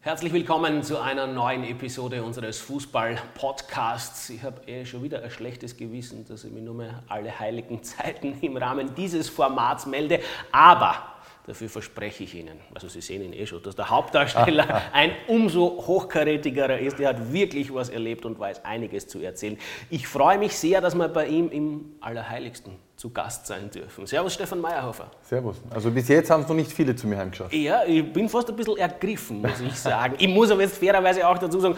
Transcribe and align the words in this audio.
Herzlich 0.00 0.32
willkommen 0.32 0.84
zu 0.84 1.00
einer 1.00 1.26
neuen 1.26 1.64
Episode 1.64 2.22
unseres 2.22 2.60
Fußball-Podcasts. 2.60 4.30
Ich 4.30 4.44
habe 4.44 4.62
eh 4.68 4.86
schon 4.86 5.02
wieder 5.02 5.24
ein 5.24 5.30
schlechtes 5.30 5.76
Gewissen, 5.76 6.24
dass 6.24 6.44
ich 6.44 6.52
mich 6.52 6.62
nur 6.62 6.74
mehr 6.74 7.02
alle 7.08 7.36
heiligen 7.36 7.82
Zeiten 7.82 8.38
im 8.40 8.56
Rahmen 8.56 8.94
dieses 8.94 9.28
Formats 9.28 9.86
melde. 9.86 10.20
Aber 10.52 11.17
dafür 11.48 11.68
verspreche 11.68 12.24
ich 12.24 12.34
Ihnen, 12.34 12.60
also 12.74 12.88
Sie 12.88 13.00
sehen 13.00 13.22
ihn 13.22 13.32
eh 13.32 13.46
schon, 13.46 13.62
dass 13.62 13.74
der 13.74 13.88
Hauptdarsteller 13.88 14.82
ein 14.92 15.12
umso 15.26 15.82
hochkarätigerer 15.86 16.78
ist. 16.78 17.00
Er 17.00 17.08
hat 17.10 17.32
wirklich 17.32 17.72
was 17.72 17.88
erlebt 17.88 18.26
und 18.26 18.38
weiß 18.38 18.64
einiges 18.64 19.08
zu 19.08 19.20
erzählen. 19.20 19.58
Ich 19.88 20.06
freue 20.06 20.38
mich 20.38 20.56
sehr, 20.56 20.80
dass 20.80 20.94
wir 20.94 21.08
bei 21.08 21.26
ihm 21.26 21.48
im 21.50 21.96
Allerheiligsten 22.00 22.76
zu 22.96 23.10
Gast 23.10 23.46
sein 23.46 23.70
dürfen. 23.70 24.06
Servus, 24.06 24.34
Stefan 24.34 24.60
Meyerhofer. 24.60 25.10
Servus. 25.22 25.56
Also 25.70 25.90
bis 25.90 26.08
jetzt 26.08 26.30
haben 26.30 26.42
es 26.42 26.48
noch 26.48 26.56
nicht 26.56 26.70
viele 26.70 26.94
zu 26.94 27.06
mir 27.06 27.16
heimgeschafft. 27.16 27.54
Ja, 27.54 27.84
ich 27.86 28.12
bin 28.12 28.28
fast 28.28 28.50
ein 28.50 28.56
bisschen 28.56 28.76
ergriffen, 28.76 29.40
muss 29.40 29.60
ich 29.60 29.74
sagen. 29.74 30.16
ich 30.18 30.28
muss 30.28 30.50
aber 30.50 30.62
jetzt 30.62 30.76
fairerweise 30.76 31.26
auch 31.26 31.38
dazu 31.38 31.60
sagen, 31.60 31.76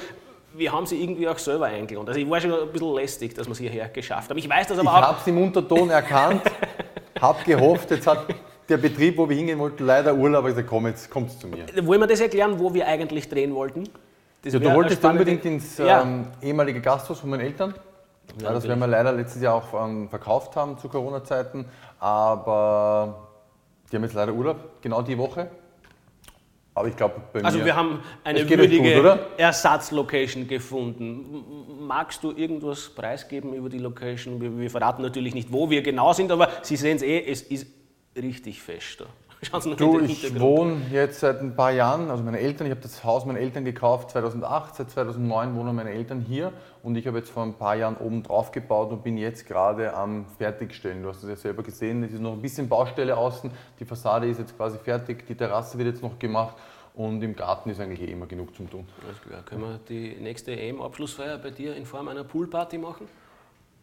wir 0.52 0.73
haben 0.73 0.87
sie 0.87 1.00
irgendwie 1.00 1.28
auch 1.28 1.38
selber 1.38 1.66
eingeladen. 1.66 2.09
Also 2.09 2.18
ich 2.18 2.28
war 2.28 2.41
schon 2.41 2.52
ein 2.52 2.73
bisschen 2.73 2.95
lästig, 2.95 3.34
dass 3.34 3.46
wir 3.46 3.52
es 3.52 3.59
hierher 3.59 3.88
geschafft 3.88 4.30
haben. 4.30 4.38
Ich 4.38 4.48
weiß 4.48 4.66
das 4.66 4.78
aber 4.78 4.91
ich 4.91 4.96
auch. 4.96 5.00
Ich 5.00 5.06
habe 5.06 5.18
es 5.20 5.27
im 5.28 5.42
Unterton 5.42 5.91
erkannt, 5.91 6.42
habe 7.20 7.45
gehofft, 7.45 7.91
jetzt 7.92 8.06
hat 8.09 8.27
der 8.70 8.79
Betrieb, 8.79 9.19
wo 9.19 9.29
wir 9.29 9.37
hingehen 9.37 9.59
wollten, 9.59 9.84
leider 9.84 10.15
Urlaub. 10.15 10.45
Gesagt, 10.47 10.69
komm, 10.69 10.87
jetzt 10.87 11.11
kommt 11.11 11.33
zu 11.38 11.48
mir. 11.48 11.66
Wollen 11.87 12.01
wir 12.01 12.06
das 12.06 12.20
erklären, 12.20 12.59
wo 12.59 12.73
wir 12.73 12.87
eigentlich 12.87 13.28
drehen 13.28 13.55
wollten? 13.55 13.88
Ja, 14.45 14.59
du 14.59 14.74
wolltest 14.74 15.05
unbedingt 15.05 15.45
ins 15.45 15.77
ja. 15.78 16.02
ähm, 16.02 16.27
ehemalige 16.41 16.80
Gasthaus 16.80 17.20
von 17.20 17.30
meinen 17.30 17.41
Eltern. 17.41 17.75
Ja, 18.41 18.52
das 18.52 18.66
werden 18.66 18.78
wir 18.78 18.87
leider 18.87 19.12
letztes 19.12 19.42
Jahr 19.42 19.55
auch 19.55 19.87
ähm, 19.87 20.09
verkauft 20.09 20.56
haben 20.56 20.78
zu 20.78 20.88
Corona-Zeiten. 20.88 21.66
Aber 21.98 23.28
die 23.91 23.97
haben 23.97 24.05
jetzt 24.05 24.14
leider 24.14 24.33
Urlaub, 24.33 24.80
genau 24.80 25.02
die 25.02 25.19
Woche. 25.19 25.50
Aber 26.73 26.89
ich 26.89 26.97
glaube, 26.97 27.16
bei 27.33 27.42
also 27.42 27.59
mir. 27.59 27.64
Also, 27.64 27.66
wir 27.66 27.77
haben 27.77 28.00
eine 28.25 28.48
würdige 28.48 29.19
Ersatzlocation 29.37 30.47
gefunden. 30.47 31.45
Magst 31.81 32.22
du 32.22 32.33
irgendwas 32.33 32.89
preisgeben 32.89 33.53
über 33.53 33.69
die 33.69 33.78
Location? 33.78 34.41
Wir, 34.41 34.56
wir 34.56 34.70
verraten 34.70 35.03
natürlich 35.03 35.34
nicht, 35.34 35.53
wo 35.53 35.69
wir 35.69 35.83
genau 35.83 36.12
sind, 36.12 36.31
aber 36.31 36.48
Sie 36.62 36.77
sehen 36.77 36.97
es 36.97 37.03
eh, 37.03 37.25
es 37.31 37.42
ist 37.42 37.66
richtig 38.16 38.62
fest 38.62 39.00
da. 39.00 39.06
Du, 39.78 40.00
ich 40.00 40.39
wohne 40.39 40.83
jetzt 40.92 41.20
seit 41.20 41.41
ein 41.41 41.56
paar 41.56 41.70
Jahren, 41.72 42.11
also 42.11 42.22
meine 42.22 42.41
Eltern, 42.41 42.66
ich 42.66 42.72
habe 42.72 42.83
das 42.83 43.03
Haus 43.05 43.25
meiner 43.25 43.39
Eltern 43.39 43.64
gekauft 43.64 44.11
2008, 44.11 44.75
seit 44.75 44.91
2009 44.91 45.55
wohnen 45.55 45.75
meine 45.75 45.92
Eltern 45.92 46.20
hier 46.20 46.53
und 46.83 46.94
ich 46.97 47.06
habe 47.06 47.16
jetzt 47.16 47.31
vor 47.31 47.44
ein 47.44 47.55
paar 47.55 47.75
Jahren 47.75 47.97
oben 47.97 48.22
drauf 48.22 48.53
gebaut 48.53 48.92
und 48.92 49.03
bin 49.03 49.16
jetzt 49.16 49.47
gerade 49.47 49.94
am 49.94 50.27
Fertigstellen. 50.36 51.03
Du 51.03 51.08
hast 51.08 51.22
es 51.22 51.28
ja 51.31 51.36
selber 51.36 51.62
gesehen, 51.62 52.05
es 52.05 52.12
ist 52.12 52.20
noch 52.20 52.34
ein 52.34 52.42
bisschen 52.42 52.69
Baustelle 52.69 53.16
außen, 53.16 53.50
die 53.78 53.86
Fassade 53.86 54.28
ist 54.28 54.38
jetzt 54.38 54.55
quasi 54.58 54.77
fertig, 54.77 55.27
die 55.27 55.34
Terrasse 55.34 55.78
wird 55.78 55.88
jetzt 55.88 56.03
noch 56.03 56.19
gemacht 56.19 56.56
und 56.94 57.22
im 57.22 57.34
Garten 57.34 57.70
ist 57.70 57.81
eigentlich 57.81 58.03
eh 58.03 58.12
immer 58.12 58.27
genug 58.27 58.55
zum 58.55 58.69
tun. 58.69 58.86
Alles 59.06 59.22
klar. 59.22 59.42
Können 59.44 59.62
wir 59.62 59.81
die 59.88 60.16
nächste 60.20 60.53
EM-Abschlussfeier 60.53 61.38
bei 61.38 61.50
dir 61.50 61.77
in 61.77 61.86
Form 61.86 62.08
einer 62.08 62.25
Poolparty 62.25 62.77
machen? 62.77 63.08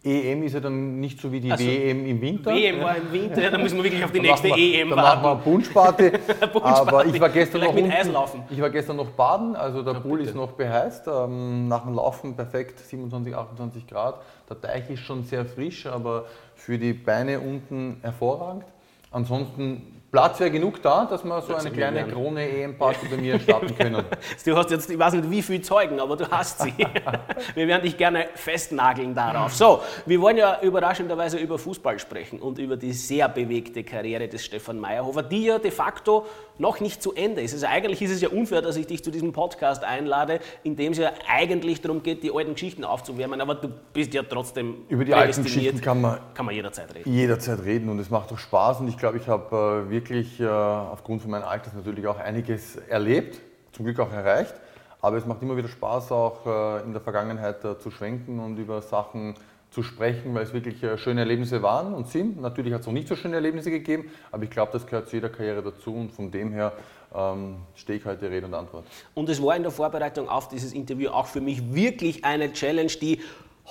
EM 0.07 0.43
ist 0.43 0.53
ja 0.53 0.59
dann 0.59 0.99
nicht 0.99 1.19
so 1.19 1.31
wie 1.31 1.39
die 1.39 1.51
also, 1.51 1.65
WM 1.65 2.05
im 2.05 2.21
Winter. 2.21 2.51
WM 2.51 2.81
war 2.81 2.95
im 2.95 3.11
Winter, 3.11 3.41
ja, 3.41 3.49
dann 3.49 3.61
müssen 3.61 3.77
wir 3.77 3.83
wirklich 3.83 4.03
auf 4.03 4.11
die 4.11 4.21
nächste 4.21 4.47
wir, 4.47 4.57
EM 4.57 4.89
dann 4.89 4.97
warten. 4.97 5.21
Machen 5.21 5.39
wir 5.39 5.43
Punschparty. 5.43 6.11
aber 6.61 7.05
ich 7.05 7.19
war, 7.19 7.29
gestern 7.29 7.61
noch 7.61 7.73
unten, 7.75 8.43
ich 8.49 8.61
war 8.61 8.69
gestern 8.69 8.95
noch 8.95 9.09
baden, 9.09 9.55
also 9.55 9.83
der 9.83 9.93
ja, 9.93 9.99
Pool 9.99 10.19
bitte. 10.19 10.29
ist 10.29 10.35
noch 10.35 10.51
beheißt. 10.51 11.07
Ähm, 11.07 11.67
nach 11.67 11.83
dem 11.83 11.95
Laufen 11.95 12.35
perfekt 12.35 12.79
27, 12.79 13.35
28 13.35 13.87
Grad. 13.87 14.21
Der 14.49 14.61
Teich 14.61 14.89
ist 14.89 15.01
schon 15.01 15.23
sehr 15.23 15.45
frisch, 15.45 15.85
aber 15.85 16.25
für 16.55 16.77
die 16.77 16.93
Beine 16.93 17.39
unten 17.39 17.97
hervorragend. 18.01 18.63
Ansonsten 19.11 19.96
Platz 20.17 20.39
wäre 20.39 20.49
genug 20.49 20.81
da, 20.81 21.05
dass 21.05 21.23
wir 21.23 21.39
so 21.43 21.53
eine 21.53 21.69
kleine 21.69 22.07
Krone-EM-Party 22.07 23.07
bei 23.07 23.17
mir 23.17 23.39
starten 23.39 23.75
können. 23.77 24.03
du 24.43 24.57
hast 24.57 24.71
jetzt, 24.71 24.89
ich 24.89 24.97
weiß 24.97 25.13
nicht 25.13 25.29
wie 25.29 25.43
viele 25.43 25.61
Zeugen, 25.61 25.99
aber 25.99 26.17
du 26.17 26.27
hast 26.27 26.59
sie. 26.59 26.73
wir 27.53 27.67
werden 27.67 27.83
dich 27.83 27.95
gerne 27.97 28.25
festnageln 28.33 29.13
darauf. 29.13 29.53
So, 29.53 29.83
wir 30.07 30.19
wollen 30.19 30.37
ja 30.37 30.59
überraschenderweise 30.63 31.37
über 31.37 31.59
Fußball 31.59 31.99
sprechen 31.99 32.39
und 32.39 32.57
über 32.57 32.77
die 32.77 32.93
sehr 32.93 33.29
bewegte 33.29 33.83
Karriere 33.83 34.27
des 34.27 34.43
Stefan 34.43 34.79
Meyerhofer, 34.79 35.21
die 35.21 35.45
ja 35.45 35.59
de 35.59 35.69
facto 35.69 36.25
noch 36.59 36.79
nicht 36.79 37.01
zu 37.01 37.13
Ende 37.13 37.41
ist. 37.41 37.53
Also 37.53 37.67
eigentlich 37.67 38.01
ist 38.01 38.11
es 38.11 38.21
ja 38.21 38.29
unfair, 38.29 38.61
dass 38.61 38.75
ich 38.77 38.87
dich 38.87 39.03
zu 39.03 39.11
diesem 39.11 39.33
Podcast 39.33 39.83
einlade, 39.83 40.39
in 40.63 40.75
dem 40.75 40.91
es 40.91 40.97
ja 40.97 41.11
eigentlich 41.27 41.81
darum 41.81 42.03
geht, 42.03 42.23
die 42.23 42.31
alten 42.31 42.53
Geschichten 42.53 42.83
aufzuwärmen, 42.83 43.41
aber 43.41 43.55
du 43.55 43.69
bist 43.93 44.13
ja 44.13 44.23
trotzdem 44.23 44.75
Über 44.89 45.05
die 45.05 45.13
alten 45.13 45.43
Geschichten 45.43 45.81
kann 45.81 46.01
man, 46.01 46.19
kann 46.33 46.45
man 46.45 46.55
jederzeit 46.55 46.93
reden. 46.93 47.11
Jederzeit 47.11 47.63
reden 47.63 47.89
und 47.89 47.99
es 47.99 48.09
macht 48.09 48.31
doch 48.31 48.37
Spaß 48.39 48.79
und 48.81 48.87
ich 48.87 48.97
glaube, 48.97 49.17
ich 49.17 49.27
habe 49.27 49.85
äh, 49.87 49.91
wirklich 49.91 50.39
äh, 50.39 50.47
aufgrund 50.47 51.21
von 51.21 51.31
meinem 51.31 51.45
Alters 51.45 51.73
natürlich 51.73 52.07
auch 52.07 52.17
einiges 52.17 52.75
erlebt, 52.75 53.39
zum 53.71 53.85
Glück 53.85 53.99
auch 53.99 54.11
erreicht. 54.11 54.53
Aber 54.99 55.17
es 55.17 55.25
macht 55.25 55.43
immer 55.43 55.55
wieder 55.55 55.67
Spaß, 55.67 56.11
auch 56.11 56.45
äh, 56.45 56.83
in 56.83 56.91
der 56.91 57.01
Vergangenheit 57.01 57.57
zu 57.61 57.91
schwenken 57.91 58.39
und 58.39 58.57
über 58.57 58.81
Sachen 58.81 59.35
zu 59.35 59.41
sprechen, 59.83 60.33
weil 60.33 60.43
es 60.43 60.53
wirklich 60.53 60.77
schöne 60.99 61.21
Erlebnisse 61.21 61.61
waren 61.61 61.93
und 61.93 62.07
sind. 62.07 62.41
Natürlich 62.41 62.73
hat 62.73 62.81
es 62.81 62.87
auch 62.87 62.91
nicht 62.91 63.07
so 63.07 63.15
schöne 63.15 63.35
Erlebnisse 63.35 63.69
gegeben, 63.69 64.09
aber 64.31 64.43
ich 64.43 64.49
glaube, 64.49 64.71
das 64.71 64.85
gehört 64.85 65.09
zu 65.09 65.17
jeder 65.17 65.29
Karriere 65.29 65.61
dazu 65.61 65.93
und 65.93 66.11
von 66.11 66.31
dem 66.31 66.51
her 66.51 66.73
ähm, 67.13 67.57
stehe 67.75 67.99
ich 67.99 68.05
heute 68.05 68.29
Rede 68.29 68.45
und 68.45 68.53
Antwort. 68.53 68.85
Und 69.13 69.29
es 69.29 69.41
war 69.41 69.55
in 69.55 69.63
der 69.63 69.71
Vorbereitung 69.71 70.29
auf 70.29 70.47
dieses 70.47 70.73
Interview 70.73 71.09
auch 71.09 71.27
für 71.27 71.41
mich 71.41 71.73
wirklich 71.73 72.25
eine 72.25 72.51
Challenge, 72.53 72.91
die 73.01 73.21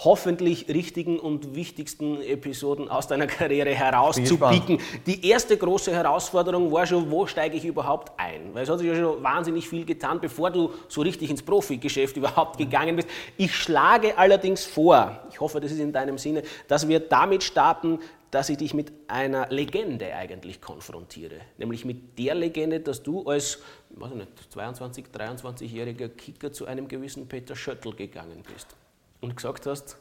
hoffentlich 0.05 0.69
richtigen 0.69 1.19
und 1.19 1.55
wichtigsten 1.55 2.21
Episoden 2.21 2.89
aus 2.89 3.07
deiner 3.07 3.27
Karriere 3.27 3.71
herauszupicken. 3.71 4.79
Die 5.07 5.27
erste 5.27 5.57
große 5.57 5.93
Herausforderung 5.93 6.71
war 6.71 6.87
schon, 6.87 7.11
wo 7.11 7.27
steige 7.27 7.57
ich 7.57 7.65
überhaupt 7.65 8.13
ein? 8.19 8.55
Weil 8.55 8.65
es 8.65 8.69
hat 8.69 8.79
sich 8.79 8.89
ja 8.89 8.95
schon 8.95 9.23
wahnsinnig 9.23 9.67
viel 9.69 9.87
getan, 9.87 10.21
bevor 10.21 10.51
du 10.51 10.73
so 10.89 11.01
richtig 11.01 11.31
ins 11.31 11.43
Profigeschäft 11.43 12.17
überhaupt 12.17 12.59
gegangen 12.59 12.97
bist. 12.97 13.09
Ich 13.39 13.55
schlage 13.55 14.19
allerdings 14.19 14.67
vor, 14.67 15.19
ich 15.31 15.41
hoffe, 15.41 15.61
das 15.61 15.73
ist 15.73 15.81
in 15.81 15.93
deinem 15.93 16.19
Sinne, 16.19 16.43
dass 16.69 16.87
wir 16.87 17.01
damit 17.01 17.43
starten, 17.43 17.99
dass 18.31 18.51
ich 18.51 18.59
dich 18.59 18.75
mit 18.75 18.93
einer 19.09 19.49
Legende 19.49 20.15
eigentlich 20.15 20.61
konfrontiere. 20.61 21.37
Nämlich 21.57 21.87
mit 21.87 22.19
der 22.19 22.35
Legende, 22.35 22.81
dass 22.81 23.03
du 23.03 23.23
als 23.23 23.61
weiß 23.91 24.13
nicht, 24.13 24.53
22, 24.53 25.07
23-jähriger 25.07 26.09
Kicker 26.09 26.53
zu 26.53 26.67
einem 26.67 26.87
gewissen 26.87 27.29
Peter 27.29 27.57
Schöttl 27.57 27.95
gegangen 27.95 28.43
bist 28.53 28.77
und 29.21 29.37
gesagt 29.37 29.67
hast, 29.67 29.97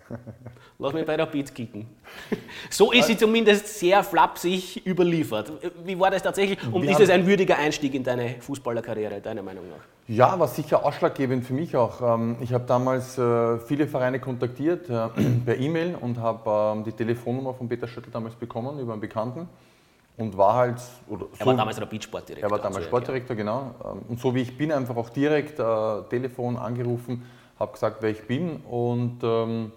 lass 0.79 0.93
mich 0.93 1.05
bei 1.05 1.15
Rapid 1.15 1.53
kicken. 1.55 1.87
So 2.69 2.91
ist 2.91 3.07
sie 3.07 3.17
zumindest 3.17 3.67
sehr 3.79 4.03
flapsig 4.03 4.85
überliefert. 4.85 5.51
Wie 5.83 5.97
war 5.99 6.11
das 6.11 6.23
tatsächlich 6.23 6.59
und 6.71 6.83
ist 6.83 6.99
es 6.99 7.09
ein 7.09 7.25
würdiger 7.25 7.57
Einstieg 7.57 7.93
in 7.93 8.03
deine 8.03 8.35
Fußballerkarriere, 8.39 9.21
deiner 9.21 9.41
Meinung 9.43 9.69
nach? 9.69 9.83
Ja, 10.07 10.37
war 10.37 10.47
sicher 10.47 10.85
ausschlaggebend 10.85 11.45
für 11.45 11.53
mich 11.53 11.75
auch. 11.75 11.99
Ähm, 12.01 12.35
ich 12.39 12.53
habe 12.53 12.65
damals 12.65 13.17
äh, 13.17 13.57
viele 13.59 13.87
Vereine 13.87 14.19
kontaktiert 14.19 14.87
äh, 14.89 15.07
per 15.45 15.57
E-Mail 15.57 15.95
und 15.99 16.19
habe 16.19 16.77
ähm, 16.77 16.83
die 16.83 16.91
Telefonnummer 16.91 17.55
von 17.55 17.67
Peter 17.67 17.87
Schüttel 17.87 18.11
damals 18.11 18.35
bekommen 18.35 18.79
über 18.79 18.91
einen 18.91 19.01
Bekannten 19.01 19.47
und 20.17 20.37
war 20.37 20.53
halt. 20.53 20.77
Oder 21.07 21.25
er 21.39 21.45
war 21.45 21.55
damals 21.55 21.81
Rapid-Sportdirektor. 21.81 22.47
Er 22.47 22.51
war 22.51 22.59
damals 22.59 22.85
Sportdirektor, 22.85 23.35
genau. 23.35 23.73
Ähm, 23.83 24.01
und 24.09 24.19
so 24.19 24.35
wie 24.35 24.41
ich 24.41 24.55
bin, 24.55 24.71
einfach 24.71 24.95
auch 24.95 25.09
direkt 25.09 25.59
äh, 25.59 25.63
Telefon 26.09 26.57
angerufen 26.57 27.23
habe 27.59 27.71
gesagt, 27.71 27.97
wer 28.01 28.09
ich 28.09 28.27
bin 28.27 28.57
und 28.69 29.19
ähm, 29.23 29.71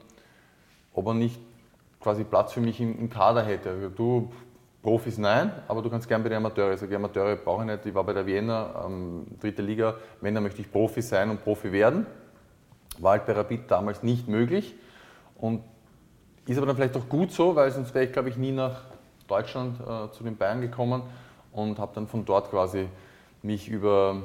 ob 0.93 1.07
er 1.07 1.15
nicht 1.15 1.39
quasi 2.01 2.25
Platz 2.25 2.53
für 2.53 2.61
mich 2.61 2.81
im, 2.81 2.99
im 2.99 3.11
Kader 3.11 3.43
hätte. 3.43 3.71
Also, 3.71 3.89
du, 3.89 4.33
Profis 4.83 5.19
nein, 5.19 5.53
aber 5.67 5.83
du 5.83 5.91
kannst 5.91 6.09
gerne 6.09 6.23
bei 6.23 6.31
den 6.31 6.39
Amateuren. 6.39 6.73
Ich 6.73 6.81
sage, 6.81 6.95
Amateure 6.95 7.37
brauche 7.37 7.63
ich 7.63 7.71
nicht. 7.71 7.87
Ich 7.87 7.95
war 7.95 8.05
bei 8.05 8.13
der 8.13 8.27
Wiener, 8.27 8.85
ähm, 8.87 9.27
dritte 9.41 9.61
Liga. 9.61 9.97
Wenn, 10.21 10.35
dann 10.35 10.43
möchte 10.45 10.61
ich 10.61 10.71
Profi 10.71 11.03
sein 11.03 11.31
und 11.31 11.43
Profi 11.43 11.73
werden. 11.73 12.07
War 12.99 13.13
halt 13.13 13.27
bei 13.27 13.33
Rapid 13.33 13.71
damals 13.71 14.03
nicht 14.03 14.29
möglich. 14.29 14.75
Und 15.37 15.63
ist 16.47 16.57
aber 16.57 16.67
dann 16.67 16.77
vielleicht 16.77 16.97
auch 16.97 17.09
gut 17.09 17.33
so, 17.33 17.55
weil 17.57 17.71
sonst 17.71 17.95
wäre 17.95 18.07
ich, 18.07 18.13
glaube 18.13 18.29
ich, 18.29 18.37
nie 18.37 18.53
nach 18.53 18.83
Deutschland 19.27 19.79
äh, 19.81 20.11
zu 20.13 20.25
den 20.25 20.37
Bayern 20.37 20.61
gekommen 20.61 21.03
und 21.53 21.79
habe 21.79 21.93
dann 21.95 22.07
von 22.07 22.25
dort 22.25 22.51
quasi 22.51 22.89
mich 23.43 23.69
über 23.69 24.23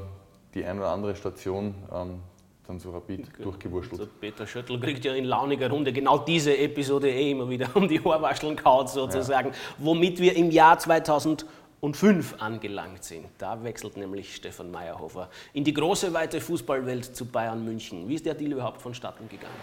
die 0.54 0.64
eine 0.64 0.80
oder 0.80 0.92
andere 0.92 1.16
Station 1.16 1.76
ähm, 1.92 2.20
dann 2.68 2.80
so 2.80 2.92
rapid 2.92 3.28
durchgewurschtelt. 3.44 4.02
Also 4.02 4.12
Peter 4.20 4.48
Schöttl 4.48 4.80
kriegt 4.80 5.04
ja 5.06 5.14
in 5.14 5.26
launiger 5.26 5.70
Runde 5.70 5.92
genau 5.92 6.18
diese 6.18 6.58
Episode 6.58 7.10
eh 7.10 7.32
immer 7.32 7.50
wieder 7.50 7.70
um 7.74 7.88
die 7.88 8.00
Ohrwascheln 8.02 8.56
kaut 8.56 8.90
sozusagen, 8.90 9.50
ja. 9.50 9.56
womit 9.78 10.20
wir 10.20 10.36
im 10.36 10.50
Jahr 10.50 10.80
2005 10.80 12.36
angelangt 12.40 13.04
sind. 13.04 13.26
Da 13.38 13.62
wechselt 13.64 13.98
nämlich 13.98 14.36
Stefan 14.36 14.72
Meyerhofer 14.72 15.30
in 15.54 15.64
die 15.64 15.74
große, 15.74 16.14
weite 16.14 16.40
Fußballwelt 16.40 17.16
zu 17.16 17.26
Bayern 17.26 17.64
München. 17.64 18.08
Wie 18.08 18.16
ist 18.16 18.26
der 18.26 18.36
Deal 18.36 18.54
überhaupt 18.54 18.82
vonstatten 18.82 19.28
gegangen? 19.28 19.54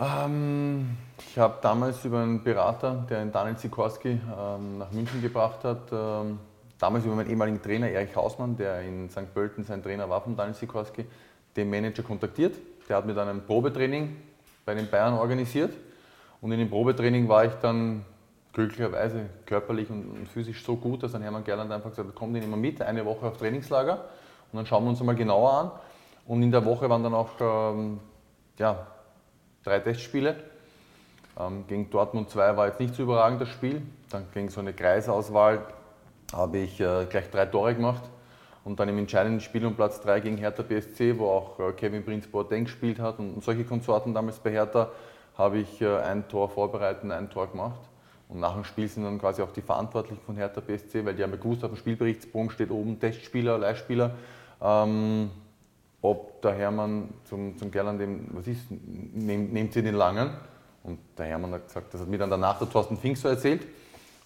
Ähm, 0.00 0.96
ich 1.18 1.38
habe 1.38 1.58
damals 1.60 2.02
über 2.06 2.22
einen 2.22 2.42
Berater, 2.42 3.04
der 3.10 3.18
einen 3.18 3.32
Daniel 3.32 3.58
Sikorski 3.58 4.08
ähm, 4.08 4.78
nach 4.78 4.90
München 4.92 5.20
gebracht 5.20 5.62
hat, 5.64 5.92
ähm, 5.92 6.38
damals 6.78 7.04
über 7.04 7.14
meinen 7.16 7.28
ehemaligen 7.28 7.60
Trainer 7.60 7.90
Erich 7.90 8.16
Hausmann, 8.16 8.56
der 8.56 8.80
in 8.80 9.10
St. 9.10 9.34
Pölten 9.34 9.62
sein 9.62 9.82
Trainer 9.82 10.08
war 10.08 10.22
von 10.22 10.34
Daniel 10.34 10.54
Sikorski, 10.54 11.04
den 11.56 11.70
Manager 11.70 12.02
kontaktiert. 12.02 12.56
Der 12.88 12.96
hat 12.96 13.06
mir 13.06 13.14
dann 13.14 13.28
ein 13.28 13.44
Probetraining 13.44 14.16
bei 14.64 14.74
den 14.74 14.88
Bayern 14.88 15.14
organisiert. 15.14 15.72
Und 16.40 16.52
in 16.52 16.58
dem 16.58 16.70
Probetraining 16.70 17.28
war 17.28 17.44
ich 17.44 17.52
dann 17.54 18.04
glücklicherweise 18.52 19.26
körperlich 19.46 19.90
und 19.90 20.26
physisch 20.32 20.64
so 20.64 20.76
gut, 20.76 21.02
dass 21.02 21.12
dann 21.12 21.22
Hermann 21.22 21.44
Gerland 21.44 21.70
einfach 21.70 21.90
gesagt 21.90 22.08
hat, 22.08 22.14
komm, 22.14 22.34
den 22.34 22.42
immer 22.42 22.56
mit, 22.56 22.82
eine 22.82 23.04
Woche 23.04 23.26
auf 23.26 23.36
Trainingslager 23.36 24.04
und 24.52 24.56
dann 24.56 24.66
schauen 24.66 24.84
wir 24.84 24.90
uns 24.90 25.00
mal 25.02 25.14
genauer 25.14 25.52
an. 25.52 25.70
Und 26.26 26.42
in 26.42 26.50
der 26.50 26.64
Woche 26.64 26.88
waren 26.88 27.02
dann 27.02 27.14
auch 27.14 27.30
ähm, 27.40 28.00
ja, 28.58 28.86
drei 29.64 29.78
Testspiele. 29.80 30.36
Ähm, 31.38 31.64
gegen 31.66 31.90
Dortmund 31.90 32.30
2 32.30 32.56
war 32.56 32.66
jetzt 32.66 32.80
nicht 32.80 32.94
so 32.94 33.02
überragend 33.04 33.40
das 33.40 33.48
Spiel. 33.48 33.82
Dann 34.10 34.26
gegen 34.32 34.48
so 34.48 34.60
eine 34.60 34.72
Kreisauswahl 34.72 35.64
habe 36.32 36.58
ich 36.58 36.80
äh, 36.80 37.06
gleich 37.08 37.30
drei 37.30 37.46
Tore 37.46 37.74
gemacht. 37.74 38.02
Und 38.64 38.78
dann 38.78 38.88
im 38.88 38.98
entscheidenden 38.98 39.40
Spiel 39.40 39.64
um 39.64 39.74
Platz 39.74 40.00
3 40.02 40.20
gegen 40.20 40.36
Hertha 40.36 40.62
BSC, 40.62 41.18
wo 41.18 41.28
auch 41.28 41.58
äh, 41.58 41.72
Kevin 41.72 42.04
Prinz 42.04 42.26
Boateng 42.26 42.64
gespielt 42.64 42.98
hat 42.98 43.18
und 43.18 43.42
solche 43.42 43.64
Konsorten 43.64 44.12
damals 44.12 44.38
bei 44.38 44.50
Hertha, 44.50 44.90
habe 45.36 45.58
ich 45.58 45.80
äh, 45.80 45.96
ein 45.96 46.28
Tor 46.28 46.50
vorbereitet 46.50 47.04
und 47.04 47.12
ein 47.12 47.30
Tor 47.30 47.50
gemacht. 47.50 47.80
Und 48.28 48.38
nach 48.38 48.54
dem 48.54 48.64
Spiel 48.64 48.86
sind 48.86 49.04
dann 49.04 49.18
quasi 49.18 49.42
auch 49.42 49.50
die 49.50 49.62
Verantwortlichen 49.62 50.20
von 50.24 50.36
Hertha 50.36 50.60
BSC, 50.60 51.04
weil 51.04 51.14
die 51.14 51.22
haben 51.22 51.32
ja 51.32 51.36
gewusst, 51.36 51.64
auf 51.64 51.70
dem 51.70 51.76
Spielberichtsbogen 51.76 52.50
steht 52.50 52.70
oben 52.70 53.00
Testspieler, 53.00 53.58
Leihspieler. 53.58 54.12
Ähm, 54.62 55.30
ob 56.02 56.40
der 56.42 56.52
Hermann 56.52 57.08
zum, 57.24 57.56
zum 57.58 57.70
Gerland 57.70 58.00
dem, 58.00 58.28
was 58.32 58.46
ist, 58.46 58.66
nehm, 58.70 59.50
nehmt 59.52 59.72
sie 59.72 59.82
den 59.82 59.94
Langen? 59.94 60.30
Und 60.82 60.98
der 61.18 61.26
Hermann 61.26 61.52
hat 61.52 61.66
gesagt, 61.66 61.92
das 61.92 62.00
hat 62.02 62.08
mir 62.08 62.18
dann 62.18 62.30
danach 62.30 62.58
der 62.58 62.70
Thorsten 62.70 62.96
Fink 62.96 63.16
so 63.16 63.28
erzählt. 63.28 63.66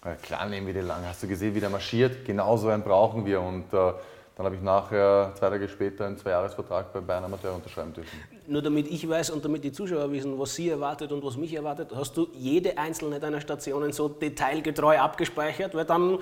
Ja, 0.03 0.15
klar 0.15 0.47
nehmen 0.47 0.67
wir 0.67 0.73
den 0.73 0.87
Langen, 0.87 1.05
hast 1.07 1.23
du 1.23 1.27
gesehen, 1.27 1.55
wie 1.55 1.59
der 1.59 1.69
marschiert? 1.69 2.25
Genauso 2.25 2.69
einen 2.69 2.83
brauchen 2.83 3.25
wir. 3.25 3.41
Und 3.41 3.73
äh, 3.73 3.93
dann 4.35 4.45
habe 4.45 4.55
ich 4.55 4.61
nachher, 4.61 5.31
zwei 5.37 5.49
Tage 5.49 5.69
später, 5.69 6.05
einen 6.05 6.17
Zweijahresvertrag 6.17 6.91
bei 6.91 6.99
Bayern 6.99 7.23
Amateur 7.23 7.55
unterschreiben 7.55 7.93
dürfen. 7.93 8.19
Nur 8.47 8.61
damit 8.61 8.87
ich 8.91 9.07
weiß 9.07 9.29
und 9.29 9.45
damit 9.45 9.63
die 9.63 9.71
Zuschauer 9.71 10.11
wissen, 10.11 10.37
was 10.37 10.53
Sie 10.55 10.69
erwartet 10.69 11.13
und 11.13 11.23
was 11.23 11.37
mich 11.37 11.53
erwartet, 11.53 11.91
hast 11.95 12.17
du 12.17 12.27
jede 12.33 12.77
einzelne 12.77 13.19
deiner 13.19 13.39
Stationen 13.39 13.93
so 13.93 14.09
detailgetreu 14.09 14.97
abgespeichert? 14.97 15.73
Weil 15.73 15.85
dann 15.85 16.19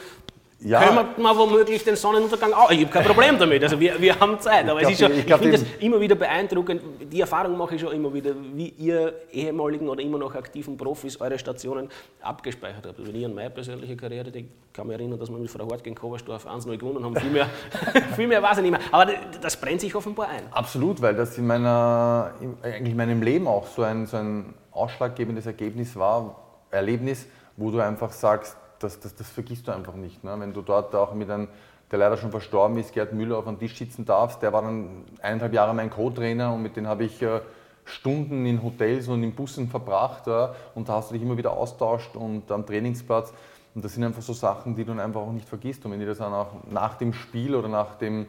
ja. 0.59 0.81
Können 0.81 1.07
wir 1.17 1.37
womöglich 1.37 1.83
den 1.83 1.95
Sonnenuntergang 1.95 2.53
auch? 2.53 2.71
Ich 2.71 2.81
habe 2.81 2.91
kein 2.91 3.05
Problem 3.05 3.37
damit, 3.37 3.63
also 3.63 3.79
wir, 3.79 3.99
wir 3.99 4.17
haben 4.19 4.39
Zeit. 4.39 4.69
Aber 4.69 4.81
ich, 4.81 4.89
ich, 4.89 5.01
ich 5.01 5.35
finde 5.35 5.55
es 5.55 5.65
immer 5.79 5.99
wieder 5.99 6.15
beeindruckend, 6.15 6.81
die 7.11 7.19
Erfahrung 7.19 7.57
mache 7.57 7.75
ich 7.75 7.81
schon 7.81 7.91
immer 7.91 8.13
wieder, 8.13 8.33
wie 8.53 8.69
ihr 8.69 9.13
ehemaligen 9.31 9.89
oder 9.89 10.01
immer 10.01 10.17
noch 10.17 10.33
aktiven 10.35 10.77
Profis 10.77 11.19
eure 11.19 11.37
Stationen 11.37 11.89
abgespeichert 12.21 12.85
habt. 12.85 12.99
Also 12.99 13.11
wenn 13.11 13.19
ich 13.19 13.25
an 13.25 13.35
meine 13.35 13.49
persönliche 13.49 13.97
Karriere, 13.97 14.31
die 14.31 14.47
kann 14.71 14.87
mich 14.87 14.97
erinnern, 14.97 15.19
dass 15.19 15.29
wir 15.29 15.37
mit 15.37 15.51
Frau 15.51 15.65
Hort 15.65 15.83
gegen 15.83 15.95
Kobersdorf 15.95 16.47
1-0 16.47 16.77
gewonnen 16.77 17.03
haben, 17.03 17.15
viel 17.15 17.29
mehr, 17.29 17.47
viel 18.15 18.27
mehr 18.27 18.41
weiß 18.41 18.57
ich 18.57 18.63
nicht 18.63 18.71
mehr. 18.71 18.81
Aber 18.91 19.11
das 19.41 19.57
brennt 19.57 19.81
sich 19.81 19.93
offenbar 19.93 20.29
ein. 20.29 20.43
Absolut, 20.51 21.01
weil 21.01 21.15
das 21.15 21.37
in, 21.37 21.45
meiner, 21.45 22.33
eigentlich 22.61 22.91
in 22.91 22.97
meinem 22.97 23.21
Leben 23.21 23.47
auch 23.47 23.67
so 23.67 23.83
ein, 23.83 24.05
so 24.05 24.17
ein 24.17 24.53
ausschlaggebendes 24.71 25.45
Ergebnis 25.45 25.95
war, 25.95 26.35
Erlebnis, 26.71 27.27
wo 27.57 27.69
du 27.69 27.79
einfach 27.79 28.11
sagst, 28.11 28.57
das, 28.83 28.99
das, 28.99 29.15
das 29.15 29.29
vergisst 29.29 29.67
du 29.67 29.71
einfach 29.71 29.95
nicht. 29.95 30.23
Ne? 30.23 30.35
Wenn 30.37 30.53
du 30.53 30.61
dort 30.61 30.93
auch 30.95 31.13
mit 31.13 31.29
einem, 31.29 31.47
der 31.91 31.99
leider 31.99 32.17
schon 32.17 32.31
verstorben 32.31 32.77
ist, 32.77 32.93
Gerd 32.93 33.13
Müller, 33.13 33.37
auf 33.37 33.47
einem 33.47 33.59
Tisch 33.59 33.77
sitzen 33.77 34.05
darfst, 34.05 34.41
der 34.41 34.53
war 34.53 34.61
dann 34.61 35.05
eineinhalb 35.21 35.53
Jahre 35.53 35.73
mein 35.73 35.89
Co-Trainer 35.89 36.53
und 36.53 36.61
mit 36.61 36.75
dem 36.75 36.87
habe 36.87 37.05
ich 37.05 37.21
äh, 37.21 37.41
Stunden 37.85 38.45
in 38.45 38.63
Hotels 38.63 39.07
und 39.07 39.23
in 39.23 39.33
Bussen 39.33 39.67
verbracht 39.67 40.27
ja? 40.27 40.55
und 40.75 40.87
da 40.89 40.93
hast 40.93 41.09
du 41.09 41.13
dich 41.13 41.23
immer 41.23 41.37
wieder 41.37 41.51
austauscht 41.51 42.15
und 42.15 42.51
am 42.51 42.65
Trainingsplatz. 42.65 43.33
Und 43.75 43.83
das 43.83 43.93
sind 43.93 44.03
einfach 44.03 44.21
so 44.21 44.33
Sachen, 44.33 44.75
die 44.75 44.83
du 44.83 44.89
dann 44.89 44.99
einfach 44.99 45.21
auch 45.21 45.31
nicht 45.31 45.49
vergisst. 45.49 45.83
Und 45.85 45.91
wenn 45.91 45.99
dir 45.99 46.05
das 46.05 46.19
dann 46.19 46.33
auch 46.33 46.51
nach 46.69 46.95
dem 46.95 47.11
Spiel 47.11 47.55
oder 47.55 47.67
nach 47.67 47.95
dem 47.95 48.27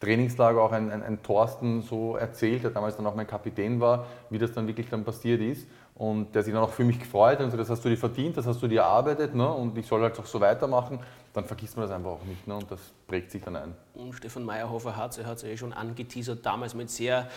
Trainingslager 0.00 0.62
auch 0.62 0.72
ein, 0.72 0.90
ein, 0.90 1.02
ein 1.02 1.22
Thorsten 1.22 1.82
so 1.82 2.16
erzählt, 2.16 2.62
der 2.62 2.70
damals 2.70 2.96
dann 2.96 3.06
auch 3.06 3.14
mein 3.14 3.26
Kapitän 3.26 3.80
war, 3.80 4.06
wie 4.30 4.38
das 4.38 4.52
dann 4.52 4.66
wirklich 4.66 4.88
dann 4.88 5.04
passiert 5.04 5.40
ist 5.40 5.66
und 5.94 6.32
der 6.34 6.44
sich 6.44 6.54
dann 6.54 6.62
auch 6.62 6.70
für 6.70 6.84
mich 6.84 7.00
gefreut 7.00 7.40
und 7.40 7.50
so, 7.50 7.56
das 7.56 7.68
hast 7.68 7.84
du 7.84 7.88
dir 7.88 7.96
verdient, 7.96 8.36
das 8.36 8.46
hast 8.46 8.62
du 8.62 8.68
dir 8.68 8.82
erarbeitet 8.82 9.34
ne? 9.34 9.52
und 9.52 9.76
ich 9.76 9.86
soll 9.86 10.00
halt 10.00 10.18
auch 10.18 10.26
so 10.26 10.40
weitermachen, 10.40 11.00
dann 11.32 11.44
vergisst 11.44 11.76
man 11.76 11.86
das 11.86 11.94
einfach 11.94 12.12
auch 12.12 12.24
nicht 12.24 12.46
ne? 12.46 12.54
und 12.54 12.70
das 12.70 12.78
prägt 13.08 13.32
sich 13.32 13.42
dann 13.42 13.56
ein. 13.56 13.74
Und 13.94 14.12
Stefan 14.14 14.44
Meyerhofer 14.44 14.96
hat 14.96 15.18
es, 15.18 15.26
hat 15.26 15.42
ja 15.42 15.56
schon 15.56 15.72
angeteasert, 15.72 16.46
damals 16.46 16.74
mit 16.74 16.88
sehr 16.88 17.28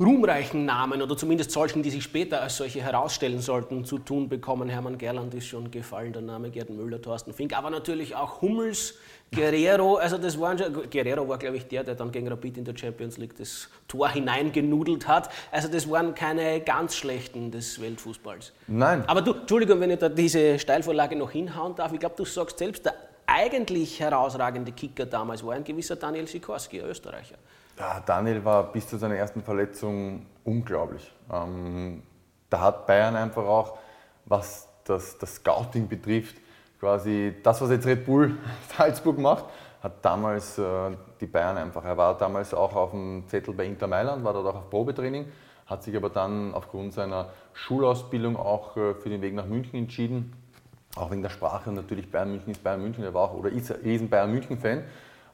ruhmreichen 0.00 0.64
Namen 0.64 1.02
oder 1.02 1.16
zumindest 1.16 1.50
solchen, 1.50 1.82
die 1.82 1.90
sich 1.90 2.02
später 2.02 2.40
als 2.40 2.56
solche 2.56 2.80
herausstellen 2.80 3.40
sollten, 3.40 3.84
zu 3.84 3.98
tun 3.98 4.28
bekommen. 4.30 4.70
Hermann 4.70 4.96
Gerland 4.96 5.34
ist 5.34 5.46
schon 5.46 5.70
gefallen, 5.70 6.14
der 6.14 6.22
Name 6.22 6.50
Gerd 6.50 6.70
Müller, 6.70 7.02
Thorsten 7.02 7.34
Fink, 7.34 7.56
aber 7.56 7.68
natürlich 7.68 8.16
auch 8.16 8.40
Hummels, 8.40 8.94
Guerrero, 9.32 9.96
also 9.96 10.16
das 10.16 10.40
waren 10.40 10.58
schon, 10.58 10.90
Guerrero 10.90 11.28
war 11.28 11.38
glaube 11.38 11.58
ich 11.58 11.68
der, 11.68 11.84
der 11.84 11.94
dann 11.94 12.10
gegen 12.10 12.28
Rapid 12.28 12.58
in 12.58 12.64
der 12.64 12.76
Champions 12.76 13.18
League 13.18 13.36
das 13.36 13.68
Tor 13.86 14.08
hineingenudelt 14.08 15.06
hat. 15.06 15.30
Also 15.52 15.68
das 15.68 15.88
waren 15.88 16.14
keine 16.14 16.60
ganz 16.60 16.96
schlechten 16.96 17.50
des 17.50 17.80
Weltfußballs. 17.80 18.52
Nein. 18.66 19.04
Aber 19.06 19.20
du, 19.20 19.34
Entschuldigung, 19.34 19.80
wenn 19.80 19.90
ich 19.90 19.98
da 19.98 20.08
diese 20.08 20.58
Steilvorlage 20.58 21.14
noch 21.14 21.30
hinhauen 21.30 21.74
darf, 21.74 21.92
ich 21.92 22.00
glaube, 22.00 22.14
du 22.16 22.24
sagst 22.24 22.58
selbst, 22.58 22.86
der 22.86 22.94
eigentlich 23.26 24.00
herausragende 24.00 24.72
Kicker 24.72 25.06
damals 25.06 25.44
war 25.44 25.54
ein 25.54 25.62
gewisser 25.62 25.94
Daniel 25.94 26.26
Sikorski, 26.26 26.80
ein 26.80 26.88
Österreicher. 26.88 27.36
Daniel 28.04 28.44
war 28.44 28.72
bis 28.72 28.88
zu 28.88 28.98
seiner 28.98 29.16
ersten 29.16 29.42
Verletzung 29.42 30.26
unglaublich. 30.44 31.12
Ähm, 31.32 32.02
da 32.48 32.60
hat 32.60 32.86
Bayern 32.86 33.16
einfach 33.16 33.44
auch, 33.44 33.78
was 34.26 34.68
das, 34.84 35.16
das 35.18 35.36
Scouting 35.36 35.88
betrifft, 35.88 36.36
quasi 36.78 37.34
das, 37.42 37.60
was 37.60 37.70
jetzt 37.70 37.86
Red 37.86 38.04
Bull 38.04 38.36
Salzburg 38.76 39.18
macht, 39.18 39.44
hat 39.82 40.04
damals 40.04 40.58
äh, 40.58 40.90
die 41.20 41.26
Bayern 41.26 41.56
einfach. 41.56 41.84
Er 41.84 41.96
war 41.96 42.16
damals 42.16 42.52
auch 42.52 42.74
auf 42.74 42.90
dem 42.90 43.24
Zettel 43.28 43.54
bei 43.54 43.64
Inter 43.64 43.86
Mailand, 43.86 44.24
war 44.24 44.32
dort 44.32 44.46
auch 44.46 44.56
auf 44.56 44.70
Probetraining, 44.70 45.26
hat 45.66 45.82
sich 45.82 45.96
aber 45.96 46.10
dann 46.10 46.54
aufgrund 46.54 46.92
seiner 46.92 47.30
Schulausbildung 47.52 48.36
auch 48.36 48.76
äh, 48.76 48.94
für 48.94 49.08
den 49.08 49.22
Weg 49.22 49.34
nach 49.34 49.46
München 49.46 49.78
entschieden. 49.78 50.32
Auch 50.96 51.10
wegen 51.10 51.22
der 51.22 51.30
Sprache 51.30 51.70
und 51.70 51.76
natürlich 51.76 52.10
Bayern 52.10 52.32
München 52.32 52.50
ist 52.50 52.64
Bayern 52.64 52.82
München, 52.82 53.04
er 53.04 53.14
war 53.14 53.22
auch 53.22 53.34
oder 53.34 53.48
ist 53.48 53.70
ein 53.70 53.80
riesen 53.82 54.10
Bayern 54.10 54.32
München 54.32 54.58
Fan. 54.58 54.82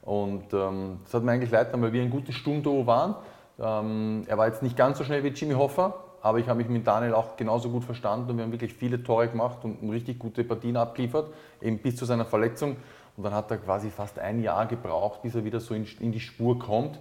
Und 0.06 0.54
ähm, 0.54 1.00
das 1.04 1.14
hat 1.14 1.24
mir 1.24 1.32
eigentlich 1.32 1.50
leid, 1.50 1.68
weil 1.72 1.92
wir 1.92 2.00
ein 2.00 2.10
gutes 2.10 2.36
Stunde 2.36 2.86
waren. 2.86 3.16
Ähm, 3.58 4.22
er 4.28 4.38
war 4.38 4.46
jetzt 4.46 4.62
nicht 4.62 4.76
ganz 4.76 4.98
so 4.98 5.04
schnell 5.04 5.24
wie 5.24 5.28
Jimmy 5.28 5.54
Hoffa, 5.54 5.94
aber 6.22 6.38
ich 6.38 6.48
habe 6.48 6.58
mich 6.58 6.68
mit 6.68 6.86
Daniel 6.86 7.12
auch 7.12 7.36
genauso 7.36 7.68
gut 7.70 7.84
verstanden 7.84 8.30
und 8.30 8.36
wir 8.36 8.44
haben 8.44 8.52
wirklich 8.52 8.72
viele 8.72 9.02
Tore 9.02 9.28
gemacht 9.28 9.58
und 9.64 9.90
richtig 9.90 10.20
gute 10.20 10.44
Partien 10.44 10.76
abgeliefert, 10.76 11.32
eben 11.60 11.78
bis 11.78 11.96
zu 11.96 12.04
seiner 12.04 12.24
Verletzung. 12.24 12.76
Und 13.16 13.24
dann 13.24 13.34
hat 13.34 13.50
er 13.50 13.58
quasi 13.58 13.90
fast 13.90 14.18
ein 14.18 14.42
Jahr 14.42 14.66
gebraucht, 14.66 15.22
bis 15.22 15.34
er 15.34 15.44
wieder 15.44 15.58
so 15.58 15.74
in, 15.74 15.86
in 16.00 16.12
die 16.12 16.20
Spur 16.20 16.58
kommt. 16.58 17.00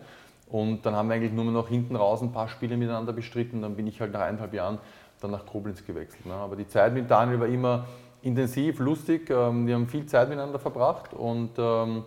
Und 0.49 0.85
dann 0.85 0.95
haben 0.95 1.07
wir 1.09 1.15
eigentlich 1.15 1.33
nur 1.33 1.45
noch 1.45 1.67
hinten 1.67 1.95
raus 1.95 2.21
ein 2.21 2.31
paar 2.31 2.47
Spiele 2.47 2.75
miteinander 2.77 3.13
bestritten. 3.13 3.61
Dann 3.61 3.75
bin 3.75 3.85
ich 3.85 4.01
halt 4.01 4.13
nach 4.13 4.21
eineinhalb 4.21 4.53
Jahren 4.53 4.79
dann 5.21 5.31
nach 5.31 5.45
Koblenz 5.45 5.85
gewechselt. 5.85 6.25
Ne? 6.25 6.33
Aber 6.33 6.55
die 6.55 6.67
Zeit 6.67 6.93
mit 6.93 7.09
Daniel 7.09 7.39
war 7.39 7.47
immer 7.47 7.85
intensiv, 8.21 8.79
lustig. 8.79 9.29
Ähm, 9.29 9.67
wir 9.67 9.75
haben 9.75 9.87
viel 9.87 10.05
Zeit 10.05 10.29
miteinander 10.29 10.59
verbracht 10.59 11.13
und 11.13 11.51
ähm, 11.57 12.03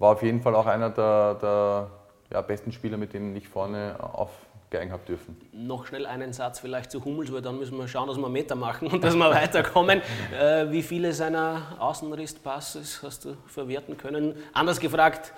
war 0.00 0.12
auf 0.12 0.22
jeden 0.22 0.40
Fall 0.40 0.54
auch 0.56 0.66
einer 0.66 0.90
der, 0.90 1.34
der 1.34 1.86
ja, 2.32 2.40
besten 2.40 2.72
Spieler, 2.72 2.96
mit 2.96 3.12
denen 3.12 3.36
ich 3.36 3.46
vorne 3.46 3.96
aufgeigen 4.00 4.92
habe 4.92 5.02
dürfen. 5.06 5.36
Noch 5.52 5.86
schnell 5.86 6.06
einen 6.06 6.32
Satz 6.32 6.58
vielleicht 6.58 6.90
zu 6.90 7.04
Hummels, 7.04 7.30
weil 7.32 7.42
dann 7.42 7.58
müssen 7.58 7.76
wir 7.76 7.86
schauen, 7.86 8.08
dass 8.08 8.16
wir 8.16 8.28
Meter 8.28 8.54
machen 8.54 8.88
und 8.88 9.04
dass 9.04 9.14
wir 9.14 9.30
weiterkommen. 9.30 10.00
äh, 10.32 10.70
wie 10.70 10.82
viele 10.82 11.12
seiner 11.12 11.76
Außenrisspasses 11.78 13.02
hast 13.02 13.26
du 13.26 13.36
verwerten 13.46 13.96
können? 13.98 14.34
Anders 14.54 14.80
gefragt, 14.80 15.32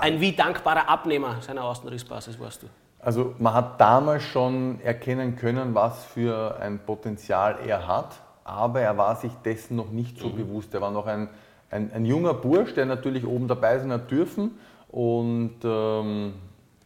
ein 0.00 0.20
wie 0.20 0.32
dankbarer 0.32 0.88
Abnehmer 0.88 1.42
seiner 1.42 1.64
Außenrisspasses 1.64 2.38
warst 2.38 2.62
du? 2.62 2.66
Also 3.00 3.34
man 3.38 3.52
hat 3.52 3.80
damals 3.80 4.22
schon 4.22 4.80
erkennen 4.80 5.36
können, 5.36 5.74
was 5.74 6.04
für 6.04 6.56
ein 6.60 6.78
Potenzial 6.78 7.58
er 7.66 7.86
hat, 7.86 8.14
aber 8.44 8.80
er 8.80 8.96
war 8.96 9.16
sich 9.16 9.32
dessen 9.44 9.76
noch 9.76 9.90
nicht 9.90 10.18
so 10.18 10.28
mhm. 10.28 10.36
bewusst. 10.36 10.72
Er 10.72 10.80
war 10.80 10.90
noch 10.90 11.06
ein 11.06 11.28
ein, 11.74 11.92
ein 11.92 12.06
junger 12.06 12.34
Bursch, 12.34 12.72
der 12.74 12.86
natürlich 12.86 13.26
oben 13.26 13.48
dabei 13.48 13.78
sein 13.78 13.92
hat 13.92 14.10
dürfen 14.10 14.52
und 14.88 15.56
ähm, 15.64 16.34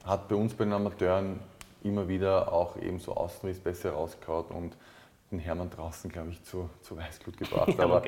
hat 0.04 0.28
bei 0.28 0.34
uns 0.34 0.54
bei 0.54 0.64
den 0.64 0.72
Amateuren 0.72 1.40
immer 1.84 2.08
wieder 2.08 2.50
auch 2.50 2.76
eben 2.78 2.98
so 2.98 3.14
Außenriss 3.14 3.60
besser 3.60 3.92
rausgehauen 3.92 4.46
und 4.46 4.76
den 5.30 5.38
Hermann 5.40 5.68
draußen, 5.68 6.10
glaube 6.10 6.30
ich, 6.30 6.42
zu, 6.42 6.70
zu 6.80 6.96
Weißglut 6.96 7.36
gebracht. 7.36 7.74
ja, 7.78 7.84
Aber 7.84 8.02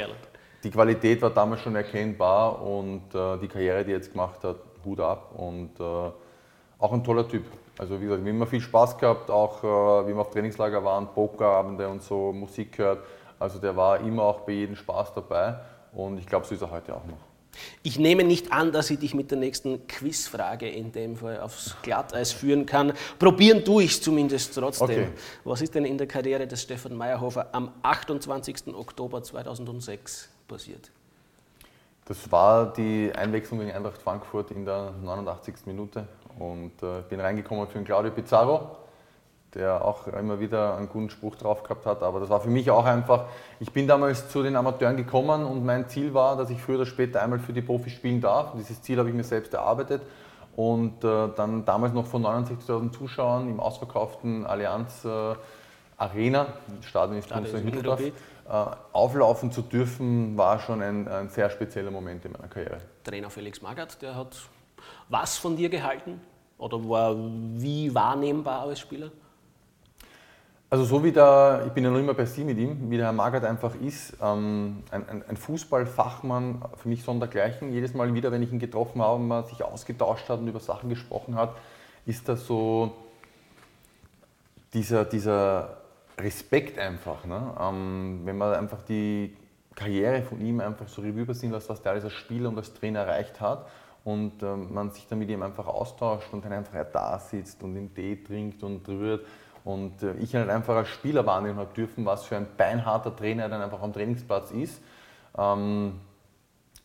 die 0.65 0.71
Qualität 0.71 1.21
war 1.21 1.31
damals 1.31 1.61
schon 1.61 1.77
erkennbar 1.77 2.63
und 2.63 3.15
äh, 3.15 3.37
die 3.39 3.49
Karriere, 3.49 3.85
die 3.85 3.93
er 3.93 3.99
jetzt 3.99 4.13
gemacht 4.13 4.43
hat, 4.43 4.57
Hut 4.83 5.01
ab 5.01 5.35
und 5.37 5.79
äh, 5.79 5.83
auch 5.83 6.93
ein 6.93 7.05
toller 7.05 7.29
Typ. 7.29 7.45
Also 7.77 8.01
wie 8.01 8.05
gesagt, 8.05 8.25
wir 8.25 8.31
haben 8.31 8.37
immer 8.37 8.47
viel 8.47 8.63
Spaß 8.63 8.97
gehabt, 8.97 9.31
auch 9.31 9.63
äh, 9.63 10.09
wie 10.09 10.15
wir 10.15 10.21
auf 10.21 10.31
Trainingslager 10.31 10.83
waren, 10.83 11.09
Pokerabende 11.09 11.87
und 11.89 12.03
so, 12.03 12.33
Musik 12.33 12.79
gehört. 12.79 13.05
Also 13.39 13.59
der 13.59 13.77
war 13.77 14.01
immer 14.01 14.23
auch 14.23 14.41
bei 14.41 14.53
jedem 14.53 14.77
Spaß 14.77 15.13
dabei 15.13 15.57
und 15.93 16.19
ich 16.19 16.27
glaube, 16.27 16.47
so 16.47 16.55
ist 16.55 16.63
er 16.63 16.71
heute 16.71 16.95
auch 16.95 17.05
noch. 17.05 17.19
Ich 17.83 17.99
nehme 17.99 18.25
nicht 18.25 18.53
an, 18.53 18.73
dass 18.73 18.91
ich 18.91 18.99
dich 18.99 19.15
mit 19.15 19.31
der 19.31 19.39
nächsten 19.39 19.87
Quizfrage 19.87 20.69
in 20.69 20.93
dem 20.93 21.17
Fall 21.17 21.41
aufs 21.41 21.77
Glatteis 21.83 22.33
führen 22.33 22.65
kann. 22.65 22.93
Probieren 23.19 23.65
tue 23.65 23.85
ich 23.85 23.93
es 23.93 24.03
zumindest 24.03 24.55
trotzdem. 24.55 24.89
Okay. 24.89 25.09
Was 25.45 25.61
ist 25.61 25.75
denn 25.75 25.85
in 25.85 25.99
der 25.99 26.07
Karriere 26.07 26.47
des 26.47 26.63
Stefan 26.63 26.95
Meyerhofer 26.95 27.49
am 27.53 27.73
28. 27.83 28.75
Oktober 28.75 29.23
2006 29.23 30.29
passiert? 30.47 30.91
Das 32.05 32.31
war 32.31 32.73
die 32.73 33.11
Einwechslung 33.15 33.61
gegen 33.61 33.73
Eintracht 33.73 34.01
Frankfurt 34.01 34.51
in 34.53 34.65
der 34.65 34.93
89. 35.03 35.55
Minute 35.67 36.07
und 36.39 36.73
äh, 36.83 37.03
bin 37.09 37.21
reingekommen 37.21 37.67
für 37.69 37.79
den 37.79 37.85
Claudio 37.85 38.11
Pizarro 38.11 38.77
der 39.55 39.85
auch 39.85 40.07
immer 40.07 40.39
wieder 40.41 40.77
einen 40.77 40.89
guten 40.89 41.11
Spruch 41.11 41.37
drauf 41.37 41.63
gehabt 41.63 41.87
hat. 41.87 42.03
Aber 42.03 42.21
das 42.21 42.29
war 42.29 42.41
für 42.41 42.51
mich 42.51 42.71
auch 42.71 42.85
einfach, 42.85 43.25
ich 43.59 43.73
bin 43.73 43.87
damals 43.87 44.29
zu 44.29 44.43
den 44.43 44.57
Amateuren 44.57 44.97
gekommen 44.97 45.45
und 45.45 45.65
mein 45.65 45.89
Ziel 45.89 46.15
war, 46.15 46.37
dass 46.37 46.51
ich 46.51 46.61
früher 46.61 46.77
oder 46.77 46.87
später 46.87 47.23
einmal 47.23 47.39
für 47.39 47.53
die 47.53 47.63
Profis 47.63 47.93
spielen 47.93 48.21
darf. 48.21 48.53
Und 48.53 48.61
dieses 48.61 48.81
Ziel 48.83 48.99
habe 48.99 49.09
ich 49.09 49.15
mir 49.15 49.25
selbst 49.25 49.53
erarbeitet. 49.55 50.03
und 50.57 51.05
äh, 51.05 51.29
dann 51.37 51.65
damals 51.65 51.93
noch 51.93 52.07
von 52.07 52.23
69.000 52.23 52.93
Zuschauern 52.93 53.49
im 53.49 53.61
ausverkauften 53.61 54.47
Allianz 54.47 55.05
äh, 55.05 55.35
Arena, 55.97 56.55
Stadion 56.81 57.19
ist 57.19 57.27
Stadion 57.27 57.57
in 57.57 57.67
Hütteldorf, 57.67 58.01
äh, 58.01 58.13
auflaufen 58.93 59.53
zu 59.53 59.63
dürfen, 59.63 60.37
war 60.37 60.59
schon 60.59 60.83
ein, 60.83 61.07
ein, 61.07 61.29
sehr 61.29 61.51
spezieller 61.51 61.91
Moment 61.91 62.25
in 62.25 62.33
meiner 62.33 62.49
Karriere. 62.49 62.79
Trainer 63.05 63.31
Felix 63.31 63.61
Magath, 63.61 64.01
der 64.01 64.17
hat 64.17 64.37
was 65.09 65.37
von 65.37 65.57
dir 65.57 65.69
gehalten 65.69 66.21
oder 66.57 66.89
war 66.89 67.15
wie 67.17 67.95
wahrnehmbar 67.95 68.63
als 68.63 68.81
Spieler? 68.81 69.11
Also 70.73 70.85
so 70.85 71.03
wie 71.03 71.11
der, 71.11 71.65
ich 71.67 71.73
bin 71.73 71.83
ja 71.83 71.91
noch 71.91 71.99
immer 71.99 72.15
bei 72.15 72.25
Sie 72.25 72.45
mit 72.45 72.57
ihm, 72.57 72.89
wie 72.93 72.97
der 72.97 73.07
Herr 73.07 73.13
Magath 73.13 73.43
einfach 73.43 73.75
ist, 73.75 74.17
ähm, 74.23 74.85
ein, 74.93 75.09
ein, 75.09 75.25
ein, 75.29 75.37
Fußballfachmann, 75.37 76.63
für 76.77 76.89
mich 76.89 77.03
sondergleichen. 77.03 77.73
Jedes 77.73 77.93
Mal 77.93 78.15
wieder, 78.15 78.31
wenn 78.31 78.41
ich 78.41 78.53
ihn 78.53 78.61
getroffen 78.61 79.03
habe 79.03 79.17
und 79.17 79.27
man 79.27 79.45
sich 79.47 79.65
ausgetauscht 79.65 80.29
hat 80.29 80.39
und 80.39 80.47
über 80.47 80.61
Sachen 80.61 80.89
gesprochen 80.89 81.35
hat, 81.35 81.57
ist 82.07 82.29
das 82.29 82.47
so 82.47 82.93
dieser, 84.73 85.05
dieser 85.05 85.79
Respekt 86.17 86.79
einfach. 86.79 87.25
Ne? 87.25 87.53
Ähm, 87.61 88.21
wenn 88.23 88.39
man 88.39 88.55
einfach 88.55 88.83
die 88.83 89.37
Karriere 89.75 90.23
von 90.23 90.41
ihm 90.41 90.61
einfach 90.61 90.87
so 90.87 91.03
Revue 91.03 91.27
passieren 91.27 91.53
lässt, 91.53 91.69
was 91.69 91.83
der 91.83 91.93
alles 91.93 92.05
als 92.05 92.13
Spieler 92.13 92.49
und 92.49 92.57
als 92.57 92.73
Trainer 92.73 93.01
erreicht 93.01 93.41
hat 93.41 93.67
und 94.05 94.41
ähm, 94.45 94.73
man 94.73 94.93
sich 94.93 95.09
dann 95.09 95.19
mit 95.19 95.31
ihm 95.31 95.43
einfach 95.43 95.67
austauscht 95.67 96.33
und 96.33 96.45
dann 96.45 96.53
einfach 96.53 96.87
da 96.93 97.19
sitzt 97.19 97.61
und 97.65 97.75
den 97.75 97.93
Tee 97.93 98.23
trinkt 98.23 98.63
und 98.63 98.89
rührt 98.89 99.27
und 99.65 100.03
äh, 100.03 100.15
ich 100.15 100.35
halt 100.35 100.49
einfach 100.49 100.77
als 100.77 100.89
Spieler 100.89 101.27
wahrnehmen 101.27 101.59
habe 101.59 101.75
dürfen, 101.75 102.05
was 102.07 102.25
für 102.25 102.37
ein 102.37 102.47
beinharter 102.57 103.15
Trainer 103.15 103.45
er 103.45 103.49
dann 103.49 103.63
einfach 103.63 103.83
am 103.83 103.93
Trainingsplatz 103.93 104.51
ist. 104.51 104.81
Ähm, 105.37 106.01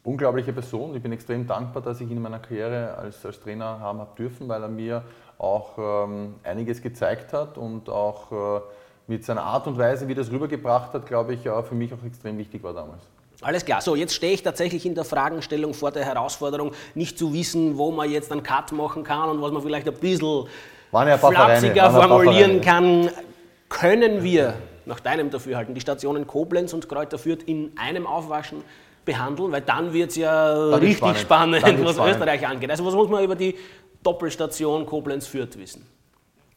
unglaubliche 0.03 0.53
Person. 0.53 0.95
Ich 0.95 1.01
bin 1.01 1.11
extrem 1.11 1.47
dankbar, 1.47 1.81
dass 1.81 1.99
ich 2.01 2.09
ihn 2.09 2.17
in 2.17 2.23
meiner 2.23 2.39
Karriere 2.39 2.95
als, 2.95 3.25
als 3.25 3.39
Trainer 3.39 3.79
haben 3.79 3.99
habe 3.99 4.15
dürfen, 4.17 4.47
weil 4.47 4.61
er 4.61 4.69
mir 4.69 5.03
auch 5.37 5.77
ähm, 5.77 6.35
einiges 6.43 6.81
gezeigt 6.81 7.33
hat 7.33 7.57
und 7.57 7.89
auch 7.89 8.31
äh, 8.31 8.61
mit 9.07 9.25
seiner 9.25 9.43
Art 9.43 9.67
und 9.67 9.77
Weise, 9.77 10.07
wie 10.07 10.13
er 10.13 10.17
das 10.17 10.31
rübergebracht 10.31 10.93
hat, 10.93 11.05
glaube 11.05 11.33
ich, 11.33 11.45
äh, 11.45 11.63
für 11.63 11.75
mich 11.75 11.93
auch 11.93 12.03
extrem 12.05 12.37
wichtig 12.37 12.63
war 12.63 12.73
damals. 12.73 13.03
Alles 13.41 13.65
klar. 13.65 13.81
So, 13.81 13.95
jetzt 13.95 14.15
stehe 14.15 14.33
ich 14.33 14.43
tatsächlich 14.43 14.85
in 14.85 14.95
der 14.95 15.03
Fragestellung 15.03 15.73
vor 15.73 15.91
der 15.91 16.05
Herausforderung, 16.05 16.71
nicht 16.93 17.17
zu 17.17 17.33
wissen, 17.33 17.77
wo 17.77 17.91
man 17.91 18.09
jetzt 18.09 18.31
einen 18.31 18.43
Cut 18.43 18.71
machen 18.71 19.03
kann 19.03 19.29
und 19.29 19.41
was 19.41 19.51
man 19.51 19.61
vielleicht 19.61 19.87
ein 19.87 19.93
bisschen 19.93 20.47
ja 21.03 21.17
flapsiger 21.17 21.91
formulieren 21.91 22.61
kann, 22.61 23.09
können 23.69 24.23
wir 24.23 24.53
nach 24.85 24.99
deinem 24.99 25.29
Dafürhalten 25.29 25.73
die 25.73 25.81
Stationen 25.81 26.27
Koblenz 26.27 26.73
und 26.73 26.87
Kräuter 26.87 27.17
Fürth 27.17 27.43
in 27.45 27.71
einem 27.77 28.07
Aufwaschen 28.07 28.63
behandeln, 29.03 29.51
weil 29.51 29.61
dann 29.61 29.93
wird 29.93 30.11
es 30.11 30.15
ja 30.15 30.53
dann 30.53 30.79
richtig 30.79 31.17
spannend, 31.17 31.57
spannend 31.57 31.85
was 31.85 31.95
spannend. 31.95 32.15
Österreich 32.15 32.47
angeht. 32.47 32.71
Also 32.71 32.85
was 32.85 32.93
muss 32.93 33.09
man 33.09 33.23
über 33.23 33.35
die 33.35 33.55
Doppelstation 34.03 34.85
Koblenz-Fürth 34.85 35.57
wissen? 35.57 35.85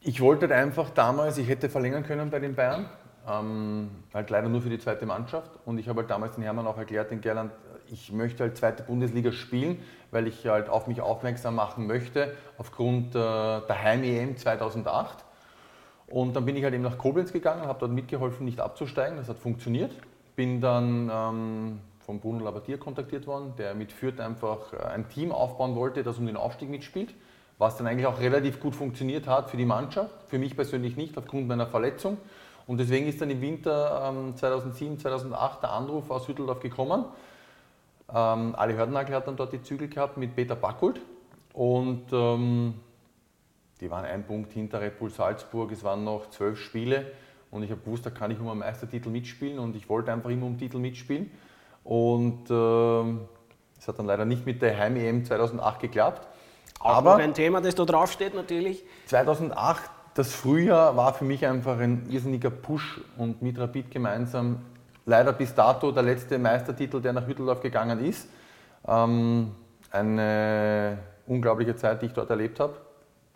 Ich 0.00 0.20
wollte 0.20 0.52
einfach 0.54 0.90
damals, 0.90 1.38
ich 1.38 1.48
hätte 1.48 1.68
verlängern 1.68 2.04
können 2.04 2.30
bei 2.30 2.38
den 2.38 2.54
Bayern, 2.54 2.88
ähm, 3.28 3.90
halt 4.14 4.30
leider 4.30 4.48
nur 4.48 4.62
für 4.62 4.70
die 4.70 4.78
zweite 4.78 5.04
Mannschaft. 5.06 5.50
Und 5.64 5.78
ich 5.78 5.88
habe 5.88 6.00
halt 6.00 6.10
damals 6.10 6.34
den 6.34 6.44
Hermann 6.44 6.66
auch 6.66 6.78
erklärt, 6.78 7.10
den 7.10 7.20
Gerland, 7.20 7.52
ich 7.92 8.12
möchte 8.12 8.44
halt 8.44 8.56
zweite 8.56 8.82
Bundesliga 8.82 9.32
spielen, 9.32 9.78
weil 10.10 10.26
ich 10.26 10.46
halt 10.46 10.68
auf 10.68 10.86
mich 10.86 11.00
aufmerksam 11.00 11.54
machen 11.54 11.86
möchte, 11.86 12.34
aufgrund 12.56 13.14
äh, 13.14 13.18
der 13.18 13.82
Heim-EM 13.82 14.36
2008. 14.36 15.24
Und 16.06 16.34
dann 16.34 16.44
bin 16.44 16.56
ich 16.56 16.64
halt 16.64 16.74
eben 16.74 16.82
nach 16.82 16.96
Koblenz 16.96 17.32
gegangen, 17.32 17.66
habe 17.66 17.80
dort 17.80 17.92
mitgeholfen, 17.92 18.46
nicht 18.46 18.60
abzusteigen. 18.60 19.18
Das 19.18 19.28
hat 19.28 19.38
funktioniert. 19.38 19.92
Bin 20.36 20.60
dann 20.60 21.10
ähm, 21.12 21.80
von 22.00 22.20
Bruno 22.20 22.44
Labbadia 22.44 22.78
kontaktiert 22.78 23.26
worden, 23.26 23.52
der 23.58 23.74
mit 23.74 23.92
Fürth 23.92 24.20
einfach 24.20 24.72
äh, 24.72 24.76
ein 24.94 25.08
Team 25.08 25.32
aufbauen 25.32 25.74
wollte, 25.74 26.02
das 26.02 26.18
um 26.18 26.26
den 26.26 26.36
Aufstieg 26.36 26.70
mitspielt. 26.70 27.14
Was 27.58 27.76
dann 27.76 27.86
eigentlich 27.86 28.06
auch 28.06 28.20
relativ 28.20 28.60
gut 28.60 28.74
funktioniert 28.76 29.26
hat 29.26 29.50
für 29.50 29.56
die 29.56 29.64
Mannschaft. 29.64 30.14
Für 30.28 30.38
mich 30.38 30.54
persönlich 30.54 30.96
nicht, 30.96 31.18
aufgrund 31.18 31.48
meiner 31.48 31.66
Verletzung. 31.66 32.16
Und 32.66 32.78
deswegen 32.78 33.08
ist 33.08 33.20
dann 33.20 33.30
im 33.30 33.40
Winter 33.40 34.10
ähm, 34.10 34.36
2007, 34.36 34.98
2008 34.98 35.62
der 35.62 35.72
Anruf 35.72 36.10
aus 36.10 36.28
Hütteldorf 36.28 36.60
gekommen 36.60 37.04
ähm, 38.12 38.54
Ali 38.54 38.74
Hördenagel 38.74 39.14
hat 39.14 39.26
dann 39.26 39.36
dort 39.36 39.52
die 39.52 39.62
Zügel 39.62 39.88
gehabt 39.88 40.16
mit 40.16 40.34
Peter 40.34 40.56
Backult 40.56 41.00
und 41.52 42.06
ähm, 42.12 42.74
die 43.80 43.90
waren 43.90 44.04
ein 44.04 44.24
Punkt 44.24 44.52
hinter 44.52 44.80
Red 44.80 44.98
Bull 44.98 45.10
Salzburg. 45.10 45.70
Es 45.72 45.84
waren 45.84 46.04
noch 46.04 46.30
zwölf 46.30 46.58
Spiele 46.58 47.12
und 47.50 47.62
ich 47.62 47.70
habe 47.70 47.80
gewusst, 47.80 48.06
da 48.06 48.10
kann 48.10 48.30
ich 48.30 48.40
um 48.40 48.48
einen 48.48 48.60
Meistertitel 48.60 49.10
mitspielen 49.10 49.58
und 49.58 49.76
ich 49.76 49.88
wollte 49.88 50.12
einfach 50.12 50.30
immer 50.30 50.46
um 50.46 50.58
Titel 50.58 50.78
mitspielen. 50.78 51.30
Und 51.84 52.50
ähm, 52.50 53.28
es 53.78 53.88
hat 53.88 53.98
dann 53.98 54.06
leider 54.06 54.24
nicht 54.24 54.44
mit 54.44 54.60
der 54.62 54.76
Heim-EM 54.76 55.24
2008 55.24 55.80
geklappt. 55.80 56.28
Auch 56.80 56.96
Aber 56.96 57.16
ein 57.16 57.34
Thema, 57.34 57.60
das 57.60 57.74
da 57.74 57.84
draufsteht 57.84 58.34
natürlich. 58.34 58.84
2008, 59.06 59.90
das 60.14 60.34
Frühjahr 60.34 60.96
war 60.96 61.14
für 61.14 61.24
mich 61.24 61.46
einfach 61.46 61.78
ein 61.78 62.06
irrsinniger 62.10 62.50
Push 62.50 63.00
und 63.16 63.42
mit 63.42 63.58
Rapid 63.58 63.90
gemeinsam 63.90 64.60
leider 65.08 65.32
bis 65.32 65.54
dato 65.54 65.90
der 65.90 66.02
letzte 66.02 66.38
Meistertitel, 66.38 67.00
der 67.00 67.14
nach 67.14 67.26
Hütteldorf 67.26 67.60
gegangen 67.62 68.04
ist. 68.04 68.28
Ähm, 68.86 69.52
eine 69.90 70.98
unglaubliche 71.26 71.74
Zeit, 71.76 72.02
die 72.02 72.06
ich 72.06 72.12
dort 72.12 72.28
erlebt 72.28 72.60
habe. 72.60 72.74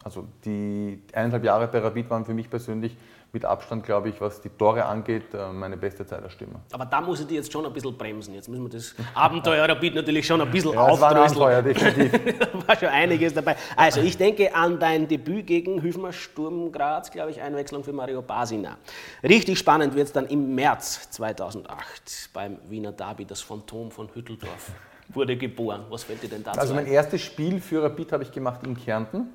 Also 0.04 0.26
die 0.44 1.02
eineinhalb 1.14 1.44
Jahre 1.44 1.68
bei 1.68 1.78
Rapid 1.78 2.10
waren 2.10 2.24
für 2.24 2.34
mich 2.34 2.50
persönlich 2.50 2.96
mit 3.32 3.46
Abstand, 3.46 3.84
glaube 3.84 4.10
ich, 4.10 4.20
was 4.20 4.42
die 4.42 4.50
Tore 4.50 4.84
angeht, 4.84 5.32
äh, 5.32 5.50
meine 5.52 5.76
beste 5.78 6.04
Zeit 6.04 6.22
als 6.22 6.34
Stürmer. 6.34 6.60
Aber 6.72 6.84
da 6.84 7.00
muss 7.00 7.20
ich 7.20 7.26
die 7.26 7.36
jetzt 7.36 7.50
schon 7.50 7.64
ein 7.64 7.72
bisschen 7.72 7.96
bremsen. 7.96 8.34
Jetzt 8.34 8.48
müssen 8.48 8.64
wir 8.64 8.70
das 8.70 8.94
Abenteuer 9.14 9.66
Rapid 9.66 9.94
natürlich 9.94 10.26
schon 10.26 10.40
ein 10.42 10.50
bisschen 10.50 10.72
ja, 10.74 10.80
aufdröseln. 10.80 11.40
War 11.40 11.48
ein 11.48 11.56
Abenteuer, 11.56 11.62
definitiv. 11.62 12.38
da 12.38 12.68
war 12.68 12.76
schon 12.76 12.88
einiges 12.88 13.32
dabei. 13.32 13.56
Also 13.74 14.00
ich 14.02 14.18
denke 14.18 14.54
an 14.54 14.78
dein 14.78 15.08
Debüt 15.08 15.46
gegen 15.46 15.82
Hüfmer 15.82 16.12
Sturm 16.12 16.70
Graz, 16.70 17.10
glaube 17.10 17.30
ich, 17.30 17.40
Einwechslung 17.40 17.82
für 17.84 17.94
Mario 17.94 18.20
Basina. 18.20 18.76
Richtig 19.22 19.58
spannend 19.58 19.94
wird 19.94 20.08
es 20.08 20.12
dann 20.12 20.26
im 20.26 20.54
März 20.54 21.10
2008 21.10 22.30
beim 22.34 22.58
Wiener 22.68 22.92
Derby, 22.92 23.24
das 23.24 23.40
Phantom 23.40 23.90
von 23.90 24.08
Hütteldorf 24.14 24.72
wurde 25.08 25.36
geboren. 25.36 25.84
Was 25.90 26.04
fällt 26.04 26.22
dir 26.22 26.28
denn 26.28 26.42
dazu 26.42 26.58
Also 26.60 26.74
mein 26.74 26.86
ein? 26.86 26.92
erstes 26.92 27.22
Spiel 27.22 27.60
für 27.60 27.82
Rapid 27.82 28.12
habe 28.12 28.22
ich 28.22 28.32
gemacht 28.32 28.60
in 28.64 28.76
Kärnten 28.76 29.28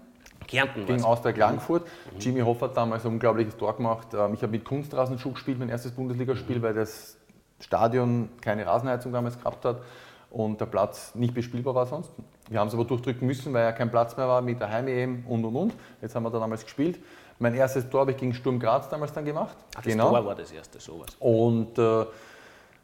Kärnten 0.48 0.86
gegen 0.86 1.04
Austria 1.04 1.34
Klagenfurt. 1.34 1.86
Mhm. 1.86 2.20
Jimmy 2.20 2.40
Hoff 2.42 2.62
hat 2.62 2.76
damals 2.76 3.06
ein 3.06 3.14
unglaubliches 3.14 3.58
Tor 3.58 3.76
gemacht. 3.76 4.08
Ähm, 4.14 4.34
ich 4.34 4.42
habe 4.42 4.52
mit 4.52 4.66
Kunstrasensschuh 4.66 5.32
gespielt, 5.34 5.60
mein 5.60 5.70
erstes 5.70 5.92
Bundesligaspiel, 5.92 6.58
mhm. 6.58 6.62
weil 6.62 6.74
das 6.74 7.18
Stadion 7.60 8.30
keine 8.42 8.66
Rasenheizung 8.66 9.12
damals 9.12 9.38
gehabt 9.38 9.66
hat 9.66 9.82
und 10.30 10.60
der 10.60 10.66
Platz 10.66 11.16
nicht 11.16 11.34
bespielbar 11.34 11.76
war 11.76 11.86
sonst. 11.86 12.12
Wir 12.50 12.60
haben 12.60 12.68
es 12.68 12.74
aber 12.74 12.86
durchdrücken 12.86 13.28
müssen, 13.28 13.54
weil 13.54 13.64
ja 13.64 13.72
kein 13.72 13.92
Platz 13.92 14.16
mehr 14.16 14.28
war 14.28 14.42
mit 14.42 14.60
der 14.60 14.70
Heim-EM 14.70 15.26
und 15.28 15.44
und 15.44 15.56
und. 15.56 15.74
Jetzt 16.02 16.16
haben 16.16 16.24
wir 16.24 16.30
da 16.30 16.40
damals 16.40 16.64
gespielt. 16.64 17.00
Mein 17.40 17.54
erstes 17.54 17.90
Tor 17.90 18.02
habe 18.02 18.12
ich 18.12 18.18
gegen 18.18 18.34
Sturm 18.34 18.60
Graz 18.60 18.90
damals 18.90 19.14
dann 19.14 19.26
gemacht. 19.26 19.56
Ach, 19.72 19.76
das 19.76 19.86
genau. 19.86 20.10
Tor 20.10 20.26
war 20.26 20.36
das 20.36 20.52
erste, 20.52 20.80
sowas. 20.80 21.10
Und 21.20 21.78
äh, 21.78 22.06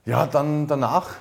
ja, 0.05 0.27
dann 0.27 0.67
danach 0.67 1.15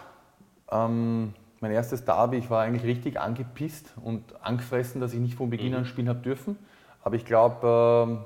ähm, 0.70 1.34
mein 1.62 1.71
erstes 1.71 2.04
Derby, 2.04 2.38
ich 2.38 2.50
war 2.50 2.62
eigentlich 2.62 2.85
richtig 2.85 3.21
angepisst 3.21 3.95
und 4.02 4.25
angefressen, 4.45 5.00
dass 5.00 5.14
ich 5.14 5.21
nicht 5.21 5.35
von 5.35 5.49
Beginn 5.49 5.75
an 5.75 5.83
mhm. 5.83 5.87
spielen 5.87 6.09
habe 6.09 6.19
dürfen. 6.19 6.59
Aber 7.02 7.14
ich 7.14 7.25
glaube, 7.25 8.09
ähm, 8.09 8.19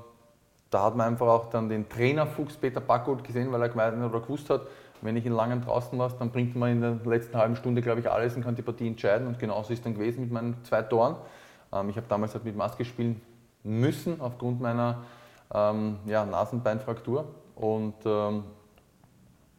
da 0.70 0.84
hat 0.84 0.96
man 0.96 1.08
einfach 1.08 1.26
auch 1.26 1.50
dann 1.50 1.68
den 1.68 1.88
Trainerfuchs 1.88 2.56
Peter 2.56 2.80
Backold 2.80 3.22
gesehen, 3.24 3.52
weil 3.52 3.60
er 3.62 3.68
gemeint 3.68 4.02
oder 4.02 4.20
gewusst 4.20 4.50
hat, 4.50 4.62
wenn 5.02 5.16
ich 5.16 5.26
in 5.26 5.32
langen 5.32 5.60
draußen 5.60 5.96
lasse, 5.98 6.16
dann 6.18 6.30
bringt 6.30 6.56
man 6.56 6.72
in 6.72 6.80
der 6.80 6.98
letzten 7.04 7.36
halben 7.36 7.56
Stunde, 7.56 7.82
glaube 7.82 8.00
ich, 8.00 8.10
alles 8.10 8.34
und 8.36 8.42
kann 8.42 8.54
die 8.54 8.62
Partie 8.62 8.88
entscheiden. 8.88 9.26
Und 9.26 9.38
genauso 9.38 9.72
ist 9.72 9.80
es 9.80 9.84
dann 9.84 9.94
gewesen 9.94 10.22
mit 10.22 10.32
meinen 10.32 10.56
zwei 10.64 10.82
Toren. 10.82 11.16
Ähm, 11.72 11.90
ich 11.90 11.96
habe 11.96 12.06
damals 12.08 12.32
halt 12.34 12.44
mit 12.44 12.56
Maske 12.56 12.86
spielen 12.86 13.20
müssen 13.62 14.20
aufgrund 14.20 14.62
meiner 14.62 15.04
ähm, 15.52 15.98
ja, 16.06 16.24
Nasenbeinfraktur. 16.24 17.26
Und 17.54 17.94
ähm, 18.06 18.44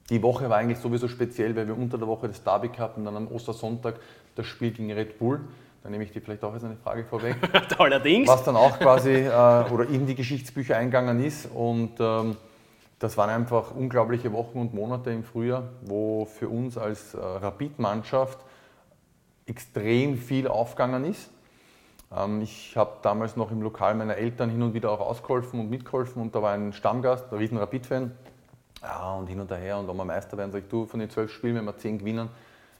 die 0.10 0.22
Woche 0.22 0.50
war 0.50 0.58
eigentlich 0.58 0.80
sowieso 0.80 1.08
speziell, 1.08 1.56
weil 1.56 1.68
wir 1.68 1.78
unter 1.78 1.98
der 1.98 2.08
Woche 2.08 2.28
das 2.28 2.44
Derby 2.44 2.70
hatten, 2.70 3.04
dann 3.04 3.16
am 3.16 3.28
Ostersonntag 3.28 3.96
das 4.36 4.46
Spiel 4.46 4.72
gegen 4.72 4.92
Red 4.92 5.20
Bull. 5.20 5.42
Da 5.84 5.90
nehme 5.90 6.04
ich 6.04 6.12
dir 6.12 6.22
vielleicht 6.22 6.44
auch 6.44 6.54
als 6.54 6.64
eine 6.64 6.76
Frage 6.76 7.04
vorweg. 7.06 7.36
Allerdings. 7.78 8.28
Was 8.28 8.44
dann 8.44 8.56
auch 8.56 8.80
quasi 8.80 9.12
äh, 9.12 9.30
oder 9.30 9.88
in 9.90 10.06
die 10.06 10.16
Geschichtsbücher 10.16 10.78
eingegangen 10.78 11.24
ist. 11.24 11.50
Und 11.54 11.92
ähm, 12.00 12.36
das 13.00 13.18
waren 13.18 13.30
einfach 13.30 13.76
unglaubliche 13.76 14.32
Wochen 14.34 14.60
und 14.60 14.74
Monate 14.74 15.12
im 15.12 15.24
Frühjahr, 15.24 15.64
wo 15.82 16.26
für 16.26 16.50
uns 16.50 16.78
als 16.78 17.14
äh, 17.14 17.20
Rapid-Mannschaft 17.20 18.40
extrem 19.46 20.18
viel 20.18 20.48
aufgegangen 20.48 21.06
ist. 21.06 21.30
Ähm, 22.16 22.42
ich 22.42 22.76
habe 22.76 22.98
damals 23.02 23.36
noch 23.36 23.52
im 23.52 23.62
Lokal 23.62 23.96
meiner 23.96 24.16
Eltern 24.16 24.50
hin 24.50 24.62
und 24.62 24.74
wieder 24.74 24.92
auch 24.92 25.00
ausgeholfen 25.00 25.60
und 25.60 25.70
mitgeholfen 25.70 26.22
und 26.22 26.34
da 26.34 26.42
war 26.42 26.54
ein 26.54 26.74
Stammgast, 26.74 27.32
ein 27.32 27.38
riesen 27.38 27.58
Rapid-Fan, 27.58 28.12
ja, 28.82 29.14
und 29.14 29.28
hin 29.28 29.40
und 29.40 29.52
her. 29.52 29.78
Und 29.78 29.88
wenn 29.88 29.96
wir 29.96 30.06
Meister 30.06 30.38
werden, 30.38 30.52
sage 30.52 30.64
ich, 30.64 30.70
du, 30.70 30.86
von 30.86 31.00
den 31.00 31.10
zwölf 31.10 31.32
Spielen, 31.32 31.56
wenn 31.56 31.66
wir 31.66 31.78
zehn 31.78 31.98
gewinnen, 31.98 32.30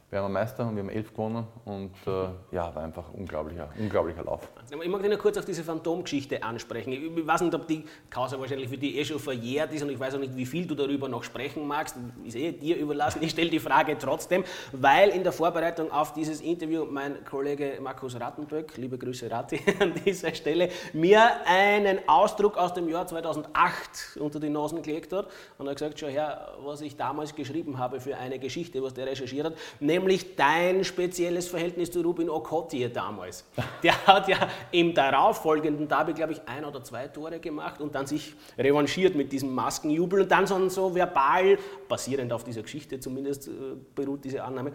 werden 0.10 0.26
wir 0.26 0.30
Meister 0.30 0.68
und 0.68 0.76
wir 0.76 0.84
haben 0.84 0.90
elf 0.90 1.12
gewonnen. 1.12 1.46
Und 1.66 1.96
äh, 2.06 2.28
ja, 2.52 2.74
war 2.74 2.84
einfach 2.84 3.10
ein 3.10 3.16
unglaublicher, 3.16 3.70
unglaublicher 3.78 4.24
Lauf. 4.24 4.48
Ich 4.70 4.90
mag 4.90 5.02
nur 5.02 5.18
kurz 5.18 5.38
auf 5.38 5.46
diese 5.46 5.64
Phantomgeschichte 5.64 6.44
ansprechen. 6.44 6.92
Ich 6.92 7.26
weiß 7.26 7.40
nicht, 7.40 7.56
ob 7.56 7.68
die 7.68 7.86
Causa 8.10 8.38
wahrscheinlich 8.38 8.68
für 8.68 8.78
dich 8.78 8.98
eh 8.98 9.06
schon 9.06 9.18
verjährt 9.18 9.72
ist 9.72 9.82
und 9.82 9.90
ich 9.90 9.98
weiß 9.98 10.16
auch 10.16 10.20
nicht, 10.20 10.36
wie 10.36 10.46
viel 10.46 10.68
du 10.68 10.76
darüber 10.76 11.08
noch 11.08 11.24
sprechen 11.24 11.66
magst. 11.66 11.96
Ist 12.26 12.36
eh 12.36 12.52
dir 12.52 12.76
überlassen. 12.76 13.24
Ich 13.24 13.32
stelle 13.32 13.50
die 13.50 13.62
Frage 13.62 13.98
trotzdem, 13.98 14.44
weil 14.74 15.12
in 15.12 15.24
der 15.24 15.32
Vorbereitung 15.32 15.90
auf 15.90 16.12
dieses 16.12 16.42
Interview 16.42 16.84
mein 16.84 17.24
Kollege 17.24 17.80
Markus 17.82 18.20
Rattenböck, 18.20 18.76
liebe 18.76 18.98
Grüße 18.98 19.32
Ratti 19.32 19.62
an 19.80 19.94
dieser 20.06 20.36
Stelle, 20.36 20.68
mir 20.92 21.46
einen 21.46 22.00
Ausdruck 22.06 22.58
aus 22.58 22.74
dem 22.74 22.90
Jahr 22.90 23.08
2008 23.08 24.18
unter 24.20 24.42
die 24.42 24.50
Nasen 24.50 24.82
gelegt 24.82 25.14
hat 25.14 25.28
und 25.58 25.68
er 25.68 25.72
hat 25.72 25.78
gesagt, 25.78 25.98
schau 25.98 26.08
her, 26.08 26.58
was 26.62 26.82
ich 26.82 26.98
damals 26.98 27.34
geschrieben 27.34 27.78
habe 27.78 28.02
für 28.02 28.18
eine 28.18 28.38
Geschichte, 28.38 28.84
was 28.84 28.94
der 28.94 29.06
recherchiert 29.06 29.46
hat, 29.46 29.54
nämlich 29.80 30.36
dein 30.36 30.84
spezielles 30.84 31.48
Verhältnis 31.48 31.90
zu 31.90 32.02
Rubin 32.02 32.30
Okotje 32.30 32.90
damals. 32.90 33.46
Der 33.82 34.06
hat 34.06 34.28
ja 34.28 34.50
im 34.72 34.94
darauffolgenden 34.94 35.88
Derby, 35.88 36.14
glaube 36.14 36.34
ich, 36.34 36.42
ein 36.48 36.66
oder 36.66 36.84
zwei 36.84 37.08
Tore 37.08 37.40
gemacht 37.40 37.82
und 37.82 37.96
dann 37.96 38.08
sich 38.08 38.36
revanchiert 38.58 39.16
mit 39.16 39.32
diesem 39.32 39.54
Maskenjubel 39.54 40.22
und 40.22 40.32
dann 40.32 40.48
so, 40.48 40.70
so 40.70 40.94
verbal, 40.94 41.58
basierend 41.88 42.32
auf 42.34 42.44
dieser 42.44 42.62
Geschichte 42.62 43.00
zumindest, 43.00 43.48
äh, 43.48 43.52
beruht 43.96 44.24
diese 44.24 44.44
Annahme, 44.44 44.72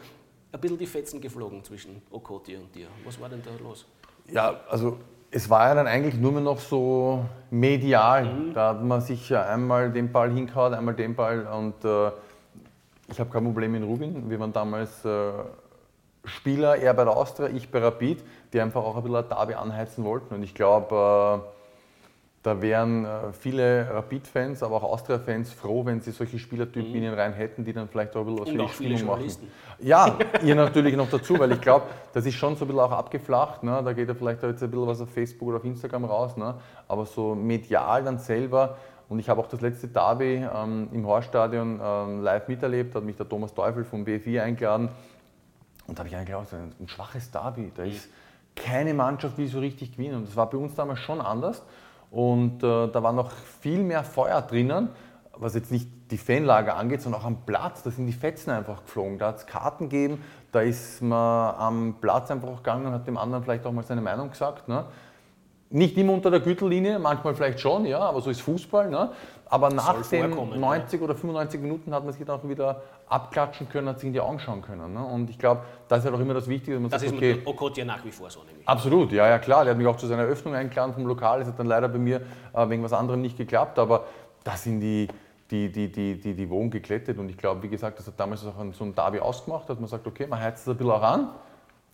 ein 0.53 0.61
bisschen 0.61 0.79
die 0.79 0.87
Fetzen 0.87 1.21
geflogen 1.21 1.65
zwischen 1.65 2.03
Okotje 2.11 2.59
und 2.59 2.75
dir. 2.75 2.87
Was 3.05 3.21
war 3.21 3.29
denn 3.29 3.43
da 3.43 3.51
los? 3.62 3.87
Ja, 4.31 4.61
also 4.69 4.99
es 5.31 5.49
war 5.49 5.69
ja 5.69 5.75
dann 5.75 5.87
eigentlich 5.87 6.15
nur 6.15 6.33
mehr 6.33 6.43
noch 6.43 6.61
so 6.61 7.25
medial. 7.51 8.25
Mhm. 8.25 8.55
Da 8.55 8.69
hat 8.71 8.85
man 8.85 9.01
sich 9.01 9.31
ja 9.31 9.47
einmal 9.47 9.91
den 9.91 10.12
Ball 10.12 10.31
hingehauen, 10.31 10.75
einmal 10.75 10.95
den 10.95 11.15
Ball 11.15 11.47
und 11.47 11.85
äh, 11.85 12.11
ich 13.11 13.19
habe 13.19 13.31
kein 13.31 13.45
Problem 13.45 13.73
mit 13.73 13.83
Rubin. 13.83 14.29
Wir 14.29 14.39
waren 14.39 14.53
damals 14.53 15.05
äh, 15.05 15.33
Spieler, 16.25 16.77
er 16.77 16.95
bei 16.95 17.05
der 17.05 17.17
Austria, 17.17 17.49
ich 17.49 17.71
bei 17.71 17.81
Rapid, 17.81 18.23
die 18.52 18.61
einfach 18.61 18.82
auch 18.82 18.97
ein 18.97 19.02
bisschen 19.02 19.28
Derby 19.28 19.54
anheizen 19.54 20.04
wollten. 20.04 20.35
Und 20.35 20.42
ich 20.42 20.54
glaube, 20.54 21.42
äh, 21.44 21.49
da 22.42 22.61
wären 22.61 23.04
äh, 23.04 23.32
viele 23.32 23.88
Rapid-Fans, 23.92 24.62
aber 24.62 24.76
auch 24.76 24.82
Austria-Fans 24.82 25.52
froh, 25.52 25.85
wenn 25.85 26.00
sie 26.00 26.11
solche 26.11 26.38
Spielertypen 26.40 26.90
mhm. 26.90 26.97
in 26.97 27.02
den 27.02 27.14
Reihen 27.14 27.35
hätten, 27.35 27.64
die 27.64 27.73
dann 27.73 27.88
vielleicht 27.88 28.16
auch 28.16 28.26
ein 28.26 28.35
bisschen 28.35 28.59
was 28.59 28.73
für 28.73 28.82
die 28.82 28.97
Stimmung 28.97 29.16
machen. 29.16 29.30
Ja, 29.78 30.18
ihr 30.42 30.54
natürlich 30.54 30.97
noch 30.97 31.09
dazu, 31.09 31.38
weil 31.38 31.52
ich 31.52 31.61
glaube, 31.61 31.87
das 32.12 32.26
ist 32.26 32.35
schon 32.35 32.56
so 32.56 32.64
ein 32.64 32.68
bisschen 32.68 32.82
auch 32.82 32.90
abgeflacht. 32.90 33.62
Ne? 33.62 33.80
Da 33.85 33.92
geht 33.92 34.09
ja 34.09 34.14
vielleicht 34.14 34.42
jetzt 34.42 34.62
ein 34.62 34.71
bisschen 34.71 34.87
was 34.87 35.00
auf 35.00 35.11
Facebook 35.11 35.49
oder 35.49 35.59
auf 35.59 35.64
Instagram 35.64 36.04
raus. 36.04 36.37
Ne? 36.37 36.54
Aber 36.88 37.06
so 37.06 37.35
medial 37.35 38.02
dann 38.02 38.18
selber, 38.18 38.76
und 39.09 39.18
ich 39.18 39.28
habe 39.28 39.40
auch 39.40 39.49
das 39.49 39.61
letzte 39.61 39.88
Derby 39.88 40.44
ähm, 40.54 40.88
im 40.90 41.06
Horststadion 41.06 41.80
ähm, 41.82 42.23
live 42.23 42.49
miterlebt, 42.49 42.94
hat 42.94 43.04
mich 43.04 43.16
der 43.16 43.28
Thomas 43.28 43.54
Teufel 43.54 43.85
vom 43.85 44.04
BFI 44.04 44.40
eingeladen. 44.40 44.88
Und 45.87 45.99
da 45.99 46.00
habe 46.00 46.09
ich 46.09 46.16
eigentlich 46.16 46.28
gedacht, 46.28 46.54
ein, 46.54 46.73
ein 46.80 46.88
schwaches 46.88 47.30
Derby, 47.30 47.71
da 47.76 47.82
ist 47.85 48.09
keine 48.56 48.94
Mannschaft, 48.94 49.38
die 49.38 49.47
so 49.47 49.61
richtig 49.61 49.92
gewinnen. 49.92 50.16
Und 50.16 50.28
das 50.28 50.37
war 50.37 50.49
bei 50.49 50.59
uns 50.59 50.75
damals 50.75 51.00
schon 51.00 51.21
anders. 51.21 51.62
Und 52.11 52.62
äh, 52.62 52.88
da 52.88 53.02
war 53.02 53.12
noch 53.12 53.30
viel 53.30 53.82
mehr 53.82 54.04
Feuer 54.04 54.42
drinnen, 54.42 54.90
was 55.35 55.54
jetzt 55.54 55.73
nicht 55.73 55.88
die 56.11 56.18
Fanlager 56.18 56.76
angeht, 56.76 57.00
sondern 57.00 57.23
auch 57.23 57.26
am 57.26 57.47
Platz. 57.47 57.82
Da 57.82 57.90
sind 57.90 58.06
die 58.06 58.12
Fetzen 58.12 58.50
einfach 58.50 58.85
geflogen. 58.85 59.18
Da 59.18 59.28
hat 59.28 59.38
es 59.38 59.47
Karten 59.47 59.88
gegeben, 59.88 60.23
da 60.52 60.61
ist 60.61 61.00
man 61.00 61.54
am 61.56 61.97
Platz 62.00 62.30
einfach 62.30 62.54
gegangen 62.56 62.87
und 62.87 62.92
hat 62.92 63.06
dem 63.06 63.16
anderen 63.16 63.42
vielleicht 63.42 63.64
auch 63.64 63.73
mal 63.73 63.82
seine 63.82 64.02
Meinung 64.02 64.30
gesagt. 64.30 64.68
Ne? 64.68 64.85
Nicht 65.73 65.97
immer 65.97 66.12
unter 66.12 66.31
der 66.31 66.41
Gürtellinie, 66.41 66.99
manchmal 66.99 67.35
vielleicht 67.35 67.59
schon, 67.59 67.87
ja, 67.87 67.99
aber 67.99 68.21
so 68.21 68.29
ist 68.29 68.43
Fußball. 68.43 68.91
Ne? 68.91 69.11
Aber 69.47 69.71
nach 69.71 70.07
den 70.07 70.31
90 70.31 71.00
ja. 71.00 71.05
oder 71.05 71.14
95 71.14 71.61
Minuten 71.61 71.95
hat 71.95 72.05
man 72.05 72.12
sich 72.12 72.25
dann 72.26 72.38
auch 72.38 72.47
wieder 72.47 72.83
abklatschen 73.09 73.71
können, 73.71 73.88
hat 73.88 73.99
sich 73.99 74.07
in 74.07 74.12
die 74.12 74.21
Augen 74.21 74.38
schauen 74.38 74.61
können. 74.61 74.93
Ne? 74.93 75.02
Und 75.02 75.31
ich 75.31 75.38
glaube, 75.38 75.62
das 75.88 76.00
ist 76.00 76.05
halt 76.05 76.14
auch 76.14 76.21
immer 76.21 76.35
das 76.35 76.47
Wichtige. 76.47 76.75
Dass 76.75 76.83
man 76.83 76.91
das 76.91 77.00
sagt, 77.00 77.12
ist 77.12 77.17
okay, 77.17 77.35
mit 77.37 77.47
Okot 77.47 77.79
ja 77.79 77.87
nach 77.87 78.05
wie 78.05 78.11
vor 78.11 78.29
so. 78.29 78.41
Nämlich. 78.45 78.69
Absolut, 78.69 79.12
ja, 79.12 79.26
ja 79.26 79.38
klar. 79.38 79.64
Der 79.64 79.73
hat 79.73 79.79
mich 79.79 79.87
auch 79.87 79.97
zu 79.97 80.07
seiner 80.07 80.23
Eröffnung 80.23 80.55
eingeladen 80.55 80.93
vom 80.93 81.07
Lokal. 81.07 81.41
Es 81.41 81.49
hat 81.49 81.59
dann 81.59 81.67
leider 81.67 81.88
bei 81.88 81.99
mir 81.99 82.21
äh, 82.52 82.69
wegen 82.69 82.83
was 82.83 82.93
anderem 82.93 83.23
nicht 83.23 83.38
geklappt, 83.38 83.79
aber 83.79 84.05
das 84.45 84.64
sind 84.64 84.81
die, 84.81 85.09
die, 85.50 85.73
die, 85.73 85.91
die, 85.91 86.21
die, 86.21 86.35
die 86.35 86.50
Wogen 86.50 86.71
geklettet. 86.71 87.19
Und 87.19 87.31
ich 87.31 87.38
glaube, 87.38 87.62
wie 87.62 87.69
gesagt, 87.69 87.99
das 87.99 88.07
hat 88.07 88.21
damals 88.21 88.45
auch 88.47 88.55
so 88.73 88.85
ein 88.85 88.95
Derby 88.95 89.21
ausgemacht, 89.21 89.71
dass 89.71 89.79
man 89.79 89.88
sagt, 89.88 90.07
okay, 90.07 90.26
man 90.26 90.38
heizt 90.38 90.67
es 90.67 90.69
ein 90.69 90.76
bisschen 90.76 90.93
auch 90.93 91.02
an 91.02 91.31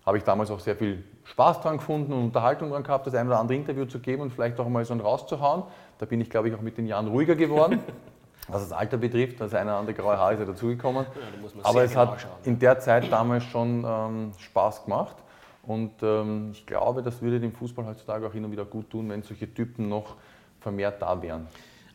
habe 0.09 0.17
ich 0.17 0.25
damals 0.25 0.51
auch 0.51 0.59
sehr 0.59 0.75
viel 0.75 1.05
Spaß 1.25 1.61
dran 1.61 1.77
gefunden 1.77 2.15
und 2.15 2.25
Unterhaltung 2.25 2.71
dran 2.71 2.83
gehabt, 2.83 3.07
das 3.07 3.15
ein 3.15 3.27
oder 3.27 3.39
andere 3.39 3.59
Interview 3.59 3.85
zu 3.85 3.99
geben 3.99 4.23
und 4.23 4.33
vielleicht 4.33 4.59
auch 4.59 4.67
mal 4.67 4.83
so 4.83 4.95
ein 4.95 5.01
rauszuhauen. 5.01 5.65
Da 5.99 6.07
bin 6.07 6.19
ich, 6.23 6.31
glaube 6.31 6.49
ich, 6.49 6.55
auch 6.55 6.63
mit 6.63 6.79
den 6.79 6.87
Jahren 6.87 7.09
ruhiger 7.09 7.37
geworden. 7.37 7.81
Was 8.49 8.63
das 8.63 8.73
Alter 8.73 8.97
betrifft, 8.97 9.39
das 9.39 9.53
eine 9.53 9.69
oder 9.71 9.81
andere 9.81 9.95
graue 9.95 10.17
Haar 10.17 10.33
ist 10.33 10.39
ja 10.39 10.47
dazugekommen. 10.47 11.05
Ja, 11.05 11.61
Aber 11.63 11.83
es 11.83 11.95
hat 11.95 12.19
schauen, 12.23 12.31
in 12.45 12.59
der 12.59 12.79
Zeit 12.79 13.13
damals 13.13 13.45
schon 13.45 13.85
ähm, 13.87 14.33
Spaß 14.39 14.87
gemacht. 14.87 15.17
Und 15.65 16.03
ähm, 16.03 16.53
ich 16.53 16.65
glaube, 16.65 17.03
das 17.03 17.21
würde 17.21 17.39
dem 17.39 17.53
Fußball 17.53 17.85
heutzutage 17.85 18.27
auch 18.27 18.33
hin 18.33 18.47
und 18.47 18.51
wieder 18.51 18.65
gut 18.65 18.89
tun, 18.89 19.11
wenn 19.11 19.23
solche 19.23 19.53
Typen 19.53 19.91
noch 19.91 20.17
vermehrt 20.61 21.03
da 21.03 21.21
wären. 21.21 21.47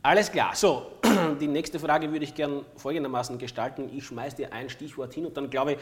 Alles 0.03 0.31
klar. 0.31 0.51
So, 0.53 0.91
die 1.41 1.47
nächste 1.47 1.79
Frage 1.79 2.11
würde 2.11 2.25
ich 2.25 2.35
gerne 2.35 2.61
folgendermaßen 2.75 3.39
gestalten. 3.39 3.89
Ich 3.91 4.05
schmeiße 4.05 4.35
dir 4.35 4.53
ein 4.53 4.69
Stichwort 4.69 5.15
hin 5.15 5.25
und 5.25 5.35
dann 5.35 5.49
glaube 5.49 5.71
ich, 5.71 5.77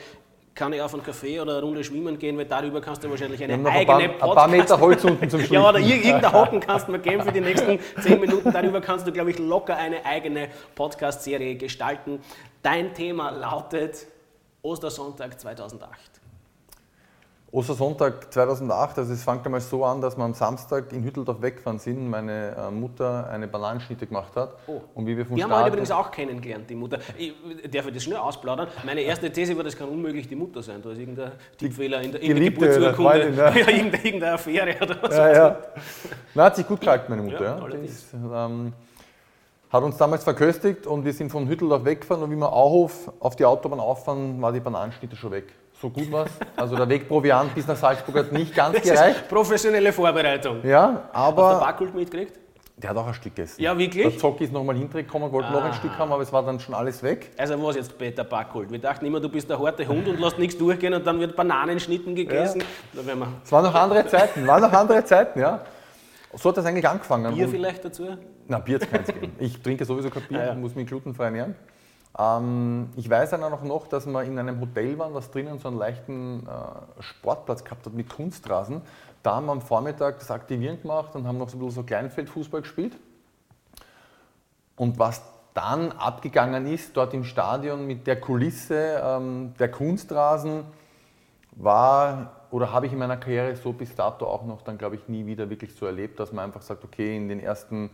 kann 0.54 0.74
ich 0.74 0.82
auf 0.82 0.94
einen 0.94 1.04
Kaffee 1.04 1.40
oder 1.40 1.54
eine 1.54 1.62
Runde 1.62 1.84
schwimmen 1.84 2.18
gehen, 2.20 2.38
weil 2.38 2.46
darüber 2.46 2.82
kannst 2.82 3.04
du 3.04 3.10
wahrscheinlich 3.10 3.42
eine 3.44 3.54
eigene 3.54 3.70
ein 3.70 3.84
paar, 3.86 3.98
Podcast... 3.98 4.24
Ein 4.24 4.36
paar 4.36 4.48
Meter 4.48 4.80
Holz 4.80 5.04
unten 5.04 5.30
zum 5.30 5.40
Schwimmen. 5.42 5.54
ja, 5.64 5.70
oder 5.70 5.80
irgendein 5.80 6.34
Hocken 6.34 6.60
kannst 6.60 6.88
du 6.88 6.92
mir 6.92 7.00
geben 7.00 7.24
für 7.24 7.32
die 7.32 7.42
nächsten 7.42 7.80
zehn 8.02 8.20
Minuten. 8.20 8.52
Darüber 8.52 8.82
kannst 8.82 9.08
du, 9.08 9.12
glaube 9.12 9.32
ich, 9.32 9.40
locker 9.40 9.78
eine 9.78 10.06
eigene 10.06 10.50
Podcast-Serie 10.76 11.56
gestalten. 11.56 12.20
Dein 12.62 12.94
Thema 12.94 13.30
lautet 13.30 14.08
Ostersonntag 14.62 15.40
2008. 15.40 16.22
Ostersonntag 17.54 18.32
2008, 18.32 19.00
also 19.00 19.12
es 19.12 19.24
fängt 19.24 19.46
einmal 19.46 19.60
so 19.60 19.84
an, 19.84 20.00
dass 20.00 20.16
wir 20.16 20.24
am 20.24 20.34
Samstag 20.34 20.94
in 20.94 21.04
Hütteldorf 21.04 21.42
weggefahren 21.42 21.80
sind, 21.80 22.10
meine 22.10 22.56
äh, 22.56 22.72
Mutter 22.72 23.30
eine 23.30 23.46
Bananenschnitte 23.46 24.08
gemacht 24.08 24.38
hat. 24.38 24.56
Oh. 24.68 24.80
Und 24.96 25.06
wie 25.06 25.18
wir 25.18 25.26
vom 25.26 25.36
die 25.36 25.42
Start 25.42 25.54
haben 25.54 25.64
wir 25.66 25.68
übrigens 25.68 25.92
auch 25.92 26.10
kennengelernt, 26.12 26.70
die 26.70 26.76
Mutter. 26.76 27.00
Ich 27.18 27.34
darf 27.70 27.88
ich 27.88 27.94
das 27.94 28.04
schnell 28.04 28.20
ausplaudern? 28.20 28.70
Meine 28.86 29.02
erste 29.02 29.30
These 29.30 29.58
war, 29.58 29.66
das 29.66 29.76
kann 29.76 29.90
unmöglich 29.90 30.30
die 30.30 30.36
Mutter 30.36 30.64
sein. 30.64 30.82
Da 30.82 30.92
ist 30.92 31.00
irgendein 31.00 31.34
Tippfehler 31.58 32.02
in 32.02 32.14
der, 32.14 32.22
in 32.22 32.36
der 32.38 32.52
Geburtsurkunde. 32.52 33.34
ja. 33.36 33.50
ja, 33.54 33.68
irgendeine, 33.68 34.06
irgendeine 34.06 34.34
Affäre 34.34 34.76
oder 34.82 34.98
was. 35.02 35.18
Ja, 35.18 35.34
ja. 35.34 35.58
Na, 36.34 36.44
hat 36.46 36.56
sich 36.56 36.66
gut 36.66 36.80
gehalten, 36.80 37.08
meine 37.10 37.24
Mutter. 37.24 37.44
Ja. 37.44 37.68
Ist, 37.68 38.14
ähm, 38.14 38.72
hat 39.70 39.84
uns 39.84 39.98
damals 39.98 40.24
verköstigt 40.24 40.88
und 40.88 41.04
wir 41.04 41.12
sind 41.12 41.30
von 41.30 41.50
Hütteldorf 41.50 41.84
weggefahren 41.84 42.24
und 42.24 42.32
wie 42.32 42.38
wir 42.38 42.54
Auhof 42.54 43.12
auf 43.20 43.36
die 43.36 43.44
Autobahn 43.44 43.82
auffahren, 43.82 44.42
war 44.42 44.54
die 44.54 44.62
Bananenschnitte 44.62 45.18
schon 45.18 45.32
weg 45.32 45.54
so 45.82 45.90
gut 45.90 46.12
war 46.12 46.26
Also 46.56 46.76
der 46.76 46.88
Wegproviant 46.88 47.56
bis 47.56 47.68
nach 47.68 47.76
Salzburg 47.76 48.16
hat 48.16 48.32
nicht 48.32 48.54
ganz 48.54 48.76
das 48.76 48.84
gereicht. 48.84 49.28
professionelle 49.28 49.92
Vorbereitung. 49.92 50.64
Ja, 50.64 51.10
aber. 51.12 51.48
Hast 51.48 51.56
du 51.56 51.66
Backkult 51.66 51.96
mitgekriegt? 51.96 52.40
Der 52.78 52.90
hat 52.90 52.98
auch 52.98 53.08
ein 53.08 53.14
Stück 53.14 53.36
gegessen. 53.36 53.62
Ja, 53.62 53.78
wirklich? 53.78 54.08
Der 54.08 54.18
Zocki 54.18 54.46
ist 54.46 54.54
nochmal 54.54 54.76
hintergekommen, 54.76 55.32
wollte 55.32 55.50
ah. 55.50 55.52
noch 55.52 55.64
ein 55.64 55.74
Stück 55.74 55.96
haben, 56.00 56.12
aber 56.12 56.24
es 56.24 56.34
war 56.34 56.44
dann 56.44 56.60
schon 56.60 56.74
alles 56.74 57.04
weg. 57.04 57.30
Also 57.38 57.62
was 57.62 57.76
jetzt 57.76 57.96
Peter 57.96 58.24
Backkult? 58.24 58.72
Wir 58.72 58.80
dachten 58.80 59.06
immer, 59.06 59.20
du 59.20 59.30
bist 59.30 59.50
der 59.50 59.60
harte 59.60 59.88
Hund 59.88 60.08
und 60.08 60.20
lässt 60.20 60.40
nichts 60.40 60.58
durchgehen 60.58 60.94
und 60.94 61.06
dann 61.06 61.20
wird 61.20 61.36
Bananenschnitten 61.36 62.16
gegessen. 62.16 62.64
Ja. 62.94 63.28
Es 63.44 63.52
waren 63.52 63.66
noch 63.66 63.76
andere 63.76 64.08
Zeiten, 64.08 64.48
waren 64.48 64.62
noch 64.62 64.74
andere 64.74 65.04
Zeiten, 65.06 65.40
ja. 65.40 65.62
So 66.34 66.50
hat 66.50 66.58
das 66.58 66.66
eigentlich 66.66 66.88
angefangen. 66.88 67.36
Bier 67.36 67.50
vielleicht 67.50 67.86
dazu? 67.86 68.18
Na, 68.48 68.58
Bier 68.58 68.80
hat 68.80 68.90
keins 68.90 69.08
geben. 69.08 69.32
Ich 69.38 69.62
trinke 69.62 69.86
sowieso 69.86 70.10
kein 70.10 70.24
Bier, 70.24 70.40
ah, 70.40 70.46
ja. 70.48 70.54
muss 70.56 70.74
mich 70.74 70.88
glutenfrei 70.88 71.26
ernähren. 71.26 71.56
Ähm, 72.18 72.90
ich 72.96 73.10
weiß 73.10 73.32
dann 73.32 73.44
auch 73.44 73.64
noch, 73.64 73.88
dass 73.88 74.06
wir 74.06 74.24
in 74.24 74.38
einem 74.38 74.60
Hotel 74.60 74.98
waren, 74.98 75.14
das 75.14 75.32
drinnen 75.32 75.60
so 75.60 75.68
einen 75.68 75.78
leichten 75.78 76.48
äh, 76.48 77.02
Sportplatz 77.02 77.64
gehabt 77.64 77.86
hat 77.86 77.94
mit 77.94 78.10
Kunstrasen. 78.10 78.82
Da 79.24 79.36
haben 79.36 79.46
wir 79.46 79.52
am 79.52 79.62
Vormittag 79.62 80.20
das 80.20 80.32
Aktivieren 80.32 80.82
gemacht 80.82 81.16
und 81.16 81.28
haben 81.28 81.38
noch 81.38 81.50
so 81.50 81.58
ein 81.58 81.60
bisschen 81.60 81.76
so 81.76 81.84
Kleinfeldfußball 81.84 82.62
gespielt. 82.62 82.98
Und 84.76 84.98
was 84.98 85.22
dann 85.54 85.92
abgegangen 85.92 86.66
ist 86.66 86.96
dort 86.98 87.14
im 87.14 87.24
Stadion 87.24 87.86
mit 87.86 88.08
der 88.08 88.20
Kulisse 88.20 89.02
ähm, 89.04 89.54
der 89.60 89.70
Kunstrasen, 89.70 90.64
war 91.56 92.32
oder 92.52 92.72
habe 92.72 92.86
ich 92.86 92.94
in 92.94 93.00
meiner 93.00 93.18
Karriere 93.18 93.56
so 93.56 93.74
bis 93.74 93.96
dato 93.96 94.26
auch 94.26 94.46
noch 94.46 94.62
dann, 94.62 94.78
glaube 94.78 94.96
ich, 94.96 95.08
nie 95.08 95.26
wieder 95.26 95.50
wirklich 95.50 95.76
so 95.76 95.86
erlebt, 95.86 96.20
dass 96.20 96.32
man 96.32 96.46
einfach 96.46 96.62
sagt, 96.62 96.84
okay, 96.84 97.16
in 97.16 97.30
den 97.30 97.40
ersten 97.40 97.90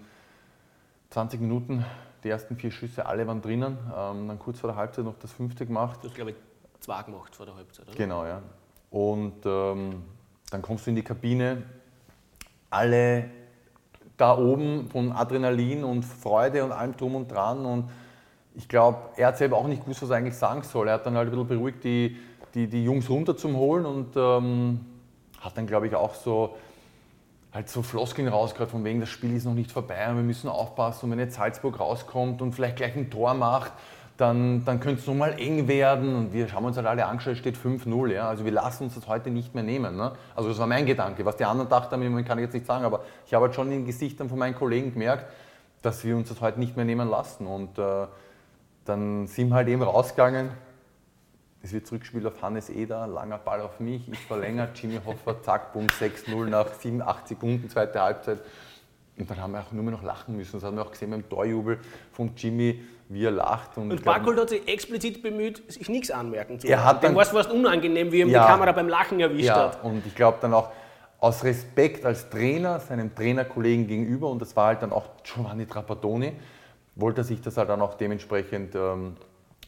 20 1.10 1.40
Minuten 1.42 1.86
die 2.24 2.30
ersten 2.30 2.58
vier 2.58 2.72
Schüsse, 2.72 3.06
alle 3.06 3.26
waren 3.28 3.42
drinnen. 3.42 3.78
Ähm, 3.96 4.28
dann 4.28 4.40
kurz 4.40 4.60
vor 4.60 4.70
der 4.70 4.78
Halbzeit 4.78 5.06
noch 5.06 5.18
das 5.20 5.32
fünfte 5.32 5.66
gemacht. 5.66 6.00
Du 6.02 6.08
hast, 6.08 6.16
glaube 6.16 6.32
ich, 6.32 6.38
zwei 6.80 7.04
gemacht 7.04 7.36
vor 7.36 7.46
der 7.46 7.56
Halbzeit, 7.56 7.88
oder? 7.88 7.96
Genau, 7.96 8.26
ja. 8.26 8.42
Und 8.90 9.46
ähm, 9.46 10.04
dann 10.50 10.62
kommst 10.62 10.86
du 10.86 10.90
in 10.92 10.96
die 10.96 11.04
Kabine, 11.04 11.64
alle 12.70 13.30
da 14.18 14.38
oben 14.38 14.90
von 14.90 15.12
Adrenalin 15.12 15.84
und 15.84 16.04
Freude 16.04 16.64
und 16.64 16.72
allem 16.72 16.98
drum 16.98 17.16
und 17.16 17.32
dran. 17.32 17.66
Und 17.66 17.90
ich 18.56 18.68
glaube, 18.68 18.98
er 19.16 19.28
hat 19.28 19.38
selber 19.38 19.58
auch 19.58 19.68
nicht 19.68 19.84
gewusst, 19.84 20.02
was 20.02 20.10
er 20.10 20.18
eigentlich 20.18 20.36
sagen 20.36 20.64
soll. 20.64 20.88
Er 20.88 20.96
hat 20.96 21.06
dann 21.06 21.16
halt 21.16 21.28
ein 21.28 21.32
bisschen 21.32 21.48
beruhigt, 21.48 21.84
die, 21.84 22.18
die, 22.54 22.68
die 22.68 22.84
Jungs 22.84 23.10
runter 23.10 23.38
zum 23.38 23.56
Holen 23.56 23.86
und 23.86 24.16
ähm, 24.16 24.80
hat 25.40 25.58
dann, 25.58 25.68
glaube 25.68 25.88
ich, 25.88 25.96
auch 25.96 26.16
so 26.16 26.58
halt 27.54 27.70
so 27.70 27.82
Floskeln 27.82 28.28
rausgehört, 28.28 28.72
von 28.72 28.84
wegen, 28.84 29.00
das 29.00 29.10
Spiel 29.10 29.36
ist 29.36 29.46
noch 29.46 29.54
nicht 29.54 29.72
vorbei 29.72 30.10
und 30.10 30.18
wir 30.18 30.24
müssen 30.24 30.50
aufpassen 30.50 31.06
und 31.06 31.12
wenn 31.12 31.20
jetzt 31.20 31.36
Salzburg 31.36 31.80
rauskommt 31.80 32.42
und 32.42 32.54
vielleicht 32.54 32.78
gleich 32.78 32.96
ein 32.96 33.10
Tor 33.10 33.34
macht, 33.34 33.72
dann, 34.18 34.66
dann 34.66 34.80
könnte 34.80 35.00
es 35.00 35.08
nochmal 35.08 35.40
eng 35.40 35.68
werden 35.68 36.16
und 36.16 36.34
wir 36.34 36.52
haben 36.52 36.66
uns 36.66 36.76
halt 36.76 36.88
alle 36.88 37.06
angeschaut, 37.06 37.34
es 37.34 37.40
steht 37.40 37.56
5-0, 37.56 38.12
ja, 38.12 38.28
also 38.28 38.46
wir 38.46 38.52
lassen 38.52 38.86
uns 38.86 38.96
das 38.96 39.08
heute 39.08 39.30
nicht 39.30 39.54
mehr 39.54 39.64
nehmen. 39.64 39.96
Ne? 39.96 40.12
Also 40.36 40.50
das 40.50 40.58
war 40.58 40.68
mein 40.68 40.86
Gedanke, 40.86 41.24
was 41.24 41.38
die 41.38 41.46
anderen 41.46 41.70
dachten, 41.70 42.26
kann 42.26 42.40
ich 42.40 42.46
jetzt 42.46 42.54
nicht 42.54 42.66
sagen, 42.66 42.84
aber 42.84 43.04
ich 43.26 43.34
habe 43.34 43.46
halt 43.46 43.56
schon 43.56 43.68
in 43.68 43.80
den 43.80 43.86
Gesichtern 43.86 44.28
von 44.28 44.40
meinen 44.40 44.56
Kollegen 44.56 44.94
gemerkt, 44.94 45.26
dass 45.84 46.04
wir 46.04 46.18
uns 46.18 46.30
das 46.30 46.42
heute 46.42 46.60
nicht 46.60 46.76
mehr 46.76 46.86
nehmen 46.86 47.08
lassen 47.10 47.46
und 47.46 47.78
äh, 47.78 48.08
dann 48.86 49.28
sind 49.28 49.50
wir 49.50 49.56
halt 49.56 49.68
eben 49.68 49.84
rausgegangen, 49.84 50.50
es 51.64 51.74
wird 51.74 51.88
zurückgespielt 51.88 52.26
auf 52.26 52.42
Hannes 52.42 52.70
Eder, 52.70 53.08
langer 53.08 53.38
Ball 53.38 53.62
auf 53.62 53.80
mich, 53.80 54.08
ich 54.12 54.20
verlängere, 54.20 54.70
Jimmy 54.76 55.00
Hoffer, 55.06 55.42
zack, 55.42 55.74
bumm, 55.74 55.88
6-0 55.88 56.46
nach 56.46 56.74
7, 56.74 57.02
8 57.02 57.28
Sekunden, 57.28 57.70
zweite 57.70 58.02
Halbzeit. 58.02 58.40
Und 59.18 59.30
dann 59.30 59.42
haben 59.42 59.54
wir 59.54 59.62
auch 59.62 59.72
nur 59.72 59.84
mehr 59.84 59.94
noch 59.94 60.04
lachen 60.04 60.38
müssen. 60.38 60.54
Das 60.54 60.64
haben 60.64 60.78
wir 60.78 60.84
auch 60.84 60.92
gesehen 60.92 61.10
beim 61.10 61.28
Torjubel 61.28 61.80
von 62.12 62.32
Jimmy, 62.38 62.84
wie 63.10 63.26
er 63.26 63.32
lacht. 63.32 63.76
Und, 63.78 63.92
und 63.92 64.04
Barkold 64.04 64.40
hat 64.40 64.50
sich 64.50 64.68
explizit 64.68 65.24
bemüht, 65.24 65.64
sich 65.72 65.90
nichts 65.90 66.12
anmerken 66.12 66.60
zu 66.60 66.68
er 66.68 66.86
hat 66.86 67.04
Dem 67.04 67.16
war 67.16 67.24
es 67.24 67.30
fast 67.30 67.50
unangenehm, 67.50 68.12
wie 68.12 68.22
ihm 68.22 68.30
ja, 68.30 68.44
die 68.44 68.52
Kamera 68.52 68.72
beim 68.74 68.88
Lachen 68.88 69.20
erwischt 69.20 69.46
ja, 69.46 69.56
hat. 69.56 69.84
Und 69.84 70.06
ich 70.06 70.14
glaube 70.14 70.38
dann 70.42 70.54
auch, 70.54 70.70
aus 71.20 71.44
Respekt 71.44 72.06
als 72.06 72.30
Trainer, 72.30 72.80
seinem 72.80 73.16
Trainerkollegen 73.16 73.88
gegenüber, 73.88 74.30
und 74.30 74.40
das 74.40 74.56
war 74.56 74.68
halt 74.68 74.84
dann 74.84 74.92
auch 74.92 75.10
Giovanni 75.24 75.66
Trapattoni, 75.66 76.34
wollte 76.96 77.22
er 77.22 77.24
sich 77.24 77.42
das 77.42 77.58
halt 77.58 77.70
dann 77.70 77.82
auch 77.82 77.96
dementsprechend 77.96 78.76
ähm, 78.76 79.16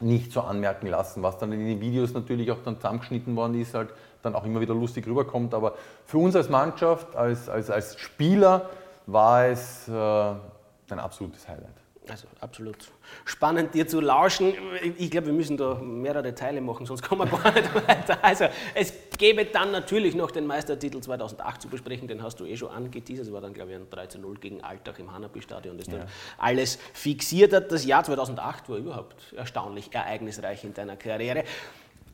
nicht 0.02 0.32
so 0.32 0.42
anmerken 0.42 0.88
lassen, 0.88 1.24
was 1.24 1.38
dann 1.38 1.52
in 1.52 1.66
den 1.66 1.82
Videos 1.82 2.14
natürlich 2.14 2.52
auch 2.52 2.60
dann 2.64 2.78
zusammengeschnitten 2.78 3.36
worden 3.36 3.60
ist, 3.60 3.74
halt 3.74 3.90
dann 4.22 4.36
auch 4.36 4.46
immer 4.46 4.62
wieder 4.62 4.74
lustig 4.74 5.06
rüberkommt. 5.08 5.54
Aber 5.54 5.76
für 6.06 6.18
uns 6.18 6.36
als 6.36 6.50
Mannschaft, 6.50 7.16
als, 7.16 7.50
als, 7.50 7.70
als 7.70 8.00
Spieler 8.00 8.70
war 9.06 9.46
es 9.48 9.88
äh, 9.88 9.92
ein 9.92 11.00
absolutes 11.00 11.48
Highlight. 11.48 11.76
Also 12.10 12.28
absolut 12.40 12.78
spannend, 13.26 13.74
dir 13.76 13.88
zu 13.88 14.02
lauschen. 14.02 14.54
Ich 14.98 15.12
glaube, 15.12 15.28
wir 15.28 15.34
müssen 15.34 15.58
da 15.58 15.76
mehrere 15.76 16.34
Teile 16.34 16.60
machen, 16.60 16.86
sonst 16.86 17.04
kommen 17.04 17.30
wir 17.30 17.38
gar 17.44 17.54
nicht 17.54 17.74
weiter. 17.76 18.18
Also 18.22 18.46
es 18.74 18.94
gäbe 19.20 19.46
dann 19.46 19.72
natürlich 19.72 20.16
noch 20.16 20.32
den 20.32 20.48
Meistertitel 20.48 21.02
2008 21.02 21.62
zu 21.62 21.68
besprechen, 21.68 22.08
den 22.08 22.24
hast 22.24 22.40
du 22.40 22.46
eh 22.46 22.58
schon 22.58 22.70
angeteasert. 22.70 23.28
Es 23.28 23.32
war 23.32 23.42
dann, 23.42 23.54
glaube 23.54 23.72
ich, 23.72 23.78
ein 23.78 23.88
13-0 23.88 24.40
gegen 24.40 24.64
Alltag 24.64 24.98
im 24.98 25.14
Hanapi-Stadion, 25.14 25.78
das 25.78 25.88
ja. 25.88 26.00
dann 26.00 26.08
alles 26.40 26.80
fixiert 26.94 27.54
hat. 27.54 27.72
Das 27.72 27.86
Jahr 27.86 28.04
2008 28.04 28.70
war 28.70 28.78
überhaupt 28.78 29.34
erstaunlich 29.36 29.94
ereignisreich 29.94 30.64
in 30.64 30.74
deiner 30.74 30.96
Karriere. 30.96 31.44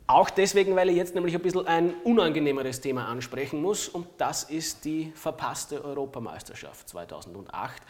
Auch 0.08 0.28
deswegen, 0.28 0.76
weil 0.76 0.90
ich 0.90 0.96
jetzt 0.96 1.14
nämlich 1.14 1.34
ein 1.34 1.42
bisschen 1.42 1.66
ein 1.66 1.94
unangenehmeres 2.04 2.80
Thema 2.80 3.08
ansprechen 3.08 3.62
muss 3.62 3.88
und 3.88 4.06
das 4.18 4.44
ist 4.44 4.84
die 4.84 5.12
verpasste 5.14 5.82
Europameisterschaft 5.82 6.88
2008 6.88 7.82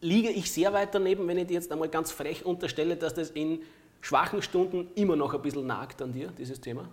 liege 0.00 0.30
ich 0.30 0.52
sehr 0.52 0.72
weit 0.72 0.94
daneben, 0.94 1.26
wenn 1.26 1.38
ich 1.38 1.48
dir 1.48 1.54
jetzt 1.54 1.72
einmal 1.72 1.88
ganz 1.88 2.12
frech 2.12 2.44
unterstelle, 2.46 2.96
dass 2.96 3.14
das 3.14 3.30
in 3.30 3.62
schwachen 4.00 4.42
Stunden 4.42 4.88
immer 4.94 5.16
noch 5.16 5.34
ein 5.34 5.42
bisschen 5.42 5.66
nagt 5.66 6.00
an 6.02 6.12
dir, 6.12 6.28
dieses 6.28 6.60
Thema? 6.60 6.88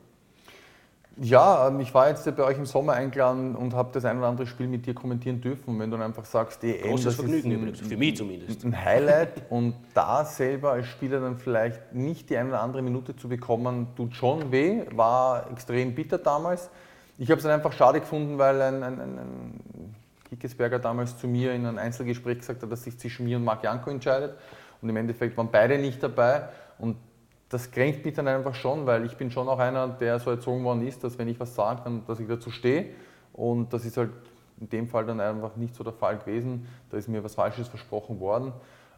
Ja, 1.22 1.70
ähm, 1.70 1.80
ich 1.80 1.94
war 1.94 2.10
jetzt 2.10 2.26
bei 2.36 2.44
euch 2.44 2.58
im 2.58 2.66
Sommer 2.66 2.94
eingeladen 2.94 3.56
und 3.56 3.74
habe 3.74 3.90
das 3.94 4.04
ein 4.06 4.18
oder 4.18 4.28
andere 4.28 4.48
Spiel 4.48 4.68
mit 4.68 4.86
dir 4.86 4.94
kommentieren 4.94 5.40
dürfen. 5.40 5.80
Wenn 5.80 5.90
du 5.90 5.98
dann 5.98 6.08
einfach 6.08 6.26
sagst, 6.26 6.64
EM, 6.64 7.02
das 7.02 7.16
Vergnügen 7.16 7.38
ist 7.38 7.46
ein, 7.46 7.52
übrigens, 7.52 7.80
für 7.80 7.98
mich 7.98 8.18
zumindest. 8.18 8.66
Ein 8.66 8.86
Highlight 8.86 9.44
und 9.50 9.76
da 9.94 10.26
selber 10.26 10.74
als 10.74 10.88
Spieler 10.88 11.22
dann 11.22 11.38
vielleicht 11.38 11.94
nicht 11.94 12.30
die 12.30 12.38
eine 12.38 12.50
oder 12.50 12.62
andere 12.62 12.82
Minute 12.82 13.16
zu 13.16 13.30
bekommen, 13.30 13.88
tut 13.96 14.14
schon 14.16 14.52
weh, 14.52 14.82
war 14.92 15.50
extrem 15.52 15.96
bitter 15.96 16.18
damals. 16.18 16.70
Ich 17.18 17.30
habe 17.32 17.38
es 17.38 17.44
dann 17.44 17.54
einfach 17.54 17.72
schade 17.72 18.02
gefunden, 18.02 18.38
weil 18.38 18.62
ein, 18.62 18.84
ein, 18.84 19.00
ein 19.00 19.96
Hickesberger 20.30 20.80
damals 20.80 21.18
zu 21.18 21.28
mir 21.28 21.54
in 21.54 21.66
einem 21.66 21.78
Einzelgespräch 21.78 22.40
gesagt 22.40 22.62
hat, 22.62 22.70
dass 22.70 22.84
sich 22.84 23.00
zwischen 23.00 23.26
mir 23.26 23.38
und 23.38 23.46
Marc 23.46 23.64
Janko 23.64 23.90
entscheidet. 23.90 24.36
Und 24.82 24.90
im 24.90 24.98
Endeffekt 24.98 25.38
waren 25.38 25.50
beide 25.50 25.78
nicht 25.78 26.04
dabei. 26.04 26.50
Und 26.78 26.98
das 27.56 27.72
kränkt 27.72 28.04
mich 28.04 28.14
dann 28.14 28.28
einfach 28.28 28.54
schon, 28.54 28.86
weil 28.86 29.06
ich 29.06 29.16
bin 29.16 29.32
schon 29.32 29.48
auch 29.48 29.60
einer, 29.60 29.88
der 29.88 30.20
so 30.20 30.30
erzogen 30.30 30.66
worden 30.66 30.86
ist, 30.86 31.04
dass 31.04 31.18
wenn 31.18 31.30
ich 31.30 31.40
was 31.40 31.56
sage, 31.56 31.82
dann, 31.86 32.06
dass 32.06 32.20
ich 32.20 32.28
dazu 32.28 32.52
stehe. 32.52 32.88
Und 33.32 33.72
das 33.72 33.86
ist 33.86 33.96
halt 33.96 34.12
in 34.60 34.68
dem 34.70 34.88
Fall 34.88 35.06
dann 35.06 35.22
einfach 35.22 35.56
nicht 35.56 35.74
so 35.74 35.84
der 35.84 35.94
Fall 35.94 36.18
gewesen. 36.18 36.68
Da 36.90 36.98
ist 36.98 37.08
mir 37.08 37.24
was 37.24 37.36
Falsches 37.36 37.70
versprochen 37.70 38.20
worden. 38.20 38.52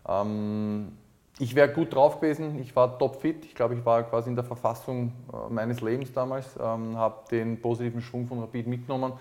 Ähm, 0.08 0.94
ich 1.38 1.54
wäre 1.54 1.70
gut 1.70 1.94
drauf 1.94 2.20
gewesen, 2.20 2.60
ich 2.60 2.76
war 2.76 2.98
topfit. 2.98 3.46
Ich 3.46 3.54
glaube, 3.54 3.76
ich 3.76 3.86
war 3.86 4.02
quasi 4.02 4.30
in 4.30 4.36
der 4.36 4.44
Verfassung 4.46 5.14
äh, 5.32 5.54
meines 5.54 5.82
Lebens 5.82 6.12
damals, 6.12 6.56
ähm, 6.60 6.98
habe 6.98 7.28
den 7.30 7.62
positiven 7.62 8.02
Schwung 8.02 8.26
von 8.26 8.40
Rapid 8.40 8.66
mitgenommen 8.66 9.14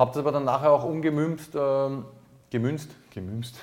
habe 0.00 0.12
das 0.12 0.18
aber 0.18 0.32
dann 0.32 0.44
nachher 0.44 0.72
auch 0.72 0.84
umgemünzt, 0.84 1.52
ähm, 1.54 2.06
gemünzt, 2.48 2.90
gemünzt 3.10 3.58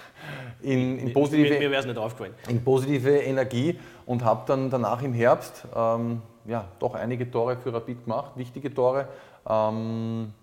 in, 0.62 1.00
in 1.00 1.14
positive, 1.14 1.60
mir, 1.60 1.70
mir 1.70 1.86
nicht 1.86 1.98
aufgefallen. 1.98 2.34
in 2.48 2.64
positive 2.64 3.18
Energie 3.18 3.80
und 4.06 4.24
habe 4.24 4.44
dann 4.48 4.70
danach 4.70 5.02
im 5.02 5.14
Herbst 5.14 5.66
ähm, 5.76 6.22
ja, 6.46 6.66
doch 6.80 6.96
einige 6.96 7.30
Tore 7.30 7.58
für 7.58 7.74
Rapid 7.74 8.06
gemacht, 8.06 8.32
wichtige 8.36 8.74
Tore. 8.74 9.08
Ähm, 9.48 10.34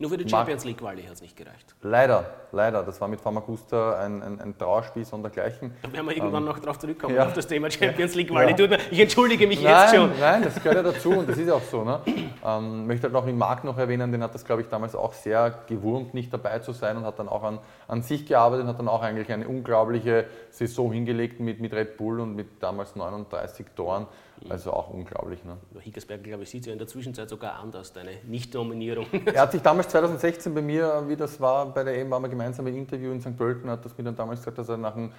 nur 0.00 0.08
für 0.08 0.16
die 0.16 0.26
Champions 0.26 0.64
League 0.64 0.78
Quali 0.78 1.02
hat 1.02 1.12
es 1.12 1.20
nicht 1.20 1.36
gereicht. 1.36 1.74
Leider, 1.82 2.24
leider. 2.52 2.82
Das 2.82 2.98
war 3.02 3.08
mit 3.08 3.20
Famagusta 3.20 4.00
ein, 4.00 4.22
ein, 4.22 4.40
ein 4.40 4.56
Trauerspiel 4.56 5.04
sondergleichen. 5.04 5.74
Da 5.82 5.92
werden 5.92 6.06
wir 6.06 6.16
irgendwann 6.16 6.42
ähm, 6.42 6.48
noch 6.48 6.58
darauf 6.58 6.78
zurückkommen, 6.78 7.14
ja. 7.14 7.26
auf 7.26 7.34
das 7.34 7.46
Thema 7.46 7.70
Champions 7.70 8.14
League 8.14 8.30
Quali. 8.30 8.54
Ja. 8.58 8.78
Ich 8.90 8.98
entschuldige 8.98 9.46
mich 9.46 9.62
nein, 9.62 9.74
jetzt 9.74 9.94
schon. 9.94 10.10
Nein, 10.18 10.42
das 10.42 10.54
gehört 10.54 10.76
ja 10.76 10.82
dazu 10.82 11.10
und 11.10 11.28
das 11.28 11.36
ist 11.36 11.50
auch 11.50 11.62
so. 11.62 11.84
Ne? 11.84 12.00
Ähm, 12.42 12.86
möchte 12.86 13.04
halt 13.04 13.12
noch 13.12 13.26
den 13.26 13.36
Marc 13.36 13.62
noch 13.62 13.76
erwähnen, 13.76 14.10
den 14.10 14.22
hat 14.22 14.34
das, 14.34 14.46
glaube 14.46 14.62
ich, 14.62 14.68
damals 14.68 14.94
auch 14.94 15.12
sehr 15.12 15.54
gewurmt, 15.66 16.14
nicht 16.14 16.32
dabei 16.32 16.60
zu 16.60 16.72
sein 16.72 16.96
und 16.96 17.04
hat 17.04 17.18
dann 17.18 17.28
auch 17.28 17.42
an, 17.42 17.58
an 17.86 18.00
sich 18.00 18.24
gearbeitet 18.24 18.64
und 18.64 18.70
hat 18.70 18.78
dann 18.78 18.88
auch 18.88 19.02
eigentlich 19.02 19.30
eine 19.30 19.46
unglaubliche 19.46 20.24
Saison 20.48 20.92
hingelegt 20.92 21.40
mit, 21.40 21.60
mit 21.60 21.74
Red 21.74 21.98
Bull 21.98 22.20
und 22.20 22.34
mit 22.34 22.62
damals 22.62 22.96
39 22.96 23.66
Toren. 23.76 24.06
Also 24.48 24.72
auch 24.72 24.90
unglaublich. 24.90 25.44
Ne? 25.44 25.56
Hickersberger, 25.80 26.22
glaube 26.22 26.42
ich, 26.44 26.50
sieht 26.50 26.66
ja 26.66 26.72
in 26.72 26.78
der 26.78 26.88
Zwischenzeit 26.88 27.28
sogar 27.28 27.54
anders, 27.54 27.92
deine 27.92 28.12
Nicht-Nominierung. 28.26 29.06
Er 29.26 29.42
hat 29.42 29.52
sich 29.52 29.62
damals 29.62 29.88
2016 29.88 30.54
bei 30.54 30.62
mir, 30.62 31.04
wie 31.08 31.16
das 31.16 31.40
war, 31.40 31.66
bei 31.66 31.84
der 31.84 31.98
EM 31.98 32.10
waren 32.10 32.22
wir 32.22 32.28
gemeinsam 32.28 32.66
im 32.66 32.76
Interview 32.76 33.12
in 33.12 33.20
St. 33.20 33.36
Pölten, 33.36 33.68
hat 33.70 33.84
das 33.84 33.96
mir 33.96 34.04
dann 34.04 34.16
damals 34.16 34.40
gesagt, 34.40 34.58
dass 34.58 34.68
er 34.68 34.76
nach, 34.76 34.96
ein, 34.96 35.12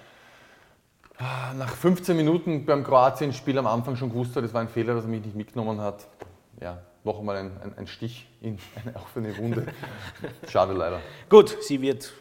nach 1.56 1.70
15 1.70 2.16
Minuten 2.16 2.66
beim 2.66 2.84
Kroatien-Spiel 2.84 3.58
am 3.58 3.66
Anfang 3.66 3.96
schon 3.96 4.10
gewusst 4.10 4.34
hat, 4.36 4.44
es 4.44 4.52
war 4.52 4.60
ein 4.60 4.68
Fehler, 4.68 4.94
dass 4.94 5.04
er 5.04 5.10
mich 5.10 5.24
nicht 5.24 5.36
mitgenommen 5.36 5.80
hat. 5.80 6.06
Ja, 6.60 6.78
noch 7.04 7.18
einmal 7.18 7.36
ein, 7.36 7.50
ein, 7.62 7.78
ein 7.78 7.86
Stich 7.86 8.28
in 8.40 8.58
eine 8.84 8.96
offene 8.96 9.36
Wunde. 9.38 9.66
Schade 10.48 10.72
leider. 10.72 11.00
Gut, 11.28 11.56
sie 11.60 11.80
wird 11.80 12.12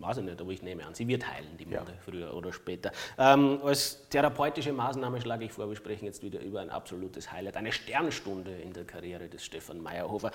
weiß 0.00 0.18
ich 0.18 0.24
nicht, 0.24 0.40
aber 0.40 0.50
ich 0.52 0.62
nehme 0.62 0.86
an, 0.86 0.94
sie 0.94 1.06
wird 1.08 1.26
heilen, 1.26 1.56
die 1.58 1.64
Munde, 1.64 1.92
ja. 1.92 1.98
früher 2.04 2.34
oder 2.34 2.52
später. 2.52 2.92
Ähm, 3.18 3.60
als 3.64 4.08
therapeutische 4.08 4.72
Maßnahme 4.72 5.20
schlage 5.20 5.44
ich 5.44 5.52
vor, 5.52 5.68
wir 5.68 5.76
sprechen 5.76 6.04
jetzt 6.04 6.22
wieder 6.22 6.40
über 6.40 6.60
ein 6.60 6.70
absolutes 6.70 7.30
Highlight, 7.32 7.56
eine 7.56 7.72
Sternstunde 7.72 8.52
in 8.52 8.72
der 8.72 8.84
Karriere 8.84 9.28
des 9.28 9.44
Stefan 9.44 9.80
Meyerhofer. 9.80 10.30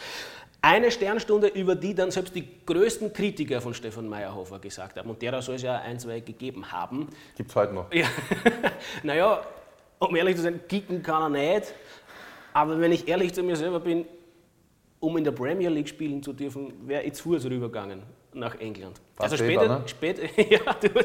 Eine 0.61 0.91
Sternstunde, 0.91 1.47
über 1.47 1.75
die 1.75 1.93
dann 1.93 2.11
selbst 2.11 2.35
die 2.35 2.47
größten 2.65 3.13
Kritiker 3.13 3.61
von 3.61 3.73
Stefan 3.73 4.07
Meyerhofer 4.07 4.59
gesagt 4.59 4.97
haben. 4.97 5.09
Und 5.09 5.21
derer 5.21 5.41
soll 5.41 5.55
es 5.55 5.61
ja 5.61 5.77
ein, 5.79 5.99
zwei 5.99 6.19
gegeben 6.19 6.71
haben. 6.71 7.07
Gibt 7.35 7.49
es 7.49 7.55
heute 7.55 7.73
noch. 7.73 7.91
Ja. 7.93 8.07
naja, 9.03 9.41
um 9.99 10.15
ehrlich 10.15 10.35
zu 10.35 10.41
sein, 10.43 10.59
kicken 10.67 11.01
kann 11.01 11.33
er 11.33 11.55
nicht. 11.57 11.73
Aber 12.53 12.79
wenn 12.79 12.91
ich 12.91 13.07
ehrlich 13.07 13.33
zu 13.33 13.41
mir 13.43 13.55
selber 13.55 13.79
bin, 13.79 14.05
um 14.99 15.17
in 15.17 15.23
der 15.23 15.31
Premier 15.31 15.69
League 15.69 15.89
spielen 15.89 16.21
zu 16.21 16.33
dürfen, 16.33 16.87
wäre 16.87 17.03
ich 17.03 17.15
Fuß 17.21 17.45
rübergegangen 17.45 18.03
nach 18.33 18.59
England. 18.59 18.99
Fast 19.15 19.33
also 19.33 19.43
später, 19.43 19.67
ne? 19.67 19.83
später 19.85 20.23
ja, 20.49 20.59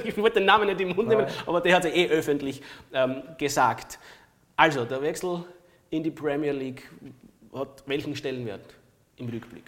ich 0.04 0.16
wollte 0.16 0.40
den 0.40 0.46
Namen 0.46 0.66
nicht 0.66 0.80
im 0.80 0.94
Mund 0.94 1.08
nehmen, 1.08 1.26
aber 1.46 1.60
der 1.60 1.76
hat 1.76 1.84
es 1.84 1.94
eh 1.94 2.08
öffentlich 2.08 2.62
ähm, 2.92 3.22
gesagt. 3.36 3.98
Also, 4.56 4.84
der 4.84 5.02
Wechsel 5.02 5.44
in 5.90 6.02
die 6.02 6.10
Premier 6.10 6.52
League 6.52 6.88
hat 7.54 7.82
welchen 7.86 8.14
Stellenwert 8.14 8.74
im 9.16 9.28
Rückblick? 9.28 9.64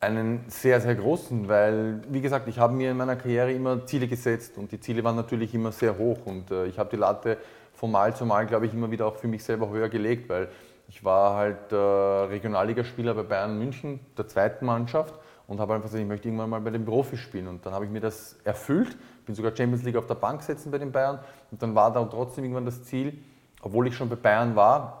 Einen 0.00 0.44
sehr, 0.48 0.80
sehr 0.80 0.94
großen, 0.94 1.48
weil, 1.48 2.02
wie 2.08 2.20
gesagt, 2.20 2.46
ich 2.48 2.58
habe 2.58 2.74
mir 2.74 2.90
in 2.90 2.96
meiner 2.96 3.16
Karriere 3.16 3.52
immer 3.52 3.86
Ziele 3.86 4.06
gesetzt 4.06 4.58
und 4.58 4.70
die 4.70 4.78
Ziele 4.78 5.02
waren 5.02 5.16
natürlich 5.16 5.54
immer 5.54 5.72
sehr 5.72 5.96
hoch 5.96 6.18
und 6.26 6.50
äh, 6.50 6.66
ich 6.66 6.78
habe 6.78 6.90
die 6.90 6.96
Latte 6.96 7.38
von 7.72 7.90
Mal 7.90 8.14
zu 8.14 8.26
Mal, 8.26 8.46
glaube 8.46 8.66
ich, 8.66 8.74
immer 8.74 8.90
wieder 8.90 9.06
auch 9.06 9.16
für 9.16 9.28
mich 9.28 9.42
selber 9.42 9.70
höher 9.70 9.88
gelegt, 9.88 10.28
weil 10.28 10.48
ich 10.88 11.02
war 11.02 11.36
halt 11.36 11.72
äh, 11.72 11.76
Regionalligaspieler 11.76 13.14
bei 13.14 13.22
Bayern 13.22 13.58
München, 13.58 14.00
der 14.18 14.28
zweiten 14.28 14.66
Mannschaft 14.66 15.14
und 15.46 15.60
habe 15.60 15.74
einfach 15.74 15.86
gesagt, 15.86 16.02
ich 16.02 16.08
möchte 16.08 16.28
irgendwann 16.28 16.50
mal 16.50 16.60
bei 16.60 16.70
den 16.70 16.84
Profis 16.84 17.20
spielen. 17.20 17.48
Und 17.48 17.64
dann 17.66 17.72
habe 17.74 17.84
ich 17.84 17.90
mir 17.90 18.00
das 18.00 18.36
erfüllt, 18.44 18.96
bin 19.26 19.34
sogar 19.34 19.54
Champions 19.54 19.82
League 19.84 19.96
auf 19.96 20.06
der 20.06 20.14
Bank 20.14 20.40
gesetzt 20.40 20.70
bei 20.70 20.78
den 20.78 20.92
Bayern 20.92 21.18
und 21.50 21.62
dann 21.62 21.74
war 21.74 21.92
da 21.92 22.04
trotzdem 22.04 22.44
irgendwann 22.44 22.66
das 22.66 22.84
Ziel, 22.84 23.18
obwohl 23.62 23.86
ich 23.86 23.96
schon 23.96 24.08
bei 24.08 24.16
Bayern 24.16 24.56
war, 24.56 25.00